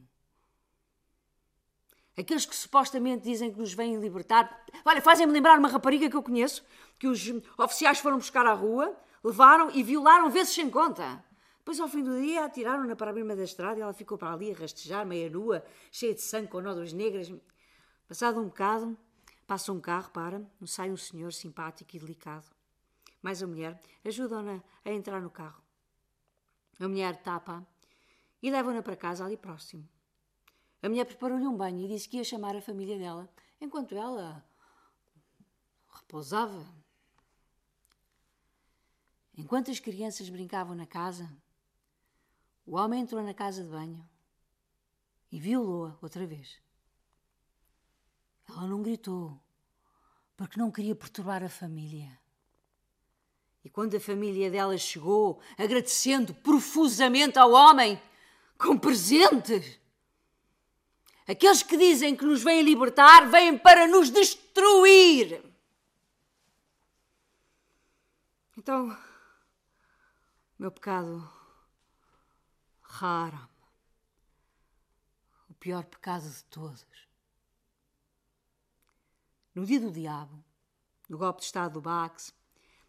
Aqueles 2.18 2.46
que 2.46 2.56
supostamente 2.56 3.24
dizem 3.24 3.52
que 3.52 3.58
nos 3.58 3.74
vêm 3.74 4.00
libertar. 4.00 4.64
Olha, 4.86 5.02
fazem-me 5.02 5.30
lembrar 5.30 5.58
uma 5.58 5.68
rapariga 5.68 6.08
que 6.08 6.16
eu 6.16 6.22
conheço, 6.22 6.64
que 6.98 7.06
os 7.06 7.20
oficiais 7.58 7.98
foram 7.98 8.16
buscar 8.16 8.46
à 8.46 8.54
rua, 8.54 8.96
levaram 9.22 9.70
e 9.70 9.82
violaram 9.82 10.30
vezes 10.30 10.54
sem 10.54 10.70
conta. 10.70 11.22
Depois, 11.58 11.78
ao 11.78 11.86
fim 11.86 12.02
do 12.02 12.18
dia, 12.18 12.46
atiraram-na 12.46 12.96
para 12.96 13.10
a 13.10 13.12
beira 13.12 13.36
da 13.36 13.44
estrada 13.44 13.78
e 13.78 13.82
ela 13.82 13.92
ficou 13.92 14.16
para 14.16 14.32
ali 14.32 14.50
a 14.50 14.56
rastejar, 14.56 15.04
meia 15.04 15.28
nua, 15.28 15.62
cheia 15.92 16.14
de 16.14 16.22
sangue, 16.22 16.48
com 16.48 16.62
nódoas 16.62 16.90
negras. 16.94 17.30
Passado 18.08 18.40
um 18.40 18.46
bocado, 18.46 18.96
passa 19.46 19.70
um 19.70 19.80
carro, 19.80 20.10
para, 20.10 20.42
sai 20.64 20.90
um 20.90 20.96
senhor 20.96 21.34
simpático 21.34 21.94
e 21.94 21.98
delicado. 21.98 22.46
Mais 23.20 23.42
a 23.42 23.46
mulher 23.46 23.78
ajudam-na 24.02 24.62
a 24.82 24.90
entrar 24.90 25.20
no 25.20 25.28
carro. 25.28 25.62
A 26.80 26.88
mulher 26.88 27.22
tapa 27.22 27.73
e 28.44 28.50
levam-na 28.50 28.82
para 28.82 28.94
casa 28.94 29.24
ali 29.24 29.38
próximo. 29.38 29.88
A 30.82 30.88
mulher 30.90 31.06
preparou-lhe 31.06 31.46
um 31.46 31.56
banho 31.56 31.80
e 31.80 31.88
disse 31.88 32.06
que 32.06 32.18
ia 32.18 32.24
chamar 32.24 32.54
a 32.54 32.60
família 32.60 32.98
dela, 32.98 33.26
enquanto 33.58 33.96
ela 33.96 34.44
repousava. 35.88 36.62
Enquanto 39.34 39.70
as 39.70 39.80
crianças 39.80 40.28
brincavam 40.28 40.74
na 40.74 40.84
casa, 40.84 41.34
o 42.66 42.76
homem 42.76 43.00
entrou 43.00 43.22
na 43.22 43.32
casa 43.32 43.62
de 43.62 43.70
banho 43.70 44.06
e 45.32 45.40
violou-a 45.40 45.96
outra 46.02 46.26
vez. 46.26 46.60
Ela 48.46 48.66
não 48.68 48.82
gritou, 48.82 49.40
porque 50.36 50.60
não 50.60 50.70
queria 50.70 50.94
perturbar 50.94 51.42
a 51.42 51.48
família. 51.48 52.20
E 53.64 53.70
quando 53.70 53.96
a 53.96 54.00
família 54.00 54.50
dela 54.50 54.76
chegou, 54.76 55.40
agradecendo 55.56 56.34
profusamente 56.34 57.38
ao 57.38 57.50
homem, 57.50 57.98
com 58.58 58.78
presentes. 58.78 59.80
Aqueles 61.26 61.62
que 61.62 61.76
dizem 61.76 62.14
que 62.14 62.24
nos 62.24 62.42
vêm 62.42 62.62
libertar 62.62 63.30
vêm 63.30 63.56
para 63.56 63.86
nos 63.86 64.10
destruir. 64.10 65.42
Então, 68.56 68.96
meu 70.58 70.70
pecado 70.70 71.28
raro, 72.80 73.48
o 75.48 75.54
pior 75.54 75.84
pecado 75.84 76.28
de 76.28 76.44
todos. 76.44 76.86
No 79.54 79.64
dia 79.64 79.80
do 79.80 79.90
diabo, 79.90 80.44
no 81.08 81.18
golpe 81.18 81.40
de 81.40 81.46
Estado 81.46 81.74
do 81.74 81.80
Bax, 81.80 82.34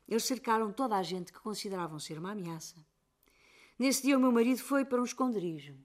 eles 0.08 0.24
cercaram 0.24 0.72
toda 0.72 0.96
a 0.96 1.04
gente 1.04 1.32
que 1.32 1.40
consideravam 1.40 2.00
ser 2.00 2.18
uma 2.20 2.32
ameaça. 2.32 2.76
Nesse 3.78 4.04
dia, 4.04 4.18
o 4.18 4.22
meu 4.22 4.32
marido 4.32 4.60
foi 4.60 4.86
para 4.86 5.02
um 5.02 5.06
esconderijo. 5.06 5.76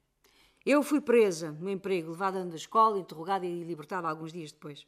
Eu 0.65 0.83
fui 0.83 1.01
presa 1.01 1.51
no 1.53 1.69
emprego, 1.69 2.11
levada 2.11 2.45
da 2.45 2.57
escola, 2.57 2.99
interrogada 2.99 3.47
e 3.47 3.65
libertada 3.65 4.09
alguns 4.09 4.33
dias 4.33 4.53
depois. 4.53 4.87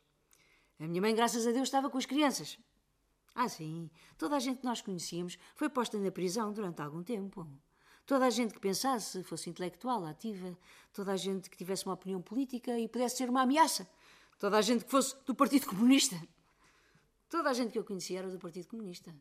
A 0.79 0.87
minha 0.87 1.01
mãe, 1.01 1.15
graças 1.15 1.47
a 1.47 1.51
Deus, 1.51 1.65
estava 1.65 1.91
com 1.91 1.99
as 1.99 2.07
crianças. 2.07 2.59
Ah, 3.35 3.49
sim, 3.49 3.91
toda 4.19 4.37
a 4.37 4.39
gente 4.39 4.59
que 4.59 4.67
nós 4.67 4.83
conhecíamos 4.83 5.39
foi 5.55 5.69
posta 5.69 5.99
na 5.99 6.11
prisão 6.11 6.53
durante 6.53 6.83
algum 6.83 7.03
tempo. 7.03 7.49
Toda 8.05 8.27
a 8.27 8.31
gente 8.31 8.53
que 8.53 8.61
pensasse, 8.61 9.23
fosse 9.23 9.49
intelectual, 9.49 10.05
ativa, 10.05 10.57
toda 10.93 11.13
a 11.13 11.17
gente 11.17 11.49
que 11.49 11.57
tivesse 11.57 11.87
uma 11.87 11.95
opinião 11.95 12.21
política 12.21 12.79
e 12.79 12.87
pudesse 12.87 13.17
ser 13.17 13.31
uma 13.31 13.43
ameaça, 13.43 13.89
toda 14.39 14.59
a 14.59 14.63
gente 14.63 14.85
que 14.85 14.91
fosse 14.91 15.17
do 15.25 15.35
Partido 15.35 15.67
Comunista. 15.67 16.21
Toda 17.29 17.49
a 17.49 17.55
gente 17.55 17.73
que 17.73 17.79
eu 17.79 17.85
conhecia 17.85 18.19
era 18.19 18.29
do 18.29 18.39
Partido 18.39 18.69
Comunista. 18.69 19.15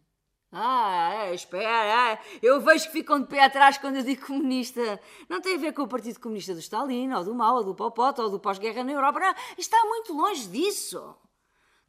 Ah, 0.53 1.27
é, 1.27 1.33
espera, 1.33 2.11
é. 2.11 2.19
eu 2.41 2.59
vejo 2.59 2.87
que 2.87 2.91
ficam 2.91 3.21
de 3.21 3.27
pé 3.27 3.45
atrás 3.45 3.77
quando 3.77 3.95
eu 3.95 4.03
digo 4.03 4.25
comunista. 4.25 4.99
Não 5.29 5.39
tem 5.39 5.55
a 5.55 5.57
ver 5.57 5.73
com 5.73 5.83
o 5.83 5.87
Partido 5.87 6.19
Comunista 6.19 6.53
do 6.53 6.59
Stalin, 6.59 7.13
ou 7.13 7.23
do 7.23 7.33
Mao, 7.33 7.55
ou 7.57 7.63
do 7.63 7.73
Pol 7.73 7.89
Pot, 7.91 8.19
ou 8.19 8.29
do 8.29 8.37
pós-guerra 8.37 8.83
na 8.83 8.91
Europa. 8.91 9.19
Não, 9.21 9.33
está 9.57 9.77
muito 9.85 10.13
longe 10.13 10.47
disso. 10.49 11.15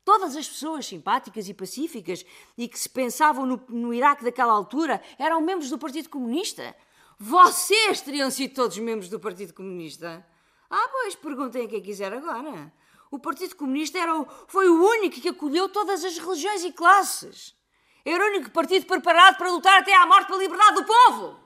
Todas 0.04 0.36
as 0.36 0.48
pessoas 0.48 0.86
simpáticas 0.86 1.48
e 1.48 1.54
pacíficas 1.54 2.24
e 2.56 2.68
que 2.68 2.78
se 2.78 2.88
pensavam 2.88 3.44
no, 3.44 3.60
no 3.68 3.92
Iraque 3.92 4.24
daquela 4.24 4.52
altura 4.52 5.02
eram 5.18 5.40
membros 5.40 5.70
do 5.70 5.78
Partido 5.78 6.08
Comunista. 6.08 6.76
Vocês 7.18 8.00
teriam 8.00 8.30
sido 8.30 8.54
todos 8.54 8.78
membros 8.78 9.08
do 9.08 9.18
Partido 9.18 9.54
Comunista? 9.54 10.24
Ah, 10.70 10.88
pois, 10.90 11.16
perguntem 11.16 11.66
a 11.66 11.68
quem 11.68 11.82
quiser 11.82 12.12
agora. 12.12 12.72
O 13.10 13.18
Partido 13.18 13.56
Comunista 13.56 13.98
era 13.98 14.20
o, 14.20 14.26
foi 14.46 14.68
o 14.68 14.84
único 14.84 15.20
que 15.20 15.28
acolheu 15.28 15.68
todas 15.68 16.04
as 16.04 16.16
religiões 16.16 16.64
e 16.64 16.72
classes. 16.72 17.60
Era 18.04 18.24
o 18.24 18.28
único 18.28 18.50
partido 18.50 18.86
preparado 18.86 19.36
para 19.36 19.50
lutar 19.50 19.80
até 19.80 19.94
à 19.94 20.06
morte 20.06 20.26
pela 20.26 20.42
liberdade 20.42 20.76
do 20.76 20.84
povo. 20.84 21.40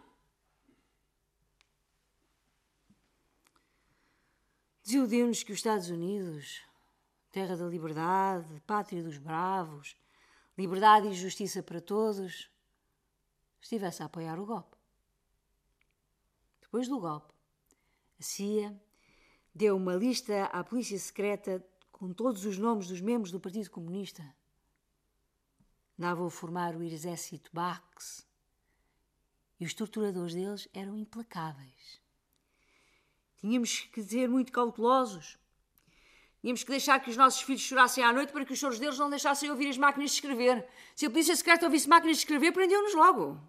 Desiludiu-nos 4.82 5.42
que 5.42 5.52
os 5.52 5.58
Estados 5.58 5.90
Unidos, 5.90 6.62
terra 7.32 7.56
da 7.56 7.66
liberdade, 7.66 8.62
pátria 8.66 9.02
dos 9.02 9.18
bravos, 9.18 9.96
liberdade 10.56 11.08
e 11.08 11.14
justiça 11.14 11.62
para 11.62 11.80
todos, 11.80 12.48
estivesse 13.60 14.02
a 14.02 14.06
apoiar 14.06 14.38
o 14.38 14.46
golpe. 14.46 14.76
Depois 16.62 16.88
do 16.88 17.00
golpe, 17.00 17.34
a 18.18 18.22
CIA 18.22 18.80
deu 19.54 19.76
uma 19.76 19.94
lista 19.94 20.44
à 20.46 20.62
polícia 20.62 20.98
secreta 20.98 21.64
com 21.90 22.12
todos 22.12 22.44
os 22.44 22.56
nomes 22.56 22.88
dos 22.88 23.00
membros 23.00 23.32
do 23.32 23.40
Partido 23.40 23.70
Comunista. 23.70 24.22
Andavam 25.98 26.26
a 26.26 26.30
formar 26.30 26.76
o 26.76 26.82
exército 26.82 27.50
Bax 27.52 28.26
e 29.58 29.64
os 29.64 29.72
torturadores 29.72 30.34
deles 30.34 30.68
eram 30.74 30.96
implacáveis. 30.96 32.00
Tínhamos 33.38 33.80
que 33.92 34.02
ser 34.02 34.28
muito 34.28 34.52
cautelosos. 34.52 35.38
Tínhamos 36.40 36.62
que 36.62 36.70
deixar 36.70 37.00
que 37.00 37.10
os 37.10 37.16
nossos 37.16 37.40
filhos 37.42 37.62
chorassem 37.62 38.04
à 38.04 38.12
noite 38.12 38.32
para 38.32 38.44
que 38.44 38.52
os 38.52 38.58
choros 38.58 38.78
deles 38.78 38.98
não 38.98 39.10
deixassem 39.10 39.50
ouvir 39.50 39.68
as 39.68 39.78
máquinas 39.78 40.10
de 40.10 40.16
escrever. 40.16 40.68
Se 40.94 41.06
a 41.06 41.10
polícia 41.10 41.34
secreta 41.34 41.64
ouvisse 41.64 41.88
máquinas 41.88 42.18
de 42.18 42.22
escrever, 42.22 42.52
prendiam-nos 42.52 42.94
logo. 42.94 43.40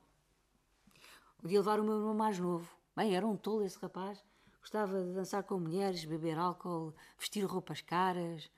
Podia 1.37 1.59
levar 1.59 1.79
o 1.79 1.83
meu 1.83 1.97
irmão 1.97 2.15
mais 2.15 2.39
novo. 2.39 2.69
Bem, 2.95 3.15
era 3.15 3.27
um 3.27 3.37
tolo 3.37 3.63
esse 3.63 3.77
rapaz. 3.79 4.23
Gostava 4.59 5.01
de 5.03 5.13
dançar 5.13 5.43
com 5.43 5.59
mulheres, 5.59 6.03
beber 6.05 6.37
álcool, 6.37 6.93
vestir 7.17 7.43
roupas 7.45 7.81
caras. 7.81 8.49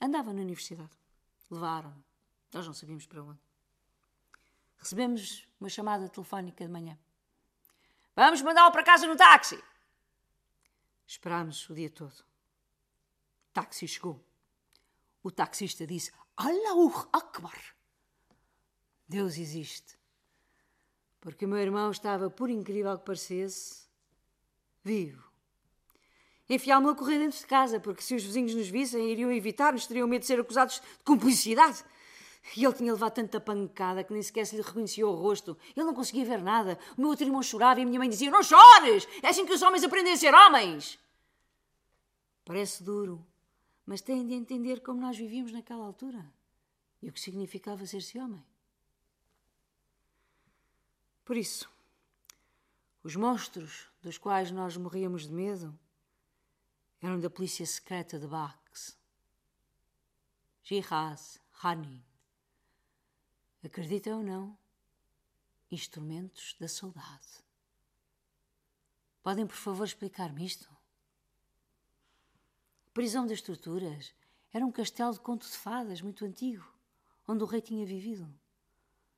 Andava 0.00 0.32
na 0.32 0.42
universidade. 0.42 0.90
Levaram-no. 1.50 2.05
Nós 2.52 2.66
não 2.66 2.74
sabíamos 2.74 3.06
para 3.06 3.22
onde. 3.22 3.40
Recebemos 4.78 5.46
uma 5.60 5.68
chamada 5.68 6.08
telefónica 6.08 6.64
de 6.64 6.70
manhã. 6.70 6.98
Vamos 8.14 8.40
mandá-lo 8.42 8.72
para 8.72 8.82
casa 8.82 9.06
no 9.06 9.16
táxi. 9.16 9.62
Esperámos 11.06 11.68
o 11.68 11.74
dia 11.74 11.90
todo. 11.90 12.12
O 12.12 13.52
táxi 13.52 13.86
chegou. 13.86 14.24
O 15.22 15.30
taxista 15.30 15.86
disse: 15.86 16.12
Allahu 16.36 17.08
Akbar! 17.12 17.76
Deus 19.08 19.36
existe. 19.38 19.98
Porque 21.20 21.44
o 21.44 21.48
meu 21.48 21.58
irmão 21.58 21.90
estava, 21.90 22.30
por 22.30 22.50
incrível 22.50 22.96
que 22.98 23.04
parecesse, 23.04 23.86
vivo. 24.84 25.24
Enfiámo-lo 26.48 26.92
a 26.92 26.96
correr 26.96 27.18
dentro 27.18 27.38
de 27.38 27.46
casa, 27.46 27.80
porque 27.80 28.02
se 28.02 28.14
os 28.14 28.22
vizinhos 28.22 28.54
nos 28.54 28.68
vissem, 28.68 29.10
iriam 29.10 29.32
evitar-nos, 29.32 29.86
teriam 29.86 30.06
medo 30.06 30.20
de 30.20 30.26
ser 30.28 30.38
acusados 30.38 30.76
de 30.76 31.04
cumplicidade. 31.04 31.84
E 32.54 32.64
ele 32.64 32.74
tinha 32.74 32.92
levado 32.92 33.14
tanta 33.14 33.40
pancada 33.40 34.04
que 34.04 34.12
nem 34.12 34.22
sequer 34.22 34.46
se 34.46 34.56
lhe 34.56 34.62
reconhecia 34.62 35.06
o 35.06 35.14
rosto. 35.14 35.56
Ele 35.74 35.86
não 35.86 35.94
conseguia 35.94 36.24
ver 36.24 36.40
nada. 36.40 36.78
O 36.96 37.00
meu 37.00 37.10
outro 37.10 37.26
irmão 37.26 37.42
chorava 37.42 37.80
e 37.80 37.82
a 37.82 37.86
minha 37.86 37.98
mãe 37.98 38.08
dizia: 38.08 38.30
Não 38.30 38.42
chores! 38.42 39.08
É 39.22 39.28
assim 39.28 39.44
que 39.44 39.52
os 39.52 39.62
homens 39.62 39.82
aprendem 39.82 40.12
a 40.12 40.16
ser 40.16 40.32
homens! 40.34 40.98
Parece 42.44 42.84
duro, 42.84 43.26
mas 43.84 44.00
têm 44.00 44.24
de 44.24 44.34
entender 44.34 44.80
como 44.80 45.00
nós 45.00 45.16
vivíamos 45.16 45.50
naquela 45.50 45.84
altura 45.84 46.24
e 47.02 47.08
o 47.08 47.12
que 47.12 47.20
significava 47.20 47.84
ser-se 47.84 48.18
homem. 48.18 48.44
Por 51.24 51.36
isso, 51.36 51.68
os 53.02 53.16
monstros 53.16 53.88
dos 54.00 54.16
quais 54.16 54.52
nós 54.52 54.76
morríamos 54.76 55.26
de 55.26 55.32
medo 55.32 55.76
eram 57.02 57.18
da 57.18 57.28
polícia 57.28 57.66
secreta 57.66 58.18
de 58.18 58.26
Bax. 58.26 58.96
Jihaz 60.62 61.40
Hanin. 61.62 62.02
Acreditem 63.66 64.12
ou 64.12 64.22
não, 64.22 64.56
instrumentos 65.72 66.54
da 66.60 66.68
saudade. 66.68 67.44
Podem, 69.24 69.44
por 69.44 69.56
favor, 69.56 69.82
explicar-me 69.82 70.46
isto? 70.46 70.70
A 72.86 72.90
prisão 72.94 73.26
das 73.26 73.42
torturas 73.42 74.14
era 74.52 74.64
um 74.64 74.70
castelo 74.70 75.12
de 75.12 75.18
conto 75.18 75.44
de 75.44 75.56
fadas 75.56 76.00
muito 76.00 76.24
antigo, 76.24 76.64
onde 77.26 77.42
o 77.42 77.46
rei 77.46 77.60
tinha 77.60 77.84
vivido. 77.84 78.32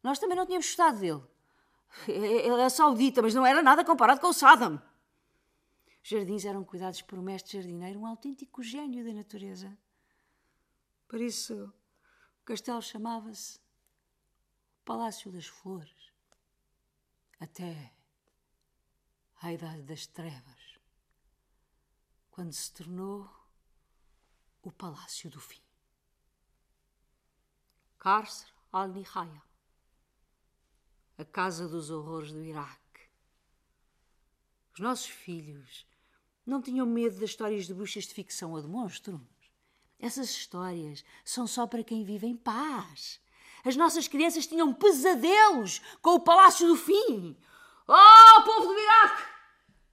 Nós 0.03 0.19
também 0.19 0.35
não 0.35 0.47
tínhamos 0.47 0.67
gostado 0.67 0.99
dele. 0.99 1.23
Ele 2.09 2.63
é 2.63 2.71
saudita, 2.71 3.21
mas 3.21 3.35
não 3.35 3.45
era 3.45 3.63
nada 3.63 3.85
comparado 3.85 4.19
com 4.19 4.29
o 4.29 4.33
Saddam. 4.33 4.83
Os 6.03 6.09
jardins 6.09 6.47
eram 6.47 6.65
cuidados 6.65 7.03
por 7.03 7.19
um 7.19 7.23
mestre 7.23 7.59
jardineiro, 7.59 8.01
um 8.01 8.07
autêntico 8.07 8.63
gênio 8.63 9.05
da 9.05 9.13
natureza. 9.13 9.77
Por 11.07 11.21
isso, 11.21 11.71
o 12.41 12.45
castelo 12.47 12.81
chamava-se 12.81 13.61
Palácio 14.89 15.31
das 15.31 15.47
Flores. 15.47 16.11
Até 17.39 17.93
à 19.43 19.53
Idade 19.53 19.83
das 19.83 20.07
Trevas, 20.07 20.81
quando 22.31 22.55
se 22.55 22.73
tornou 22.73 23.29
o 24.63 24.73
Palácio 24.73 25.29
do 25.29 25.39
Fim. 25.39 25.61
Cárcere 27.99 28.51
al-Nihaya, 28.73 29.43
a 31.19 31.25
Casa 31.27 31.69
dos 31.69 31.91
Horrores 31.91 32.33
do 32.33 32.43
Iraque. 32.43 33.11
Os 34.73 34.81
nossos 34.81 35.11
filhos 35.11 35.87
não 36.47 36.63
tinham 36.63 36.87
medo 36.87 37.21
das 37.21 37.29
histórias 37.29 37.67
de 37.67 37.75
bruxas 37.75 38.05
de 38.05 38.15
ficção 38.15 38.53
ou 38.53 38.63
de 38.63 38.67
monstros. 38.67 39.21
Essas 39.99 40.31
histórias 40.31 41.05
são 41.27 41.47
só 41.47 41.67
para 41.67 41.85
quem 41.85 42.05
vive 42.05 42.27
em 42.27 42.39
paz. 42.39 43.21
As 43.65 43.77
nossas 43.77 44.09
crianças 44.09 44.47
tinham 44.47 44.73
pesadelos 44.73 45.81
com 46.01 46.15
o 46.15 46.21
Palácio 46.21 46.67
do 46.67 46.77
Fim. 46.77 47.37
Oh, 47.87 48.43
povo 48.43 48.69
do 48.69 48.79
Iraque! 48.79 49.23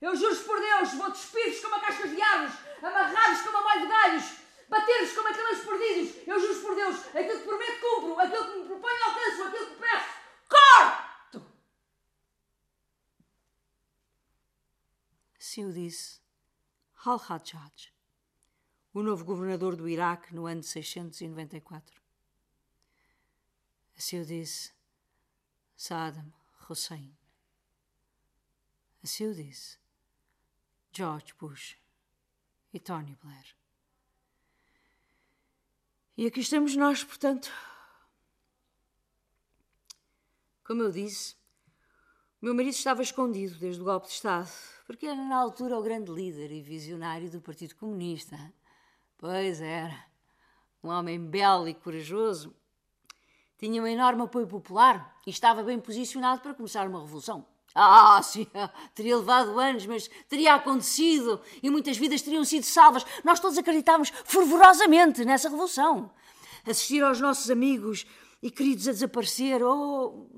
Eu 0.01 0.16
juro 0.16 0.36
por 0.43 0.59
Deus, 0.59 0.93
vou 0.93 1.09
despir-vos 1.09 1.61
como 1.61 1.76
a 1.76 1.80
cascas 1.80 2.11
de 2.11 2.22
árvores, 2.22 2.53
amarrar-vos 2.82 3.41
como 3.41 3.57
a 3.57 3.61
molho 3.61 3.82
de 3.82 3.88
galhos, 3.88 4.24
bater-vos 4.70 5.13
como 5.13 5.28
aqueles 5.30 5.59
perdidos. 5.66 6.28
Eu 6.28 6.39
juro 6.39 6.61
por 6.61 6.76
Deus, 6.76 6.95
aquilo 7.07 7.39
que 7.39 7.45
prometo 7.45 7.82
cumpro, 7.82 8.20
aquilo 8.20 8.45
que 8.45 8.59
me 8.59 8.66
proponho 8.66 9.03
alcanço, 9.03 9.43
aquilo 9.43 9.68
que 9.68 9.76
peço, 9.76 10.09
corto! 10.49 11.45
Assim 15.39 15.66
o 15.66 15.74
disse 15.74 16.22
Al-Hajjaj, 17.03 17.93
o 18.93 19.01
novo 19.01 19.24
governador 19.24 19.76
do 19.76 19.88
Iraque 19.88 20.36
no 20.36 20.45
ano 20.45 20.61
de 20.61 20.68
694. 20.68 22.05
Assim 23.98 24.22
o 24.22 24.26
disse 24.26 24.72
Saddam 25.76 26.34
Hussein. 26.70 27.18
Assim 29.04 29.28
o 29.28 29.34
disse 29.34 29.78
George 30.91 31.34
Bush 31.39 31.78
e 32.74 32.80
Tony 32.80 33.16
Blair. 33.22 33.56
E 36.18 36.26
aqui 36.26 36.39
estamos 36.39 36.76
nós, 36.76 37.04
portanto. 37.04 37.52
Como 40.64 40.82
eu 40.82 40.91
disse, 40.91 41.36
o 42.41 42.46
meu 42.46 42.56
marido 42.56 42.74
estava 42.74 43.02
escondido 43.02 43.60
desde 43.60 43.82
o 43.82 43.86
golpe 43.86 44.08
de 44.08 44.14
Estado 44.14 44.50
porque 44.86 45.08
era 45.08 45.24
na 45.24 45.38
altura 45.38 45.78
o 45.78 45.84
grande 45.84 46.12
líder 46.12 46.52
e 46.52 46.62
visionário 46.62 47.30
do 47.30 47.41
Partido 47.41 47.76
Comunista. 47.76 48.38
Pois 49.18 49.60
era. 49.60 50.06
Um 50.84 50.89
homem 50.89 51.20
belo 51.20 51.68
e 51.68 51.74
corajoso. 51.74 52.56
Tinha 53.58 53.82
um 53.82 53.88
enorme 53.88 54.24
apoio 54.24 54.47
popular 54.47 55.20
e 55.26 55.30
estava 55.30 55.64
bem 55.64 55.80
posicionado 55.80 56.41
para 56.41 56.53
começar 56.53 56.88
uma 56.88 56.99
revolução. 57.01 57.45
Ah, 57.74 58.22
sim, 58.24 58.47
teria 58.95 59.18
levado 59.18 59.60
anos, 59.60 59.86
mas 59.86 60.10
teria 60.30 60.56
acontecido 60.56 61.41
e 61.62 61.70
muitas 61.70 61.97
vidas 61.97 62.22
teriam 62.22 62.45
sido 62.45 62.64
salvas. 62.64 63.06
Nós 63.24 63.39
todos 63.39 63.58
acreditávamos 63.58 64.12
fervorosamente 64.24 65.26
nessa 65.26 65.49
revolução. 65.49 66.12
Assistir 66.66 67.03
aos 67.03 67.20
nossos 67.20 67.49
amigos 67.51 68.06
e 68.41 68.49
queridos 68.49 68.88
a 68.88 68.91
desaparecer 68.91 69.64
ou, 69.64 70.30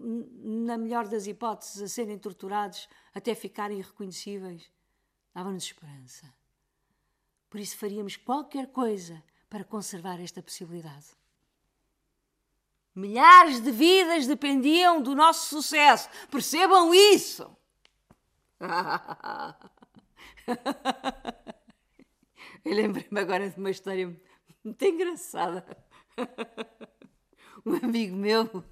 na 0.43 0.77
melhor 0.77 1.07
das 1.07 1.27
hipóteses, 1.27 1.81
a 1.81 1.87
serem 1.87 2.17
torturados 2.17 2.87
até 3.13 3.35
ficarem 3.35 3.79
irreconhecíveis, 3.79 4.71
dava-nos 5.33 5.63
esperança. 5.63 6.33
Por 7.49 7.59
isso 7.59 7.77
faríamos 7.77 8.15
qualquer 8.15 8.67
coisa 8.67 9.23
para 9.49 9.63
conservar 9.63 10.19
esta 10.19 10.41
possibilidade. 10.41 11.16
Milhares 12.97 13.61
de 13.61 13.71
vidas 13.71 14.25
dependiam 14.25 14.99
do 14.99 15.13
nosso 15.13 15.49
sucesso. 15.49 16.09
Percebam 16.31 16.91
isso! 16.95 17.47
Eu 22.65 22.73
lembrei-me 22.73 23.19
agora 23.19 23.51
de 23.51 23.59
uma 23.59 23.69
história 23.69 24.19
muito 24.63 24.83
engraçada. 24.83 25.63
um 27.63 27.75
amigo 27.75 28.15
meu 28.15 28.63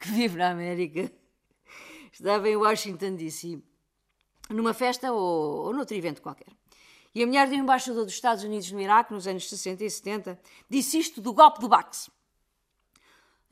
que 0.00 0.08
vive 0.08 0.36
na 0.36 0.50
América 0.50 1.12
estava 2.10 2.48
em 2.48 2.56
Washington, 2.56 3.14
D.C., 3.14 3.62
numa 4.50 4.74
festa 4.74 5.12
ou, 5.12 5.66
ou 5.66 5.72
noutro 5.72 5.96
evento 5.96 6.20
qualquer. 6.20 6.52
E 7.14 7.22
a 7.22 7.26
mulher 7.26 7.46
do 7.46 7.54
embaixador 7.54 8.04
dos 8.04 8.14
Estados 8.14 8.42
Unidos 8.42 8.72
no 8.72 8.80
Iraque, 8.80 9.12
nos 9.12 9.28
anos 9.28 9.48
60 9.48 9.84
e 9.84 9.90
70, 9.90 10.40
disse 10.68 10.98
isto 10.98 11.20
do 11.20 11.32
golpe 11.32 11.60
do 11.60 11.68
Bax. 11.68 12.10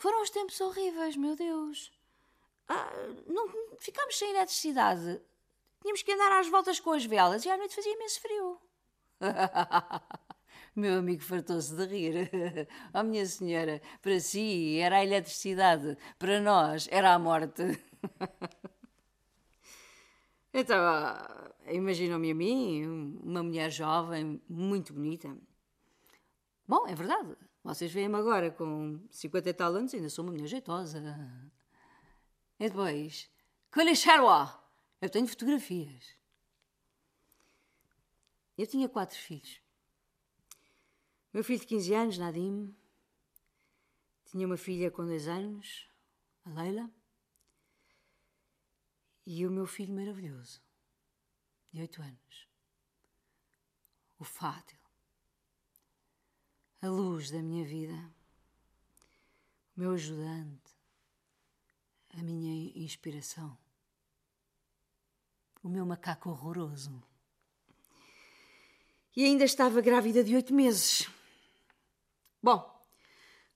Foram 0.02 0.20
os 0.20 0.30
tempos 0.30 0.60
horríveis, 0.60 1.16
meu 1.16 1.36
Deus. 1.36 1.92
Ah, 2.68 2.90
não, 3.28 3.48
ficámos 3.78 4.18
sem 4.18 4.30
eletricidade. 4.30 5.22
Tínhamos 5.80 6.02
que 6.02 6.10
andar 6.10 6.40
às 6.40 6.48
voltas 6.48 6.80
com 6.80 6.90
as 6.90 7.04
velas 7.04 7.44
e 7.44 7.48
à 7.48 7.56
noite 7.56 7.76
fazia 7.76 7.94
imenso 7.94 8.20
frio. 8.20 8.60
Meu 10.74 10.98
amigo 10.98 11.22
fartou-se 11.22 11.72
de 11.76 11.86
rir. 11.86 12.30
Oh, 12.92 13.04
minha 13.04 13.24
senhora, 13.24 13.80
para 14.00 14.18
si 14.18 14.80
era 14.80 14.96
a 14.96 15.04
eletricidade, 15.04 15.96
para 16.18 16.40
nós 16.40 16.88
era 16.90 17.14
a 17.14 17.18
morte. 17.20 17.62
Então, 20.54 20.76
ah, 20.78 21.50
imaginam-me 21.68 22.30
a 22.30 22.34
mim, 22.34 23.18
uma 23.22 23.42
mulher 23.42 23.70
jovem, 23.70 24.42
muito 24.46 24.92
bonita. 24.92 25.34
Bom, 26.66 26.86
é 26.86 26.94
verdade. 26.94 27.36
Vocês 27.62 27.92
veem-me 27.92 28.16
agora 28.16 28.50
com 28.50 29.00
50 29.10 29.48
e 29.48 29.54
tal 29.54 29.74
anos, 29.74 29.94
ainda 29.94 30.10
sou 30.10 30.24
uma 30.24 30.32
mulher 30.32 30.46
jeitosa. 30.46 31.00
E 32.58 32.68
depois, 32.68 33.30
Kolicharoa! 33.70 34.60
Eu 35.00 35.10
tenho 35.10 35.26
fotografias. 35.26 36.16
Eu 38.56 38.66
tinha 38.66 38.88
quatro 38.88 39.18
filhos. 39.18 39.60
Meu 41.32 41.42
filho 41.42 41.60
de 41.60 41.66
15 41.66 41.94
anos, 41.94 42.18
Nadim. 42.18 42.76
Tinha 44.26 44.46
uma 44.46 44.56
filha 44.56 44.90
com 44.90 45.04
dois 45.04 45.26
anos, 45.26 45.88
a 46.44 46.50
Leila. 46.50 46.90
E 49.26 49.46
o 49.46 49.50
meu 49.50 49.66
filho 49.66 49.94
maravilhoso, 49.94 50.60
de 51.72 51.80
oito 51.80 52.02
anos, 52.02 52.48
o 54.18 54.24
Fátil. 54.24 54.81
A 56.82 56.88
luz 56.88 57.30
da 57.30 57.40
minha 57.40 57.64
vida, 57.64 57.94
o 59.76 59.80
meu 59.80 59.92
ajudante, 59.92 60.72
a 62.12 62.20
minha 62.24 62.72
inspiração, 62.74 63.56
o 65.62 65.68
meu 65.68 65.86
macaco 65.86 66.28
horroroso. 66.28 67.00
E 69.14 69.24
ainda 69.24 69.44
estava 69.44 69.80
grávida 69.80 70.24
de 70.24 70.34
oito 70.34 70.52
meses. 70.52 71.08
Bom, 72.42 72.68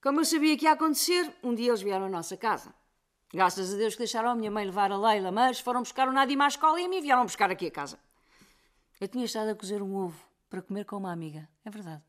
como 0.00 0.20
eu 0.20 0.24
sabia 0.24 0.56
que 0.56 0.66
ia 0.66 0.72
acontecer, 0.72 1.34
um 1.42 1.52
dia 1.52 1.70
eles 1.70 1.82
vieram 1.82 2.06
à 2.06 2.08
nossa 2.08 2.36
casa. 2.36 2.72
Graças 3.32 3.74
a 3.74 3.76
Deus 3.76 3.94
que 3.94 3.98
deixaram 3.98 4.30
a 4.30 4.36
minha 4.36 4.52
mãe 4.52 4.64
levar 4.64 4.92
a 4.92 4.96
Leila, 4.96 5.32
mas 5.32 5.58
foram 5.58 5.80
buscar 5.80 6.08
o 6.08 6.12
Nadim 6.12 6.40
à 6.40 6.46
escola 6.46 6.80
e 6.80 6.86
mim 6.86 7.00
vieram 7.00 7.24
buscar 7.24 7.50
aqui 7.50 7.66
a 7.66 7.72
casa. 7.72 7.98
Eu 9.00 9.08
tinha 9.08 9.24
estado 9.24 9.48
a 9.48 9.54
cozer 9.56 9.82
um 9.82 9.96
ovo 9.96 10.24
para 10.48 10.62
comer 10.62 10.84
com 10.84 10.96
uma 10.96 11.10
amiga, 11.10 11.48
é 11.64 11.70
verdade. 11.70 12.05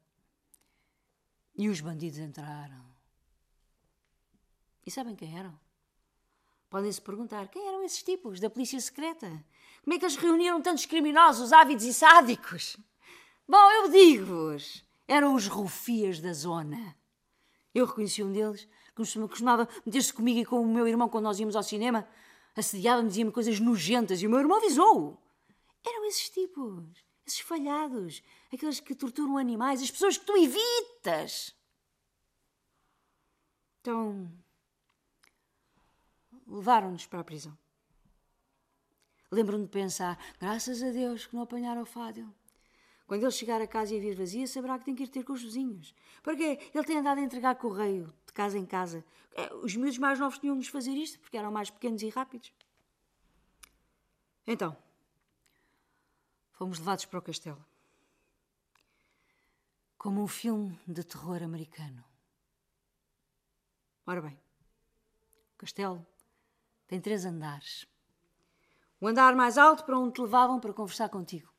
E 1.57 1.69
os 1.69 1.81
bandidos 1.81 2.19
entraram. 2.19 2.85
E 4.85 4.91
sabem 4.91 5.15
quem 5.15 5.37
eram? 5.37 5.57
Podem-se 6.69 7.01
perguntar 7.01 7.47
quem 7.47 7.67
eram 7.67 7.83
esses 7.83 8.03
tipos 8.03 8.39
da 8.39 8.49
polícia 8.49 8.79
secreta? 8.79 9.27
Como 9.83 9.95
é 9.95 9.99
que 9.99 10.05
eles 10.05 10.15
reuniram 10.15 10.61
tantos 10.61 10.85
criminosos 10.85 11.51
ávidos 11.51 11.85
e 11.85 11.93
sádicos? 11.93 12.77
Bom, 13.47 13.71
eu 13.71 13.89
digo-vos, 13.89 14.83
eram 15.07 15.33
os 15.33 15.47
rufias 15.47 16.19
da 16.19 16.33
zona. 16.33 16.95
Eu 17.73 17.85
reconheci 17.85 18.21
um 18.23 18.31
deles 18.31 18.67
costumava 18.97 19.69
meter-se 19.85 20.11
comigo 20.11 20.39
e 20.39 20.45
com 20.45 20.59
o 20.59 20.65
meu 20.65 20.87
irmão 20.87 21.07
quando 21.07 21.25
nós 21.25 21.39
íamos 21.39 21.55
ao 21.55 21.61
cinema, 21.61 22.07
assediava-me, 22.55 23.07
dizia-me 23.07 23.31
coisas 23.31 23.59
nojentas 23.59 24.21
e 24.21 24.27
o 24.27 24.29
meu 24.29 24.39
irmão 24.39 24.57
avisou. 24.57 25.21
Eram 25.85 26.05
esses 26.05 26.29
tipos, 26.29 26.83
esses 27.27 27.39
falhados, 27.41 28.23
aqueles 28.51 28.79
que 28.79 28.95
torturam 28.95 29.37
animais, 29.37 29.81
as 29.81 29.91
pessoas 29.91 30.17
que 30.17 30.25
tu 30.25 30.37
evitas. 30.37 31.53
Então, 33.81 34.31
levaram-nos 36.47 37.05
para 37.05 37.19
a 37.19 37.23
prisão. 37.23 37.57
Lembro-me 39.29 39.65
de 39.65 39.69
pensar, 39.69 40.17
graças 40.39 40.81
a 40.81 40.89
Deus 40.89 41.25
que 41.25 41.35
não 41.35 41.43
apanharam 41.43 41.81
o 41.81 41.85
Fádio. 41.85 42.33
Quando 43.05 43.23
ele 43.23 43.31
chegar 43.31 43.61
a 43.61 43.67
casa 43.67 43.93
e 43.93 43.97
a 43.97 44.01
vir 44.01 44.15
vazia, 44.15 44.47
saberá 44.47 44.79
que 44.79 44.85
tem 44.85 44.95
que 44.95 45.03
ir 45.03 45.07
ter 45.07 45.23
com 45.23 45.33
os 45.33 45.43
vizinhos. 45.43 45.93
Porque 46.23 46.59
ele 46.73 46.83
tem 46.83 46.97
andado 46.97 47.19
a 47.19 47.21
entregar 47.21 47.55
correio 47.55 48.13
de 48.25 48.33
casa 48.33 48.57
em 48.57 48.65
casa. 48.65 49.03
É, 49.33 49.53
os 49.55 49.75
miúdos 49.75 49.97
mais 49.97 50.19
novos 50.19 50.39
tinham 50.39 50.55
de 50.55 50.59
nos 50.59 50.67
fazer 50.67 50.91
isto, 50.91 51.19
porque 51.19 51.37
eram 51.37 51.51
mais 51.51 51.69
pequenos 51.69 52.01
e 52.01 52.09
rápidos. 52.09 52.53
Então, 54.45 54.75
fomos 56.57 56.79
levados 56.79 57.05
para 57.05 57.19
o 57.19 57.21
castelo. 57.21 57.63
Como 59.97 60.23
um 60.23 60.27
filme 60.27 60.77
de 60.87 61.03
terror 61.03 61.43
americano. 61.43 62.03
Ora 64.05 64.21
bem, 64.21 64.39
o 65.53 65.57
castelo 65.57 66.05
tem 66.87 66.99
três 66.99 67.25
andares. 67.25 67.85
O 68.99 69.07
andar 69.07 69.35
mais 69.35 69.57
alto 69.57 69.83
para 69.83 69.99
onde 69.99 70.13
te 70.13 70.21
levavam 70.21 70.59
para 70.59 70.73
conversar 70.73 71.09
contigo. 71.09 71.53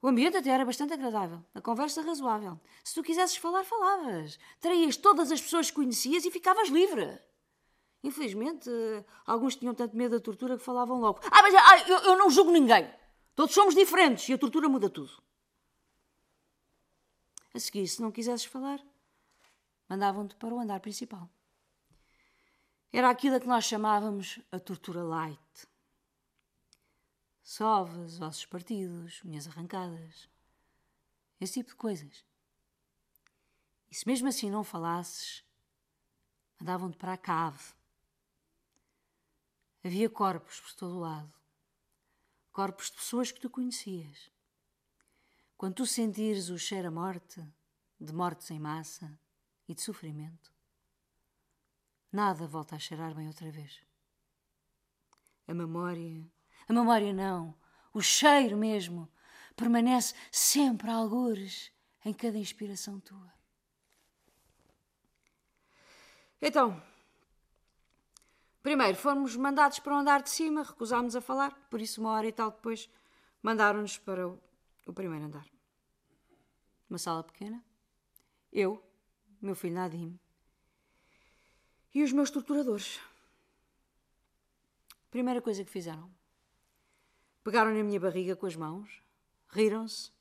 O 0.00 0.08
ambiente 0.08 0.38
até 0.38 0.48
era 0.48 0.64
bastante 0.64 0.94
agradável, 0.94 1.44
a 1.54 1.60
conversa 1.60 2.00
razoável. 2.00 2.58
Se 2.82 2.94
tu 2.94 3.02
quisesses 3.02 3.36
falar, 3.36 3.64
falavas. 3.64 4.38
Traías 4.58 4.96
todas 4.96 5.30
as 5.30 5.42
pessoas 5.42 5.68
que 5.68 5.76
conhecias 5.76 6.24
e 6.24 6.30
ficavas 6.30 6.70
livre. 6.70 7.20
Infelizmente, 8.02 8.70
alguns 9.26 9.56
tinham 9.56 9.74
tanto 9.74 9.94
medo 9.94 10.16
da 10.16 10.24
tortura 10.24 10.56
que 10.56 10.64
falavam 10.64 10.98
logo. 10.98 11.20
Ah, 11.30 11.42
mas 11.42 11.54
ah, 11.54 11.88
eu, 11.90 11.98
eu 11.98 12.16
não 12.16 12.30
julgo 12.30 12.50
ninguém. 12.50 12.99
Todos 13.40 13.54
somos 13.54 13.74
diferentes 13.74 14.28
e 14.28 14.34
a 14.34 14.38
tortura 14.38 14.68
muda 14.68 14.90
tudo. 14.90 15.10
A 17.54 17.58
seguir, 17.58 17.88
se 17.88 18.02
não 18.02 18.12
quisesses 18.12 18.44
falar, 18.44 18.84
mandavam-te 19.88 20.36
para 20.36 20.54
o 20.54 20.60
andar 20.60 20.78
principal. 20.80 21.26
Era 22.92 23.08
aquilo 23.08 23.36
a 23.36 23.40
que 23.40 23.46
nós 23.46 23.64
chamávamos 23.64 24.38
a 24.52 24.60
tortura 24.60 25.02
light 25.02 25.66
sovas, 27.42 28.20
ossos 28.20 28.44
partidos, 28.44 29.24
unhas 29.24 29.46
arrancadas, 29.46 30.28
esse 31.40 31.54
tipo 31.54 31.70
de 31.70 31.76
coisas. 31.76 32.22
E 33.90 33.94
se 33.94 34.06
mesmo 34.06 34.28
assim 34.28 34.50
não 34.50 34.62
falasses, 34.62 35.42
mandavam-te 36.58 36.98
para 36.98 37.14
a 37.14 37.16
cave. 37.16 37.72
Havia 39.82 40.10
corpos 40.10 40.60
por 40.60 40.74
todo 40.74 40.96
o 40.96 41.00
lado, 41.00 41.39
corpos 42.52 42.86
de 42.86 42.96
pessoas 42.96 43.30
que 43.32 43.40
tu 43.40 43.48
conhecias. 43.48 44.30
Quando 45.56 45.74
tu 45.74 45.86
sentires 45.86 46.48
o 46.48 46.58
cheiro 46.58 46.88
a 46.88 46.90
morte, 46.90 47.44
de 48.00 48.12
mortes 48.12 48.50
em 48.50 48.58
massa 48.58 49.18
e 49.68 49.74
de 49.74 49.82
sofrimento, 49.82 50.52
nada 52.10 52.46
volta 52.46 52.76
a 52.76 52.78
cheirar 52.78 53.14
bem 53.14 53.26
outra 53.26 53.50
vez. 53.50 53.80
A 55.46 55.54
memória 55.54 56.30
a 56.70 56.72
memória 56.72 57.12
não. 57.12 57.52
O 57.92 58.00
cheiro 58.00 58.56
mesmo 58.56 59.10
permanece 59.56 60.14
sempre 60.30 60.88
a 60.88 60.94
algures 60.94 61.72
em 62.04 62.12
cada 62.12 62.38
inspiração 62.38 63.00
tua. 63.00 63.34
Então, 66.40 66.80
primeiro 68.62 68.96
fomos 68.96 69.36
mandados 69.36 69.78
para 69.78 69.94
o 69.94 69.98
andar 69.98 70.22
de 70.22 70.30
cima, 70.30 70.62
recusámos 70.62 71.16
a 71.16 71.20
falar, 71.20 71.54
por 71.70 71.80
isso, 71.80 72.00
uma 72.00 72.10
hora 72.10 72.26
e 72.26 72.32
tal 72.32 72.50
depois, 72.50 72.88
mandaram-nos 73.42 73.98
para 73.98 74.28
o, 74.28 74.38
o 74.86 74.92
primeiro 74.92 75.26
andar. 75.26 75.46
Uma 76.88 76.98
sala 76.98 77.22
pequena, 77.22 77.62
eu, 78.52 78.82
meu 79.40 79.54
filho 79.54 79.74
Nadim 79.74 80.18
e 81.94 82.02
os 82.02 82.12
meus 82.12 82.30
torturadores. 82.30 83.00
Primeira 85.10 85.40
coisa 85.40 85.64
que 85.64 85.70
fizeram 85.70 86.10
Pegaram 87.42 87.74
na 87.74 87.82
minha 87.82 87.98
barriga 87.98 88.36
com 88.36 88.46
as 88.46 88.54
mãos, 88.54 89.02
riram-se 89.48 90.12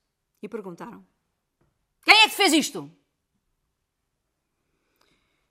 e 0.41 0.47
perguntaram: 0.47 1.05
Quem 2.01 2.21
é 2.21 2.29
que 2.29 2.35
fez 2.35 2.53
isto? 2.53 2.89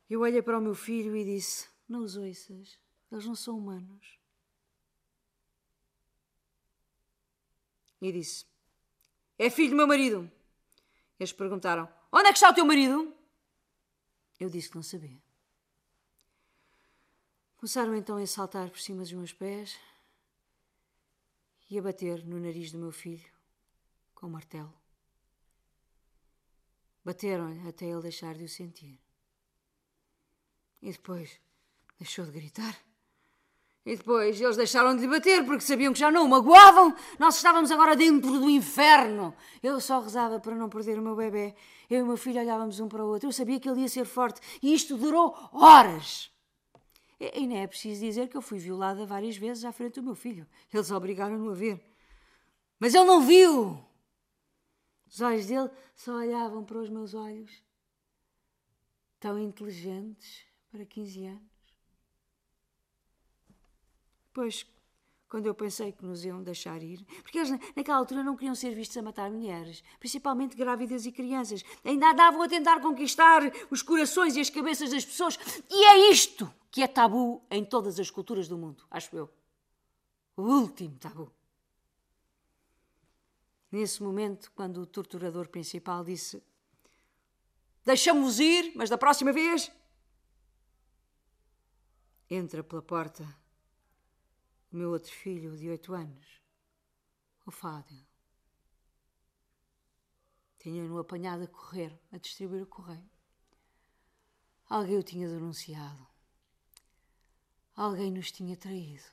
Eu 0.08 0.20
olhei 0.20 0.40
para 0.40 0.58
o 0.58 0.62
meu 0.62 0.74
filho 0.74 1.14
e 1.14 1.24
disse: 1.24 1.68
Não 1.88 2.02
os 2.02 2.16
ouças, 2.16 2.78
eles 3.10 3.24
não 3.24 3.34
são 3.34 3.56
humanos. 3.56 4.18
E 8.00 8.12
disse: 8.12 8.46
É 9.38 9.48
filho 9.50 9.70
do 9.70 9.76
meu 9.76 9.86
marido. 9.86 10.30
Eles 11.18 11.32
perguntaram: 11.32 11.88
Onde 12.12 12.28
é 12.28 12.32
que 12.32 12.38
está 12.38 12.50
o 12.50 12.54
teu 12.54 12.64
marido? 12.64 13.14
Eu 14.38 14.48
disse 14.48 14.68
que 14.68 14.76
não 14.76 14.82
sabia. 14.82 15.20
Começaram 17.56 17.96
então 17.96 18.18
a 18.18 18.26
saltar 18.26 18.70
por 18.70 18.78
cima 18.78 19.02
dos 19.02 19.12
meus 19.12 19.32
pés 19.32 19.76
e 21.68 21.76
a 21.76 21.82
bater 21.82 22.24
no 22.24 22.38
nariz 22.38 22.70
do 22.70 22.78
meu 22.78 22.92
filho 22.92 23.28
com 24.14 24.28
o 24.28 24.30
martelo. 24.30 24.72
Bateram-lhe 27.04 27.68
até 27.68 27.86
ele 27.86 28.02
deixar 28.02 28.36
de 28.36 28.44
o 28.44 28.48
sentir. 28.48 29.00
E 30.80 30.92
depois 30.92 31.40
deixou 31.98 32.24
de 32.24 32.32
gritar. 32.32 32.76
E 33.88 33.96
depois 33.96 34.38
eles 34.38 34.56
deixaram 34.56 34.94
de 34.94 35.00
lhe 35.00 35.08
bater 35.08 35.42
porque 35.46 35.62
sabiam 35.62 35.94
que 35.94 35.98
já 35.98 36.10
não 36.10 36.26
o 36.26 36.28
magoavam. 36.28 36.94
Nós 37.18 37.36
estávamos 37.36 37.70
agora 37.70 37.96
dentro 37.96 38.38
do 38.38 38.50
inferno. 38.50 39.34
Eu 39.62 39.80
só 39.80 40.00
rezava 40.00 40.38
para 40.38 40.54
não 40.54 40.68
perder 40.68 40.98
o 40.98 41.02
meu 41.02 41.16
bebê. 41.16 41.54
Eu 41.88 42.00
e 42.00 42.02
o 42.02 42.06
meu 42.06 42.18
filho 42.18 42.38
olhávamos 42.38 42.80
um 42.80 42.88
para 42.88 43.02
o 43.02 43.08
outro. 43.08 43.28
Eu 43.28 43.32
sabia 43.32 43.58
que 43.58 43.66
ele 43.66 43.80
ia 43.80 43.88
ser 43.88 44.04
forte. 44.04 44.42
E 44.62 44.74
isto 44.74 44.98
durou 44.98 45.34
horas. 45.52 46.30
E, 47.18 47.40
e 47.40 47.46
não 47.46 47.56
é 47.56 47.66
preciso 47.66 48.02
dizer 48.02 48.28
que 48.28 48.36
eu 48.36 48.42
fui 48.42 48.58
violada 48.58 49.06
várias 49.06 49.38
vezes 49.38 49.64
à 49.64 49.72
frente 49.72 49.94
do 49.94 50.02
meu 50.02 50.14
filho. 50.14 50.46
Eles 50.70 50.90
obrigaram-no 50.90 51.50
a 51.50 51.54
ver. 51.54 51.82
Mas 52.78 52.94
ele 52.94 53.06
não 53.06 53.22
viu. 53.22 53.82
Os 55.06 55.20
olhos 55.22 55.46
dele 55.46 55.70
só 55.94 56.12
olhavam 56.12 56.62
para 56.62 56.78
os 56.78 56.90
meus 56.90 57.14
olhos. 57.14 57.62
Tão 59.18 59.38
inteligentes 59.38 60.44
para 60.70 60.84
15 60.84 61.24
anos. 61.24 61.57
Pois, 64.38 64.64
quando 65.28 65.46
eu 65.46 65.52
pensei 65.52 65.90
que 65.90 66.04
nos 66.04 66.24
iam 66.24 66.40
deixar 66.40 66.80
ir, 66.80 67.04
porque 67.22 67.38
eles 67.38 67.50
naquela 67.74 67.98
altura 67.98 68.22
não 68.22 68.36
queriam 68.36 68.54
ser 68.54 68.72
vistos 68.72 68.96
a 68.96 69.02
matar 69.02 69.32
mulheres, 69.32 69.82
principalmente 69.98 70.56
grávidas 70.56 71.06
e 71.06 71.10
crianças. 71.10 71.64
Ainda 71.82 72.12
andavam 72.12 72.40
a 72.42 72.48
tentar 72.48 72.80
conquistar 72.80 73.42
os 73.68 73.82
corações 73.82 74.36
e 74.36 74.40
as 74.40 74.48
cabeças 74.48 74.92
das 74.92 75.04
pessoas. 75.04 75.36
E 75.68 75.84
é 75.86 76.12
isto 76.12 76.48
que 76.70 76.84
é 76.84 76.86
tabu 76.86 77.42
em 77.50 77.64
todas 77.64 77.98
as 77.98 78.12
culturas 78.12 78.46
do 78.46 78.56
mundo, 78.56 78.84
acho 78.92 79.16
eu. 79.16 79.28
O 80.36 80.42
último 80.42 80.96
tabu. 80.98 81.32
Nesse 83.72 84.00
momento, 84.00 84.52
quando 84.54 84.82
o 84.82 84.86
torturador 84.86 85.48
principal 85.48 86.04
disse: 86.04 86.40
Deixamos 87.84 88.38
ir, 88.38 88.70
mas 88.76 88.88
da 88.88 88.96
próxima 88.96 89.32
vez. 89.32 89.68
Entra 92.30 92.62
pela 92.62 92.80
porta 92.80 93.26
o 94.70 94.76
meu 94.76 94.90
outro 94.90 95.10
filho 95.10 95.56
de 95.56 95.68
oito 95.68 95.94
anos, 95.94 96.42
o 97.46 97.50
Fábio. 97.50 98.06
Tinha-no 100.58 100.98
apanhado 100.98 101.44
a 101.44 101.46
correr, 101.48 101.98
a 102.12 102.18
distribuir 102.18 102.62
o 102.62 102.66
correio. 102.66 103.10
Alguém 104.68 104.98
o 104.98 105.02
tinha 105.02 105.28
denunciado. 105.28 106.06
Alguém 107.74 108.10
nos 108.10 108.30
tinha 108.30 108.56
traído. 108.56 109.04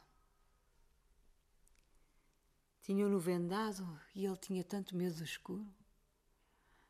Tinham-no 2.81 3.19
vendado 3.19 3.99
e 4.13 4.25
ele 4.25 4.37
tinha 4.37 4.63
tanto 4.63 4.95
medo 4.95 5.15
do 5.15 5.23
escuro. 5.23 5.67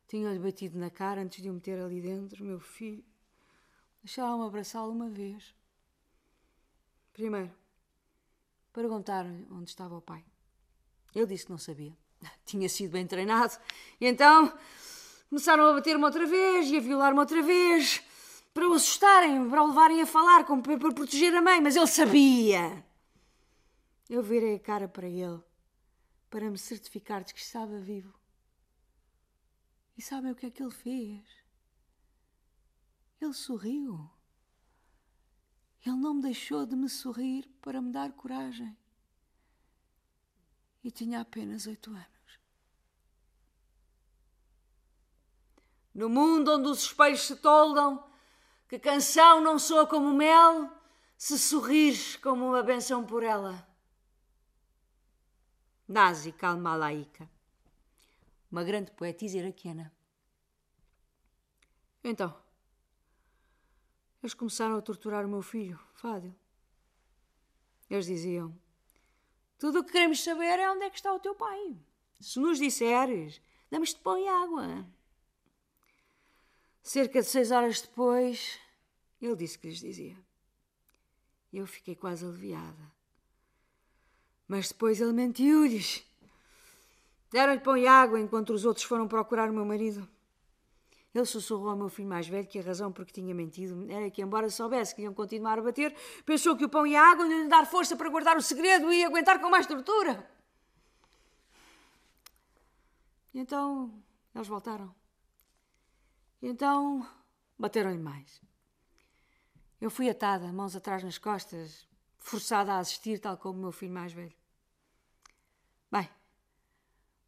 Tinham-lhe 0.08 0.38
batido 0.38 0.78
na 0.78 0.90
cara 0.90 1.22
antes 1.22 1.42
de 1.42 1.50
o 1.50 1.54
meter 1.54 1.78
ali 1.78 2.00
dentro, 2.00 2.44
meu 2.44 2.58
filho. 2.60 3.04
Deixaram-me 4.02 4.46
abraçá-lo 4.46 4.92
uma 4.92 5.08
vez. 5.08 5.54
Primeiro, 7.12 7.54
perguntaram-lhe 8.76 9.46
onde 9.50 9.70
estava 9.70 9.96
o 9.96 10.02
pai. 10.02 10.22
Ele 11.14 11.24
disse 11.24 11.46
que 11.46 11.50
não 11.50 11.58
sabia. 11.58 11.96
Tinha 12.44 12.68
sido 12.68 12.90
bem 12.90 13.06
treinado. 13.06 13.56
E 13.98 14.06
então 14.06 14.52
começaram 15.30 15.66
a 15.66 15.72
bater-me 15.72 16.04
outra 16.04 16.26
vez 16.26 16.70
e 16.70 16.76
a 16.76 16.80
violar-me 16.80 17.18
outra 17.18 17.42
vez 17.42 18.02
para 18.52 18.68
o 18.68 18.74
assustarem, 18.74 19.48
para 19.48 19.62
o 19.62 19.68
levarem 19.68 20.02
a 20.02 20.06
falar, 20.06 20.44
para 20.44 20.92
proteger 20.92 21.34
a 21.34 21.40
mãe. 21.40 21.58
Mas 21.58 21.74
ele 21.74 21.86
sabia. 21.86 22.84
Eu 24.10 24.22
virei 24.22 24.56
a 24.56 24.60
cara 24.60 24.86
para 24.86 25.08
ele 25.08 25.40
para 26.28 26.50
me 26.50 26.58
certificar 26.58 27.24
de 27.24 27.32
que 27.32 27.40
estava 27.40 27.78
vivo. 27.78 28.12
E 29.96 30.02
sabem 30.02 30.32
o 30.32 30.34
que 30.34 30.44
é 30.44 30.50
que 30.50 30.62
ele 30.62 30.70
fez? 30.70 31.24
Ele 33.22 33.32
sorriu. 33.32 34.10
Ele 35.86 35.96
não 35.96 36.14
me 36.14 36.22
deixou 36.22 36.66
de 36.66 36.74
me 36.74 36.88
sorrir 36.88 37.48
para 37.62 37.80
me 37.80 37.92
dar 37.92 38.10
coragem. 38.10 38.76
E 40.82 40.90
tinha 40.90 41.20
apenas 41.20 41.66
oito 41.68 41.90
anos. 41.90 42.40
No 45.94 46.08
mundo 46.08 46.54
onde 46.54 46.68
os 46.68 46.82
espelhos 46.82 47.20
se 47.22 47.36
toldam, 47.36 48.04
que 48.68 48.80
canção 48.80 49.40
não 49.40 49.60
soa 49.60 49.86
como 49.86 50.12
mel, 50.12 50.70
se 51.16 51.38
sorrires 51.38 52.16
como 52.16 52.48
uma 52.48 52.64
benção 52.64 53.06
por 53.06 53.22
ela. 53.22 53.66
Nazi 55.86 56.32
Kalmalaika, 56.32 57.30
uma 58.50 58.64
grande 58.64 58.90
poetisa 58.90 59.38
iraquiana. 59.38 59.94
Então, 62.02 62.36
eles 64.22 64.34
começaram 64.34 64.76
a 64.76 64.82
torturar 64.82 65.24
o 65.24 65.28
meu 65.28 65.42
filho, 65.42 65.78
Fádio. 65.94 66.34
Eles 67.88 68.06
diziam: 68.06 68.56
Tudo 69.58 69.80
o 69.80 69.84
que 69.84 69.92
queremos 69.92 70.22
saber 70.22 70.58
é 70.58 70.70
onde 70.70 70.84
é 70.84 70.90
que 70.90 70.96
está 70.96 71.12
o 71.12 71.20
teu 71.20 71.34
pai. 71.34 71.76
Se 72.20 72.38
nos 72.38 72.58
disseres, 72.58 73.40
damos-te 73.70 74.00
pão 74.00 74.18
e 74.18 74.26
água. 74.26 74.86
Cerca 76.82 77.20
de 77.20 77.26
seis 77.26 77.50
horas 77.50 77.80
depois, 77.80 78.58
ele 79.20 79.36
disse 79.36 79.58
que 79.58 79.68
lhes 79.68 79.80
dizia. 79.80 80.16
Eu 81.52 81.66
fiquei 81.66 81.94
quase 81.94 82.24
aliviada. 82.24 82.92
Mas 84.48 84.68
depois 84.68 85.00
ele 85.00 85.12
mentiu-lhes. 85.12 86.04
Deram-lhe 87.30 87.60
pão 87.60 87.76
e 87.76 87.86
água 87.86 88.20
enquanto 88.20 88.52
os 88.52 88.64
outros 88.64 88.84
foram 88.84 89.08
procurar 89.08 89.50
o 89.50 89.52
meu 89.52 89.64
marido. 89.64 90.08
Ele 91.16 91.24
sussurrou 91.24 91.70
ao 91.70 91.76
meu 91.76 91.88
filho 91.88 92.06
mais 92.06 92.28
velho 92.28 92.46
que 92.46 92.58
a 92.58 92.62
razão 92.62 92.92
por 92.92 93.06
que 93.06 93.12
tinha 93.14 93.34
mentido 93.34 93.90
era 93.90 94.10
que, 94.10 94.20
embora 94.20 94.50
soubesse 94.50 94.94
que 94.94 95.00
iam 95.00 95.14
continuar 95.14 95.58
a 95.58 95.62
bater, 95.62 95.96
pensou 96.26 96.54
que 96.54 96.64
o 96.66 96.68
pão 96.68 96.86
e 96.86 96.94
a 96.94 97.02
água 97.02 97.26
iam 97.26 97.44
lhe 97.44 97.48
dar 97.48 97.64
força 97.64 97.96
para 97.96 98.10
guardar 98.10 98.36
o 98.36 98.42
segredo 98.42 98.92
e 98.92 99.02
aguentar 99.02 99.40
com 99.40 99.48
mais 99.48 99.66
tortura. 99.66 100.30
E 103.32 103.38
então 103.38 103.98
eles 104.34 104.46
voltaram. 104.46 104.94
E 106.42 106.48
então 106.48 107.08
bateram-lhe 107.58 107.96
mais. 107.96 108.42
Eu 109.80 109.90
fui 109.90 110.10
atada, 110.10 110.52
mãos 110.52 110.76
atrás 110.76 111.02
nas 111.02 111.16
costas, 111.16 111.88
forçada 112.18 112.74
a 112.74 112.78
assistir, 112.78 113.20
tal 113.20 113.38
como 113.38 113.58
o 113.58 113.62
meu 113.62 113.72
filho 113.72 113.94
mais 113.94 114.12
velho. 114.12 114.36
Bem, 115.90 116.10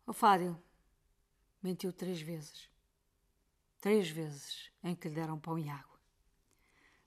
o 0.06 0.12
Fádio 0.12 0.62
mentiu 1.62 1.90
três 1.90 2.20
vezes 2.20 2.68
três 3.80 4.08
vezes 4.08 4.70
em 4.82 4.94
que 4.94 5.08
lhe 5.08 5.14
deram 5.14 5.38
pão 5.38 5.58
e 5.58 5.68
água. 5.68 5.98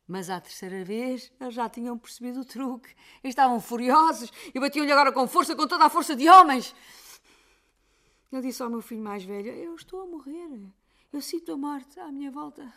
Mas 0.08 0.30
à 0.30 0.42
terceira 0.42 0.84
vez 0.84 1.32
eles 1.40 1.54
já 1.54 1.70
tinham 1.70 1.98
percebido 1.98 2.42
o 2.42 2.46
truque 2.46 2.94
e 3.24 3.30
estavam 3.30 3.62
furiosos 3.62 4.32
e 4.54 4.60
batiam-lhe 4.60 4.92
agora 4.92 5.12
com 5.12 5.28
força, 5.28 5.56
com 5.56 5.68
toda 5.68 5.86
a 5.86 5.90
força 5.90 6.16
de 6.16 6.28
homens. 6.30 6.76
Ele 8.32 8.42
disse 8.42 8.62
ao 8.62 8.70
meu 8.70 8.82
filho 8.82 9.02
mais 9.02 9.24
velho: 9.24 9.50
Eu 9.50 9.76
estou 9.76 10.02
a 10.02 10.06
morrer. 10.06 10.70
Eu 11.12 11.22
sinto 11.22 11.52
a 11.52 11.58
morte 11.58 12.00
à 12.00 12.12
minha 12.12 12.32
volta. 12.32 12.74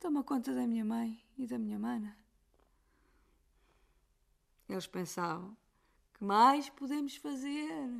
Toma 0.00 0.22
conta 0.22 0.52
da 0.52 0.66
minha 0.66 0.84
mãe 0.84 1.22
e 1.38 1.46
da 1.46 1.58
minha 1.58 1.78
mana. 1.78 2.16
Eles 4.68 4.86
pensavam: 4.86 5.56
Que 6.14 6.24
mais 6.24 6.68
podemos 6.68 7.16
fazer? 7.16 7.90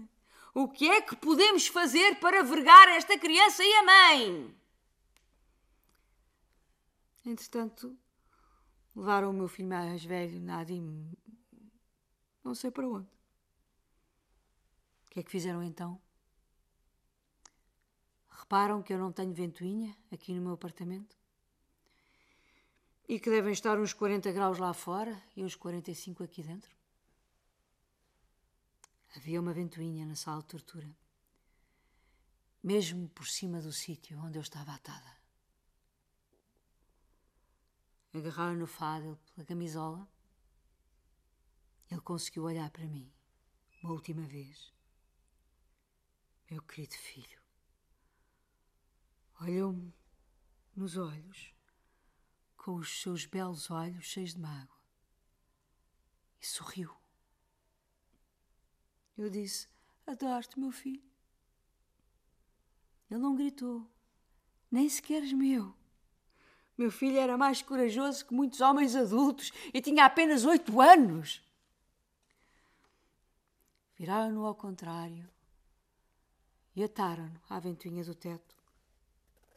O 0.53 0.69
que 0.69 0.89
é 0.89 1.01
que 1.01 1.15
podemos 1.15 1.67
fazer 1.67 2.19
para 2.19 2.43
vergar 2.43 2.89
esta 2.89 3.19
criança 3.19 3.63
e 3.63 3.73
a 3.75 3.83
mãe? 3.83 4.57
Entretanto, 7.27 7.99
levaram 8.95 9.31
o 9.31 9.33
meu 9.33 9.49
filho 9.49 9.69
mais 9.69 10.05
velho, 10.05 10.41
Nadim, 10.41 11.13
não 12.45 12.55
sei 12.55 12.71
para 12.71 12.89
onde. 12.89 13.09
O 15.05 15.11
que 15.11 15.19
é 15.19 15.23
que 15.25 15.31
fizeram 15.33 15.61
então? 15.61 16.01
Reparam 18.31 18.81
que 18.81 18.93
eu 18.93 18.99
não 18.99 19.11
tenho 19.11 19.35
ventoinha 19.35 19.99
aqui 20.13 20.33
no 20.33 20.41
meu 20.41 20.53
apartamento? 20.53 21.17
E 23.09 23.19
que 23.19 23.29
devem 23.29 23.53
estar 23.53 23.77
uns 23.77 23.93
40 23.93 24.31
graus 24.31 24.59
lá 24.59 24.73
fora 24.73 25.21
e 25.35 25.43
uns 25.43 25.57
45 25.57 26.23
aqui 26.23 26.45
dentro? 26.45 26.77
Havia 29.17 29.41
uma 29.41 29.53
ventoinha 29.53 30.07
na 30.07 30.15
sala 30.15 30.43
de 30.43 30.47
tortura, 30.47 30.89
mesmo 32.63 33.09
por 33.09 33.27
cima 33.27 33.61
do 33.61 33.73
sítio 33.73 34.17
onde 34.21 34.39
eu 34.39 34.43
estava 34.43 34.73
atada 34.73 35.16
agarraram 38.13 38.57
no 38.57 38.67
Fadel 38.67 39.19
pela 39.35 39.47
camisola. 39.47 40.09
Ele 41.91 42.01
conseguiu 42.01 42.45
olhar 42.45 42.71
para 42.71 42.87
mim 42.87 43.13
uma 43.83 43.93
última 43.93 44.23
vez. 44.23 44.73
Meu 46.51 46.63
querido 46.63 46.95
filho. 46.95 47.41
Olhou-me 49.41 49.95
nos 50.75 50.97
olhos, 50.97 51.55
com 52.57 52.75
os 52.77 53.01
seus 53.01 53.27
belos 53.27 53.71
olhos 53.71 54.05
cheios 54.05 54.35
de 54.35 54.41
mágoa, 54.41 54.77
e 56.41 56.47
sorriu. 56.47 56.95
Eu 59.17 59.31
disse: 59.31 59.69
Adoro-te, 60.07 60.59
meu 60.59 60.71
filho. 60.71 61.05
Ele 63.11 63.21
não 63.21 63.37
gritou, 63.37 63.91
nem 64.71 64.89
sequer 64.89 65.23
meu. 65.35 65.77
Meu 66.77 66.91
filho 66.91 67.19
era 67.19 67.39
mais 67.39 67.63
corajoso 67.63 68.27
que 68.27 68.35
muitos 68.35 68.61
homens 68.61 68.95
adultos 68.95 69.51
e 69.73 69.81
tinha 69.81 70.05
apenas 70.05 70.45
oito 70.45 70.81
anos. 70.81 71.43
Viraram-no 73.97 74.45
ao 74.45 74.55
contrário 74.55 75.27
e 76.75 76.85
ataram-no 76.85 77.41
à 77.49 77.59
ventoinha 77.59 78.05
do 78.05 78.15
teto, 78.15 78.55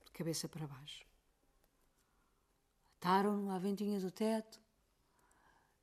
de 0.05 0.11
cabeça 0.11 0.47
para 0.47 0.65
baixo. 0.65 1.05
Ataram-no 2.97 3.51
à 3.51 3.59
ventoinha 3.59 3.99
do 3.99 4.11
teto 4.11 4.59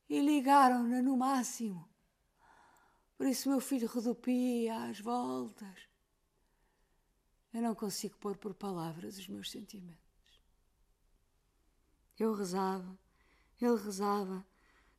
e 0.09 0.21
ligaram-na 0.21 1.03
no 1.03 1.19
máximo. 1.19 1.87
Por 3.19 3.27
isso 3.27 3.51
meu 3.51 3.61
filho 3.61 3.89
rodopia 3.89 4.85
às 4.85 5.01
voltas. 5.01 5.89
Eu 7.53 7.61
não 7.61 7.75
consigo 7.75 8.17
pôr 8.19 8.37
por 8.37 8.55
palavras 8.55 9.19
os 9.19 9.29
meus 9.29 9.51
sentimentos. 9.51 10.06
Eu 12.19 12.33
rezava, 12.33 12.99
ele 13.61 13.77
rezava. 13.77 14.45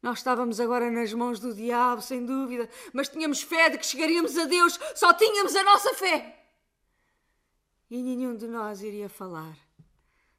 Nós 0.01 0.19
estávamos 0.19 0.59
agora 0.59 0.91
nas 0.91 1.11
mãos 1.13 1.39
do 1.39 1.53
diabo, 1.53 2.01
sem 2.01 2.23
dúvida, 2.25 2.69
mas 2.93 3.09
tínhamos 3.09 3.41
fé 3.41 3.69
de 3.69 3.77
que 3.77 3.85
chegaríamos 3.85 4.37
a 4.37 4.45
Deus, 4.45 4.79
só 4.95 5.11
tínhamos 5.13 5.55
a 5.55 5.63
nossa 5.63 5.93
fé. 5.95 6.45
E 7.89 8.01
nenhum 8.03 8.35
de 8.35 8.47
nós 8.47 8.81
iria 8.81 9.09
falar. 9.09 9.57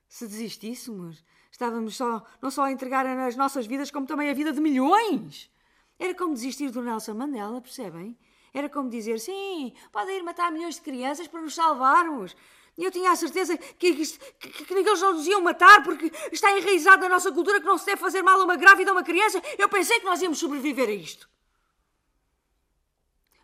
Se 0.09 0.27
desistíssemos, 0.27 1.25
estávamos 1.51 1.97
só, 1.97 2.25
não 2.41 2.51
só 2.51 2.65
a 2.65 2.73
entregar 2.73 3.05
as 3.07 3.37
nossas 3.37 3.67
vidas, 3.67 3.91
como 3.91 4.07
também 4.07 4.31
a 4.31 4.35
vida 4.35 4.53
de 4.53 4.61
milhões. 4.61 5.51
Era 5.99 6.15
como 6.15 6.35
desistir 6.35 6.71
do 6.71 6.83
Nelson 6.83 7.15
Mandela, 7.15 7.61
percebem? 7.61 8.17
Era 8.55 8.69
como 8.69 8.89
dizer: 8.89 9.19
sim, 9.19 9.73
pode 9.91 10.11
ir 10.13 10.23
matar 10.23 10.53
milhões 10.53 10.77
de 10.77 10.83
crianças 10.83 11.27
para 11.27 11.43
nos 11.43 11.55
salvarmos. 11.55 12.37
Eu 12.79 12.93
tinha 12.93 13.11
a 13.11 13.17
certeza 13.17 13.57
que, 13.57 13.93
que, 13.93 14.07
que, 14.39 14.65
que 14.65 14.73
eles 14.73 15.01
não 15.01 15.15
nos 15.15 15.27
iam 15.27 15.41
matar 15.41 15.83
porque 15.83 16.13
está 16.31 16.57
enraizado 16.57 17.03
na 17.03 17.09
nossa 17.09 17.33
cultura 17.33 17.61
que 17.61 17.67
não 17.67 17.77
se 17.77 17.85
deve 17.85 18.01
fazer 18.01 18.23
mal 18.23 18.41
a 18.41 18.45
uma 18.45 18.57
grávida 18.57 18.93
ou 18.93 18.97
uma 18.97 19.03
criança. 19.03 19.43
Eu 19.59 19.69
pensei 19.69 19.99
que 19.99 20.07
nós 20.07 20.23
íamos 20.23 20.39
sobreviver 20.39 20.89
a 20.89 20.93
isto. 20.93 21.29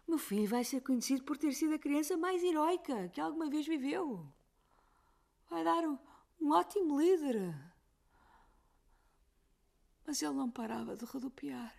Meu 0.07 0.19
filho 0.19 0.47
vai 0.47 0.63
ser 0.63 0.83
conhecido 0.83 1.25
por 1.25 1.37
ter 1.37 1.53
sido 1.53 1.75
a 1.75 1.79
criança 1.79 2.17
mais 2.17 2.45
heroica 2.45 3.09
que 3.09 3.21
alguma 3.21 3.51
vez 3.51 3.67
viveu. 3.67 4.25
Vai 5.51 5.65
dar 5.65 5.83
um, 5.83 5.99
um 6.41 6.53
ótimo 6.53 7.01
líder. 7.01 7.55
Mas 10.07 10.23
ele 10.23 10.35
não 10.35 10.49
parava 10.49 10.97
de 10.97 11.05
rodopiar. 11.07 11.75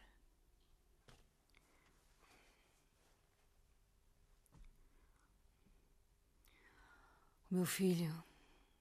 O 7.56 7.58
meu 7.58 7.66
filho, 7.66 8.14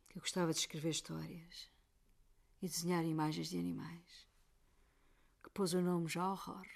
que 0.08 0.18
gostava 0.18 0.52
de 0.52 0.58
escrever 0.58 0.90
histórias 0.90 1.70
e 2.60 2.66
desenhar 2.66 3.04
imagens 3.04 3.48
de 3.48 3.56
animais, 3.56 4.26
que 5.44 5.48
pôs 5.50 5.74
o 5.74 5.80
nome 5.80 6.08
já 6.08 6.28
horror 6.28 6.66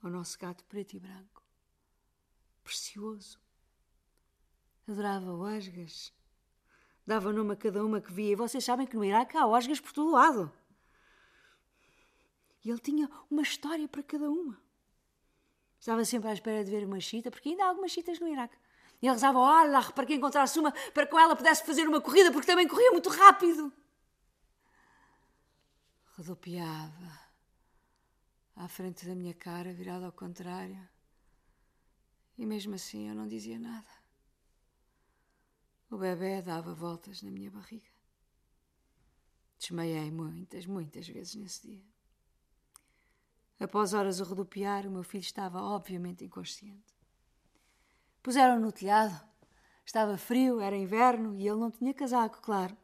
ao 0.00 0.10
nosso 0.10 0.38
gato 0.38 0.64
preto 0.66 0.94
e 0.94 1.00
branco, 1.00 1.42
precioso. 2.62 3.40
Adorava 4.86 5.32
osgas, 5.32 6.12
dava 7.04 7.32
nome 7.32 7.54
a 7.54 7.56
cada 7.56 7.84
uma 7.84 8.00
que 8.00 8.12
via, 8.12 8.30
e 8.30 8.36
vocês 8.36 8.64
sabem 8.64 8.86
que 8.86 8.94
no 8.94 9.04
Iraque 9.04 9.36
há 9.36 9.44
osgas 9.44 9.80
por 9.80 9.90
todo 9.90 10.12
lado. 10.12 10.52
E 12.64 12.70
ele 12.70 12.78
tinha 12.78 13.10
uma 13.28 13.42
história 13.42 13.88
para 13.88 14.04
cada 14.04 14.30
uma. 14.30 14.56
Estava 15.80 16.04
sempre 16.04 16.28
à 16.28 16.32
espera 16.32 16.64
de 16.64 16.70
ver 16.70 16.86
uma 16.86 17.00
chita, 17.00 17.28
porque 17.28 17.48
ainda 17.48 17.64
há 17.64 17.70
algumas 17.70 17.90
chitas 17.90 18.20
no 18.20 18.28
Iraque. 18.28 18.56
E 19.00 19.06
ele 19.06 19.12
rezava 19.12 19.38
Allah 19.38 19.92
para 19.92 20.04
que 20.04 20.14
encontrasse 20.14 20.58
uma 20.58 20.72
para 20.72 21.06
que 21.06 21.16
ela 21.16 21.36
pudesse 21.36 21.64
fazer 21.64 21.86
uma 21.86 22.00
corrida, 22.00 22.32
porque 22.32 22.46
também 22.46 22.66
corria 22.66 22.90
muito 22.90 23.08
rápido. 23.08 23.72
Rodopiava 26.16 27.28
à 28.56 28.66
frente 28.66 29.06
da 29.06 29.14
minha 29.14 29.34
cara, 29.34 29.72
virada 29.72 30.06
ao 30.06 30.12
contrário. 30.12 30.88
E 32.36 32.44
mesmo 32.44 32.74
assim 32.74 33.08
eu 33.08 33.14
não 33.14 33.28
dizia 33.28 33.58
nada. 33.58 33.88
O 35.90 35.96
bebê 35.96 36.42
dava 36.42 36.74
voltas 36.74 37.22
na 37.22 37.30
minha 37.30 37.50
barriga. 37.50 37.88
Desmaiei 39.58 40.10
muitas, 40.10 40.66
muitas 40.66 41.08
vezes 41.08 41.36
nesse 41.36 41.68
dia. 41.68 41.84
Após 43.60 43.94
horas 43.94 44.20
a 44.20 44.24
rodopiar, 44.24 44.86
o 44.86 44.90
meu 44.90 45.02
filho 45.02 45.22
estava 45.22 45.60
obviamente 45.60 46.24
inconsciente. 46.24 46.97
Puseram-no 48.28 48.66
no 48.66 48.72
telhado. 48.72 49.18
Estava 49.86 50.18
frio, 50.18 50.60
era 50.60 50.76
inverno 50.76 51.34
e 51.34 51.48
ele 51.48 51.58
não 51.58 51.70
tinha 51.70 51.94
casaco, 51.94 52.42
claro. 52.42 52.76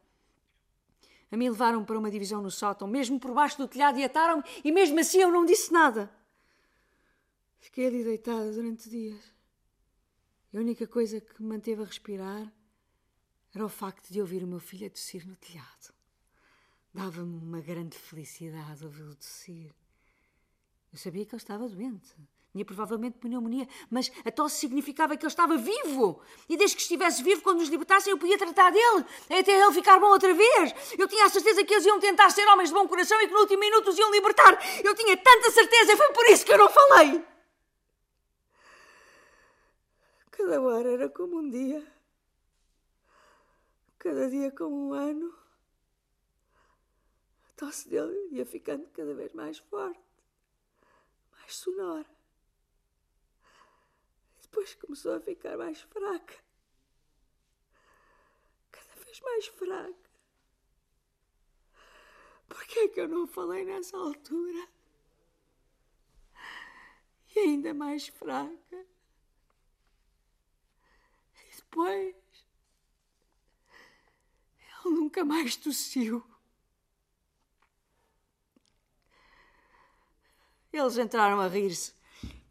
A 1.31 1.37
mim 1.37 1.49
levaram 1.49 1.85
para 1.85 1.99
uma 1.99 2.09
divisão 2.09 2.41
no 2.41 2.49
sótão, 2.49 2.87
mesmo 2.87 3.19
por 3.19 3.31
baixo 3.31 3.59
do 3.59 3.67
telhado, 3.67 3.99
e 3.99 4.03
ataram-me, 4.03 4.43
e 4.63 4.71
mesmo 4.71 4.99
assim 4.99 5.19
eu 5.21 5.29
não 5.31 5.45
disse 5.45 5.71
nada. 5.71 6.11
Fiquei 7.59 7.85
ali 7.85 8.03
deitada 8.03 8.51
durante 8.53 8.89
dias. 8.89 9.23
E 10.51 10.57
a 10.57 10.61
única 10.61 10.87
coisa 10.87 11.21
que 11.21 11.39
me 11.43 11.49
manteve 11.49 11.83
a 11.83 11.85
respirar 11.85 12.51
era 13.53 13.63
o 13.63 13.69
facto 13.69 14.11
de 14.11 14.19
ouvir 14.19 14.43
o 14.43 14.47
meu 14.47 14.59
filho 14.59 14.87
a 14.87 14.89
tossir 14.89 15.27
no 15.27 15.35
telhado. 15.35 15.93
Dava-me 16.91 17.37
uma 17.37 17.61
grande 17.61 17.99
felicidade 17.99 18.83
ouvi-lo 18.83 19.13
tossir. 19.13 19.71
Eu 20.91 20.97
sabia 20.97 21.23
que 21.23 21.35
ele 21.35 21.39
estava 21.39 21.69
doente. 21.69 22.15
Tinha 22.55 22.63
provavelmente 22.63 23.17
pneumonia, 23.17 23.67
mas 23.91 24.09
a 24.23 24.31
tosse 24.31 24.59
significava 24.59 25.17
que 25.17 25.25
ele 25.25 25.29
estava 25.29 25.57
vivo. 25.57 26.21
E 26.47 26.55
desde 26.55 26.77
que 26.77 26.83
estivesse 26.83 27.21
vivo, 27.21 27.41
quando 27.41 27.59
nos 27.59 27.67
libertassem, 27.67 28.11
eu 28.11 28.17
podia 28.17 28.37
tratar 28.37 28.71
dele, 28.71 29.05
até 29.29 29.61
ele 29.61 29.73
ficar 29.73 29.99
bom 29.99 30.07
outra 30.07 30.33
vez. 30.33 30.73
Eu 30.97 31.05
tinha 31.05 31.25
a 31.25 31.29
certeza 31.29 31.65
que 31.65 31.73
eles 31.73 31.85
iam 31.85 31.99
tentar 31.99 32.29
ser 32.29 32.47
homens 32.47 32.69
de 32.69 32.75
bom 32.75 32.87
coração 32.87 33.21
e 33.21 33.27
que 33.27 33.33
no 33.33 33.41
último 33.41 33.59
minuto 33.59 33.89
os 33.89 33.97
iam 33.99 34.09
libertar. 34.09 34.57
Eu 34.81 34.95
tinha 34.95 35.17
tanta 35.17 35.51
certeza 35.51 35.91
e 35.91 35.97
foi 35.97 36.13
por 36.13 36.25
isso 36.27 36.45
que 36.45 36.53
eu 36.53 36.57
não 36.57 36.69
falei. 36.69 37.25
Cada 40.31 40.61
hora 40.61 40.93
era 40.93 41.09
como 41.09 41.39
um 41.39 41.49
dia, 41.49 41.85
cada 43.99 44.29
dia 44.29 44.49
como 44.49 44.87
um 44.87 44.93
ano. 44.93 45.37
A 47.49 47.53
tosse 47.57 47.89
dele 47.89 48.29
ia 48.31 48.45
ficando 48.45 48.87
cada 48.93 49.13
vez 49.13 49.33
mais 49.33 49.57
forte, 49.57 49.99
mais 51.33 51.53
sonora. 51.53 52.15
Depois 54.55 54.73
começou 54.75 55.13
a 55.13 55.19
ficar 55.19 55.57
mais 55.57 55.81
fraca. 55.81 56.33
Cada 58.71 58.95
vez 59.03 59.19
mais 59.19 59.47
fraca. 59.47 60.09
Por 62.47 62.63
que 62.63 62.79
é 62.79 62.87
que 62.87 63.01
eu 63.01 63.09
não 63.09 63.27
falei 63.27 63.65
nessa 63.65 63.97
altura? 63.97 64.69
E 67.35 67.39
ainda 67.39 67.73
mais 67.73 68.07
fraca. 68.07 68.85
E 71.35 71.55
depois. 71.57 72.15
Ele 74.85 74.95
nunca 74.95 75.25
mais 75.25 75.57
tossiu. 75.57 76.25
Eles 80.71 80.97
entraram 80.97 81.41
a 81.41 81.47
rir-se. 81.49 81.93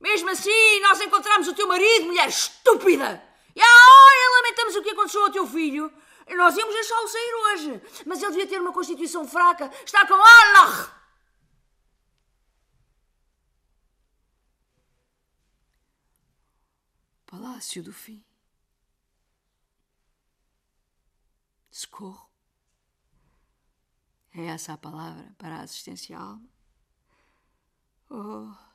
Mesmo 0.05 0.29
assim, 0.29 0.81
nós 0.81 1.01
encontramos 1.01 1.49
o 1.49 1.55
teu 1.55 1.67
marido, 1.67 2.05
mulher 2.05 2.29
estúpida! 2.29 3.27
E 3.57 3.61
agora 3.63 4.37
lamentamos 4.37 4.77
o 4.77 4.83
que 4.83 4.91
aconteceu 4.91 5.25
ao 5.25 5.33
teu 5.33 5.47
filho. 5.47 5.91
Nós 6.29 6.55
íamos 6.59 6.75
deixá-lo 6.75 7.09
sair 7.09 7.35
hoje, 7.35 7.83
mas 8.05 8.23
ele 8.23 8.33
devia 8.33 8.47
ter 8.47 8.61
uma 8.61 8.71
constituição 8.71 9.27
fraca. 9.27 9.73
Está 9.83 10.07
com 10.07 10.13
Allah! 10.13 11.03
Palácio 17.25 17.83
do 17.83 17.93
Fim. 17.95 18.23
Socorro. 21.71 22.29
É 24.35 24.45
essa 24.49 24.75
a 24.75 24.77
palavra 24.77 25.35
para 25.39 25.57
a 25.57 25.63
assistência 25.63 26.19
à 26.19 26.21
alma? 26.21 26.49
Oh 28.11 28.74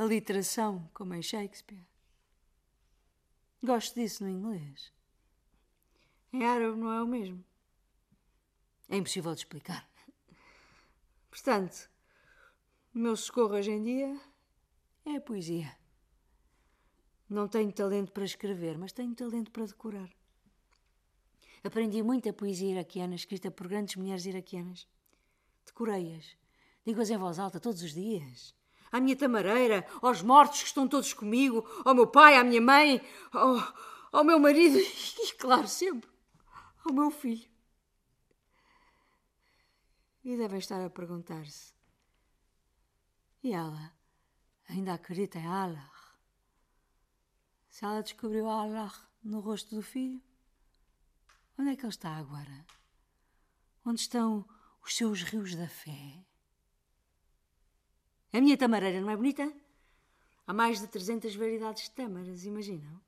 a 0.00 0.04
literação, 0.06 0.88
como 0.94 1.12
em 1.12 1.20
Shakespeare. 1.20 1.86
Gosto 3.62 3.96
disso 3.96 4.24
no 4.24 4.30
inglês. 4.30 4.90
Em 6.32 6.42
árabe 6.42 6.78
não 6.78 6.90
é 6.90 7.02
o 7.02 7.06
mesmo. 7.06 7.44
É 8.88 8.96
impossível 8.96 9.34
de 9.34 9.40
explicar. 9.40 9.86
Portanto, 11.28 11.90
o 12.94 12.98
meu 12.98 13.14
socorro 13.14 13.56
hoje 13.56 13.72
em 13.72 13.82
dia 13.82 14.18
é 15.04 15.16
a 15.16 15.20
poesia. 15.20 15.76
Não 17.28 17.46
tenho 17.46 17.70
talento 17.70 18.10
para 18.10 18.24
escrever, 18.24 18.78
mas 18.78 18.92
tenho 18.92 19.14
talento 19.14 19.50
para 19.50 19.66
decorar. 19.66 20.10
Aprendi 21.62 22.02
muita 22.02 22.32
poesia 22.32 22.70
iraquiana 22.70 23.16
escrita 23.16 23.50
por 23.50 23.68
grandes 23.68 23.96
mulheres 23.96 24.24
iraquianas. 24.24 24.88
Decorei-as. 25.66 26.38
Digo-as 26.86 27.10
em 27.10 27.18
voz 27.18 27.38
alta 27.38 27.60
todos 27.60 27.82
os 27.82 27.92
dias 27.92 28.58
à 28.90 29.00
minha 29.00 29.16
tamareira, 29.16 29.86
aos 30.02 30.22
mortos 30.22 30.60
que 30.60 30.68
estão 30.68 30.88
todos 30.88 31.12
comigo, 31.12 31.66
ao 31.84 31.94
meu 31.94 32.06
pai, 32.06 32.36
à 32.36 32.44
minha 32.44 32.60
mãe, 32.60 33.00
ao, 33.32 33.74
ao 34.12 34.24
meu 34.24 34.38
marido 34.38 34.78
e, 34.78 35.32
claro, 35.34 35.68
sempre 35.68 36.10
ao 36.84 36.92
meu 36.92 37.10
filho. 37.10 37.48
E 40.24 40.36
devem 40.36 40.58
estar 40.58 40.84
a 40.84 40.90
perguntar-se: 40.90 41.72
e 43.42 43.52
ela 43.52 43.92
ainda 44.68 44.94
acredita 44.94 45.38
em 45.38 45.46
Allah? 45.46 45.90
Se 47.68 47.84
ela 47.84 48.02
descobriu 48.02 48.48
Allah 48.48 48.92
no 49.22 49.40
rosto 49.40 49.74
do 49.74 49.82
filho, 49.82 50.20
onde 51.58 51.70
é 51.70 51.76
que 51.76 51.82
ele 51.82 51.88
está 51.88 52.16
agora? 52.16 52.66
Onde 53.84 54.00
estão 54.00 54.46
os 54.82 54.94
seus 54.94 55.22
rios 55.22 55.54
da 55.54 55.68
fé? 55.68 56.26
A 58.32 58.40
minha 58.40 58.56
tamareira 58.56 59.00
não 59.00 59.10
é 59.10 59.16
bonita? 59.16 59.52
Há 60.46 60.52
mais 60.52 60.80
de 60.80 60.86
300 60.86 61.34
variedades 61.34 61.84
de 61.84 61.90
tâmaras, 61.90 62.44
imaginam? 62.44 63.00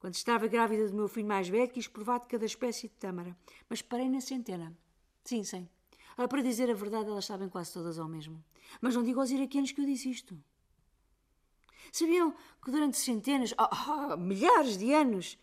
Quando 0.00 0.14
estava 0.14 0.46
grávida 0.46 0.88
do 0.88 0.94
meu 0.94 1.08
filho 1.08 1.26
mais 1.26 1.48
velho, 1.48 1.70
quis 1.70 1.86
provar 1.86 2.20
de 2.20 2.26
cada 2.26 2.46
espécie 2.46 2.88
de 2.88 2.94
tâmara, 2.94 3.36
mas 3.68 3.82
parei 3.82 4.08
na 4.08 4.20
centena. 4.20 4.76
Sim, 5.24 5.44
sim. 5.44 5.68
Ah, 6.16 6.26
para 6.26 6.42
dizer 6.42 6.70
a 6.70 6.74
verdade, 6.74 7.10
elas 7.10 7.26
sabem 7.26 7.48
quase 7.48 7.72
todas 7.72 7.98
ao 7.98 8.08
mesmo. 8.08 8.42
Mas 8.80 8.94
não 8.94 9.02
digo 9.02 9.20
aos 9.20 9.30
iraquianos 9.30 9.72
que 9.72 9.80
eu 9.80 9.84
disse 9.84 10.10
isto. 10.10 10.38
Sabiam 11.92 12.34
que 12.62 12.70
durante 12.70 12.96
centenas, 12.96 13.54
oh, 13.58 14.12
oh, 14.12 14.16
milhares 14.16 14.78
de 14.78 14.92
anos, 14.92 15.38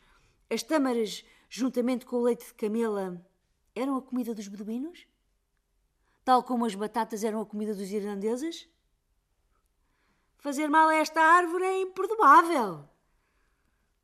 as 0.49 0.63
tâmaras, 0.63 1.23
juntamente 1.49 2.05
com 2.05 2.17
o 2.17 2.23
leite 2.23 2.47
de 2.47 2.53
camela, 2.55 3.23
eram 3.75 3.97
a 3.97 4.01
comida 4.01 4.33
dos 4.33 4.47
beduínos? 4.47 5.05
Tal 6.25 6.41
como 6.41 6.65
as 6.65 6.73
batatas 6.73 7.23
eram 7.23 7.39
a 7.39 7.45
comida 7.45 7.75
dos 7.75 7.91
irlandeses? 7.91 8.67
Fazer 10.39 10.67
mal 10.67 10.89
a 10.89 10.95
esta 10.95 11.21
árvore 11.21 11.63
é 11.63 11.81
imperdoável. 11.81 12.83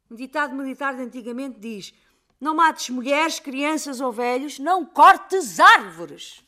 Um 0.09 0.15
ditado 0.15 0.53
militar 0.53 0.95
de 0.95 1.01
antigamente 1.01 1.59
diz: 1.59 1.93
Não 2.39 2.55
mates 2.55 2.91
mulheres, 2.91 3.39
crianças 3.39 3.99
ou 3.99 4.11
velhos, 4.11 4.59
não 4.59 4.85
cortes 4.85 5.59
árvores. 5.59 6.43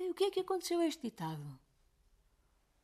E 0.00 0.10
o 0.10 0.14
que 0.14 0.24
é 0.24 0.30
que 0.32 0.40
aconteceu 0.40 0.80
a 0.80 0.86
este 0.86 1.02
ditado? 1.02 1.42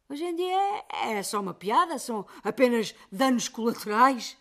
Hoje 0.09 0.25
em 0.25 0.37
dia 0.37 0.87
é, 0.89 1.19
é 1.19 1.23
só 1.25 1.41
uma 1.41 1.53
piada, 1.53 1.99
são 1.99 2.25
apenas 2.45 2.95
danos 3.11 3.49
colaterais. 3.49 4.39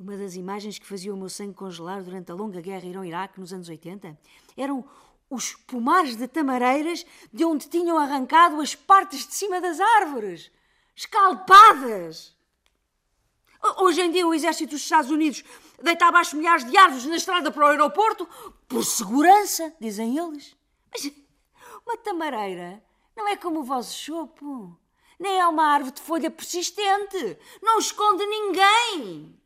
Uma 0.00 0.16
das 0.16 0.34
imagens 0.34 0.78
que 0.78 0.86
fazia 0.86 1.12
o 1.12 1.16
meu 1.16 1.28
sangue 1.28 1.52
congelar 1.52 2.02
durante 2.02 2.32
a 2.32 2.34
longa 2.34 2.58
guerra 2.62 2.86
Irão-Iraque 2.86 3.38
nos 3.38 3.52
anos 3.52 3.68
80 3.68 4.18
eram 4.56 4.82
os 5.28 5.54
pomares 5.54 6.16
de 6.16 6.26
tamareiras 6.26 7.04
de 7.30 7.44
onde 7.44 7.68
tinham 7.68 7.98
arrancado 7.98 8.62
as 8.62 8.74
partes 8.74 9.26
de 9.26 9.34
cima 9.34 9.60
das 9.60 9.78
árvores, 9.78 10.50
escalpadas. 10.96 12.34
Hoje 13.76 14.00
em 14.00 14.10
dia, 14.10 14.26
o 14.26 14.32
exército 14.32 14.70
dos 14.70 14.80
Estados 14.80 15.10
Unidos 15.10 15.44
deita 15.82 16.06
abaixo 16.06 16.34
milhares 16.34 16.64
de 16.64 16.74
árvores 16.78 17.04
na 17.04 17.16
estrada 17.16 17.52
para 17.52 17.66
o 17.66 17.68
aeroporto 17.68 18.26
por 18.66 18.82
segurança, 18.82 19.70
dizem 19.78 20.16
eles. 20.16 20.56
Mas 20.90 21.12
uma 21.84 21.98
tamareira 21.98 22.82
não 23.14 23.28
é 23.28 23.36
como 23.36 23.60
o 23.60 23.64
vosso 23.64 23.94
chopo. 23.98 24.74
Nem 25.18 25.38
é 25.38 25.46
uma 25.46 25.74
árvore 25.74 25.94
de 25.94 26.00
folha 26.00 26.30
persistente. 26.30 27.36
Não 27.60 27.78
esconde 27.78 28.24
ninguém. 28.24 29.39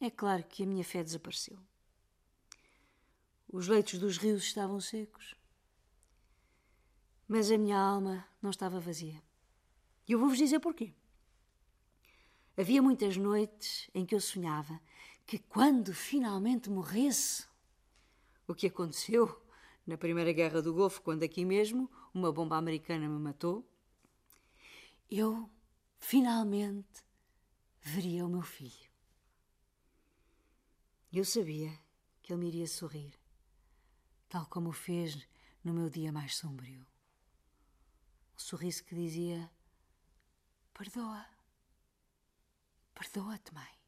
É 0.00 0.08
claro 0.08 0.42
que 0.44 0.62
a 0.62 0.66
minha 0.66 0.82
fé 0.82 1.04
desapareceu. 1.04 1.58
Os 3.52 3.68
leitos 3.68 3.98
dos 3.98 4.16
rios 4.16 4.44
estavam 4.44 4.80
secos. 4.80 5.34
Mas 7.28 7.50
a 7.50 7.58
minha 7.58 7.78
alma 7.78 8.26
não 8.40 8.50
estava 8.50 8.80
vazia. 8.80 9.22
E 10.08 10.12
eu 10.12 10.18
vou-vos 10.18 10.38
dizer 10.38 10.58
porquê. 10.58 10.94
Havia 12.56 12.80
muitas 12.80 13.16
noites 13.16 13.90
em 13.94 14.06
que 14.06 14.14
eu 14.14 14.20
sonhava 14.20 14.80
que 15.26 15.38
quando 15.38 15.94
finalmente 15.94 16.70
morresse, 16.70 17.46
o 18.48 18.54
que 18.54 18.66
aconteceu 18.66 19.40
na 19.86 19.96
Primeira 19.98 20.32
Guerra 20.32 20.62
do 20.62 20.74
Golfo, 20.74 21.02
quando 21.02 21.22
aqui 21.22 21.44
mesmo 21.44 21.90
uma 22.12 22.32
bomba 22.32 22.56
americana 22.56 23.08
me 23.08 23.18
matou, 23.18 23.68
eu 25.10 25.48
finalmente 25.98 27.04
veria 27.80 28.24
o 28.24 28.28
meu 28.28 28.42
filho. 28.42 28.89
Eu 31.12 31.24
sabia 31.24 31.76
que 32.22 32.32
ele 32.32 32.40
me 32.40 32.46
iria 32.46 32.68
sorrir, 32.68 33.12
tal 34.28 34.46
como 34.46 34.68
o 34.68 34.72
fez 34.72 35.26
no 35.64 35.74
meu 35.74 35.90
dia 35.90 36.12
mais 36.12 36.36
sombrio. 36.36 36.86
Um 38.36 38.38
sorriso 38.38 38.84
que 38.84 38.94
dizia: 38.94 39.50
Perdoa. 40.72 41.26
Perdoa-te, 42.94 43.52
mãe. 43.52 43.80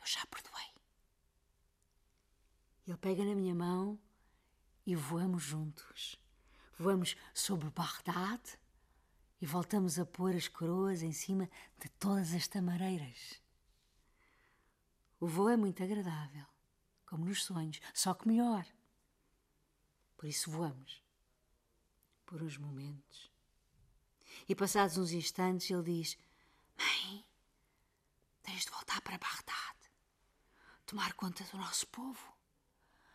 Eu 0.00 0.06
já 0.06 0.24
perdoei. 0.26 0.74
Ele 2.86 2.96
pega 2.96 3.22
na 3.22 3.34
minha 3.34 3.54
mão 3.54 4.00
e 4.86 4.96
voamos 4.96 5.42
juntos. 5.42 6.18
Voamos 6.78 7.14
sobre 7.34 7.68
Bagdad 7.68 8.40
e 9.38 9.44
voltamos 9.44 9.98
a 9.98 10.06
pôr 10.06 10.34
as 10.34 10.48
coroas 10.48 11.02
em 11.02 11.12
cima 11.12 11.50
de 11.78 11.90
todas 11.90 12.32
as 12.32 12.48
tamareiras. 12.48 13.43
O 15.24 15.26
voo 15.26 15.48
é 15.48 15.56
muito 15.56 15.82
agradável, 15.82 16.44
como 17.06 17.24
nos 17.24 17.44
sonhos, 17.44 17.80
só 17.94 18.12
que 18.12 18.28
melhor. 18.28 18.66
Por 20.18 20.26
isso 20.26 20.50
voamos. 20.50 21.02
Por 22.26 22.42
uns 22.42 22.58
momentos 22.58 23.32
e 24.46 24.54
passados 24.54 24.98
uns 24.98 25.12
instantes 25.12 25.70
ele 25.70 25.82
diz: 25.82 26.18
Mãe, 26.76 27.24
tens 28.42 28.66
de 28.66 28.70
voltar 28.70 29.00
para 29.00 29.16
Bagdad, 29.16 29.78
tomar 30.84 31.14
conta 31.14 31.42
do 31.44 31.56
nosso 31.56 31.86
povo, 31.86 32.36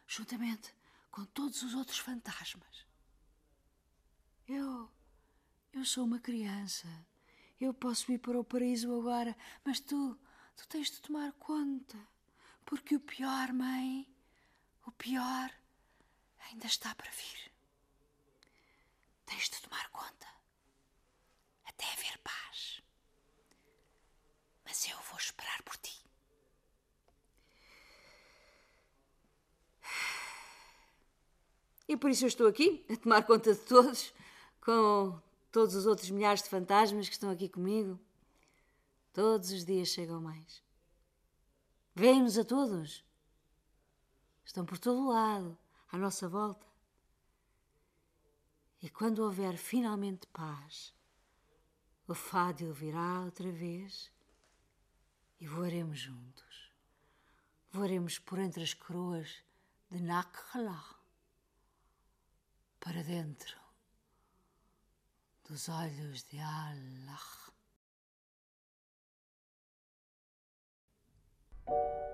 juntamente 0.07 0.76
com 1.11 1.26
todos 1.26 1.61
os 1.61 1.76
outros 1.76 1.99
fantasmas. 1.99 2.88
Eu. 4.48 4.90
Eu 5.72 5.86
sou 5.86 6.06
uma 6.06 6.19
criança. 6.19 6.88
Eu 7.61 7.72
posso 7.72 8.11
ir 8.11 8.18
para 8.18 8.40
o 8.40 8.44
paraíso 8.44 8.91
agora, 8.99 9.38
mas 9.64 9.80
tu. 9.80 10.19
Tu 10.60 10.68
tens 10.68 10.91
de 10.91 10.99
tomar 10.99 11.31
conta. 11.40 11.98
Porque 12.65 12.94
o 12.94 12.99
pior, 12.99 13.53
mãe, 13.53 14.06
o 14.86 14.91
pior 14.91 15.49
ainda 16.49 16.68
está 16.68 16.94
para 16.95 17.10
vir. 17.11 17.52
Tens 19.26 19.49
de 19.49 19.61
tomar 19.61 19.90
conta 19.90 20.27
até 21.65 21.86
haver 21.94 22.18
paz. 22.18 22.84
Mas 24.65 24.86
eu 24.90 24.99
vou 25.03 25.18
esperar 25.18 25.64
por 25.64 25.77
ti. 25.77 25.98
E 31.88 31.95
por 31.95 32.11
isso 32.11 32.26
eu 32.26 32.27
estou 32.27 32.48
aqui, 32.48 32.86
a 32.90 32.98
tomar 32.98 33.23
conta 33.23 33.53
de 33.56 33.61
todos, 33.61 34.14
com 34.60 35.19
todos 35.53 35.73
os 35.73 35.86
outros 35.86 36.10
milhares 36.10 36.44
de 36.44 36.49
fantasmas 36.49 37.07
que 37.07 37.14
estão 37.14 37.30
aqui 37.31 37.48
comigo. 37.48 37.98
Todos 39.14 39.52
os 39.52 39.65
dias 39.65 39.90
chegam 39.90 40.22
mais. 40.22 40.64
Vêm-nos 41.95 42.38
a 42.38 42.45
todos. 42.45 43.03
Estão 44.45 44.65
por 44.65 44.77
todo 44.77 45.10
lado, 45.10 45.57
à 45.91 45.98
nossa 45.98 46.27
volta. 46.27 46.65
E 48.81 48.90
quando 48.90 49.19
houver 49.19 49.57
finalmente 49.57 50.26
paz, 50.27 50.94
o 52.07 52.14
fado 52.14 52.73
virá 52.73 53.22
outra 53.22 53.52
vez 53.52 54.11
e 55.40 55.48
voaremos 55.48 55.99
juntos. 55.99 56.72
Voaremos 57.72 58.18
por 58.18 58.40
entre 58.40 58.64
as 58.64 58.73
coroas 58.73 59.44
de 59.91 60.02
Nakhala 60.02 60.84
para 62.80 63.03
dentro 63.03 63.60
dos 65.48 65.68
olhos 65.68 66.23
de 66.23 66.40
Allah. 66.40 67.49
Thank 71.70 71.82
you. 71.82 72.09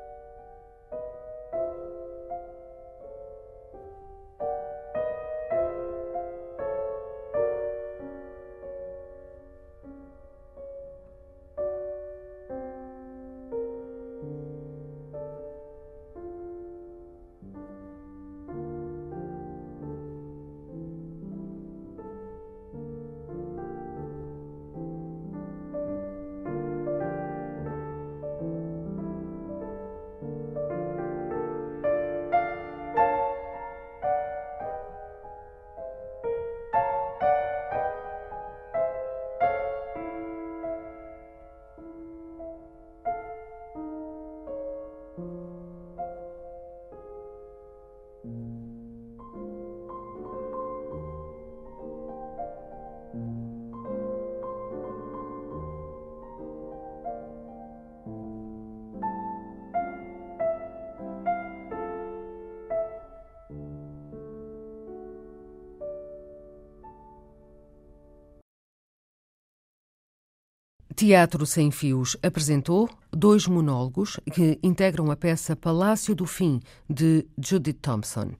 Teatro 71.05 71.45
Sem 71.45 71.69
Fios 71.69 72.17
apresentou 72.23 72.89
dois 73.11 73.45
monólogos 73.45 74.19
que 74.33 74.57
integram 74.63 75.11
a 75.11 75.15
peça 75.15 75.55
Palácio 75.55 76.15
do 76.15 76.25
Fim, 76.25 76.59
de 76.89 77.27
Judith 77.37 77.77
Thompson. 77.79 78.31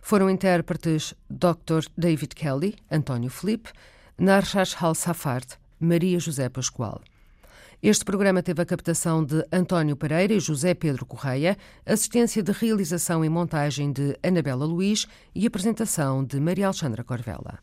Foram 0.00 0.30
intérpretes 0.30 1.12
Dr. 1.28 1.84
David 1.94 2.34
Kelly, 2.34 2.76
António 2.90 3.28
Felipe, 3.28 3.68
Narshash 4.16 4.74
Hal 4.82 4.94
Safard, 4.94 5.48
Maria 5.78 6.18
José 6.18 6.48
Pascoal. 6.48 7.02
Este 7.82 8.06
programa 8.06 8.42
teve 8.42 8.62
a 8.62 8.64
captação 8.64 9.22
de 9.22 9.46
António 9.52 9.94
Pereira 9.94 10.32
e 10.32 10.40
José 10.40 10.72
Pedro 10.72 11.04
Correia, 11.04 11.58
assistência 11.84 12.42
de 12.42 12.52
realização 12.52 13.22
e 13.22 13.28
montagem 13.28 13.92
de 13.92 14.18
Anabela 14.22 14.64
Luiz 14.64 15.06
e 15.34 15.46
apresentação 15.46 16.24
de 16.24 16.40
Maria 16.40 16.68
Alexandra 16.68 17.04
Corvella. 17.04 17.58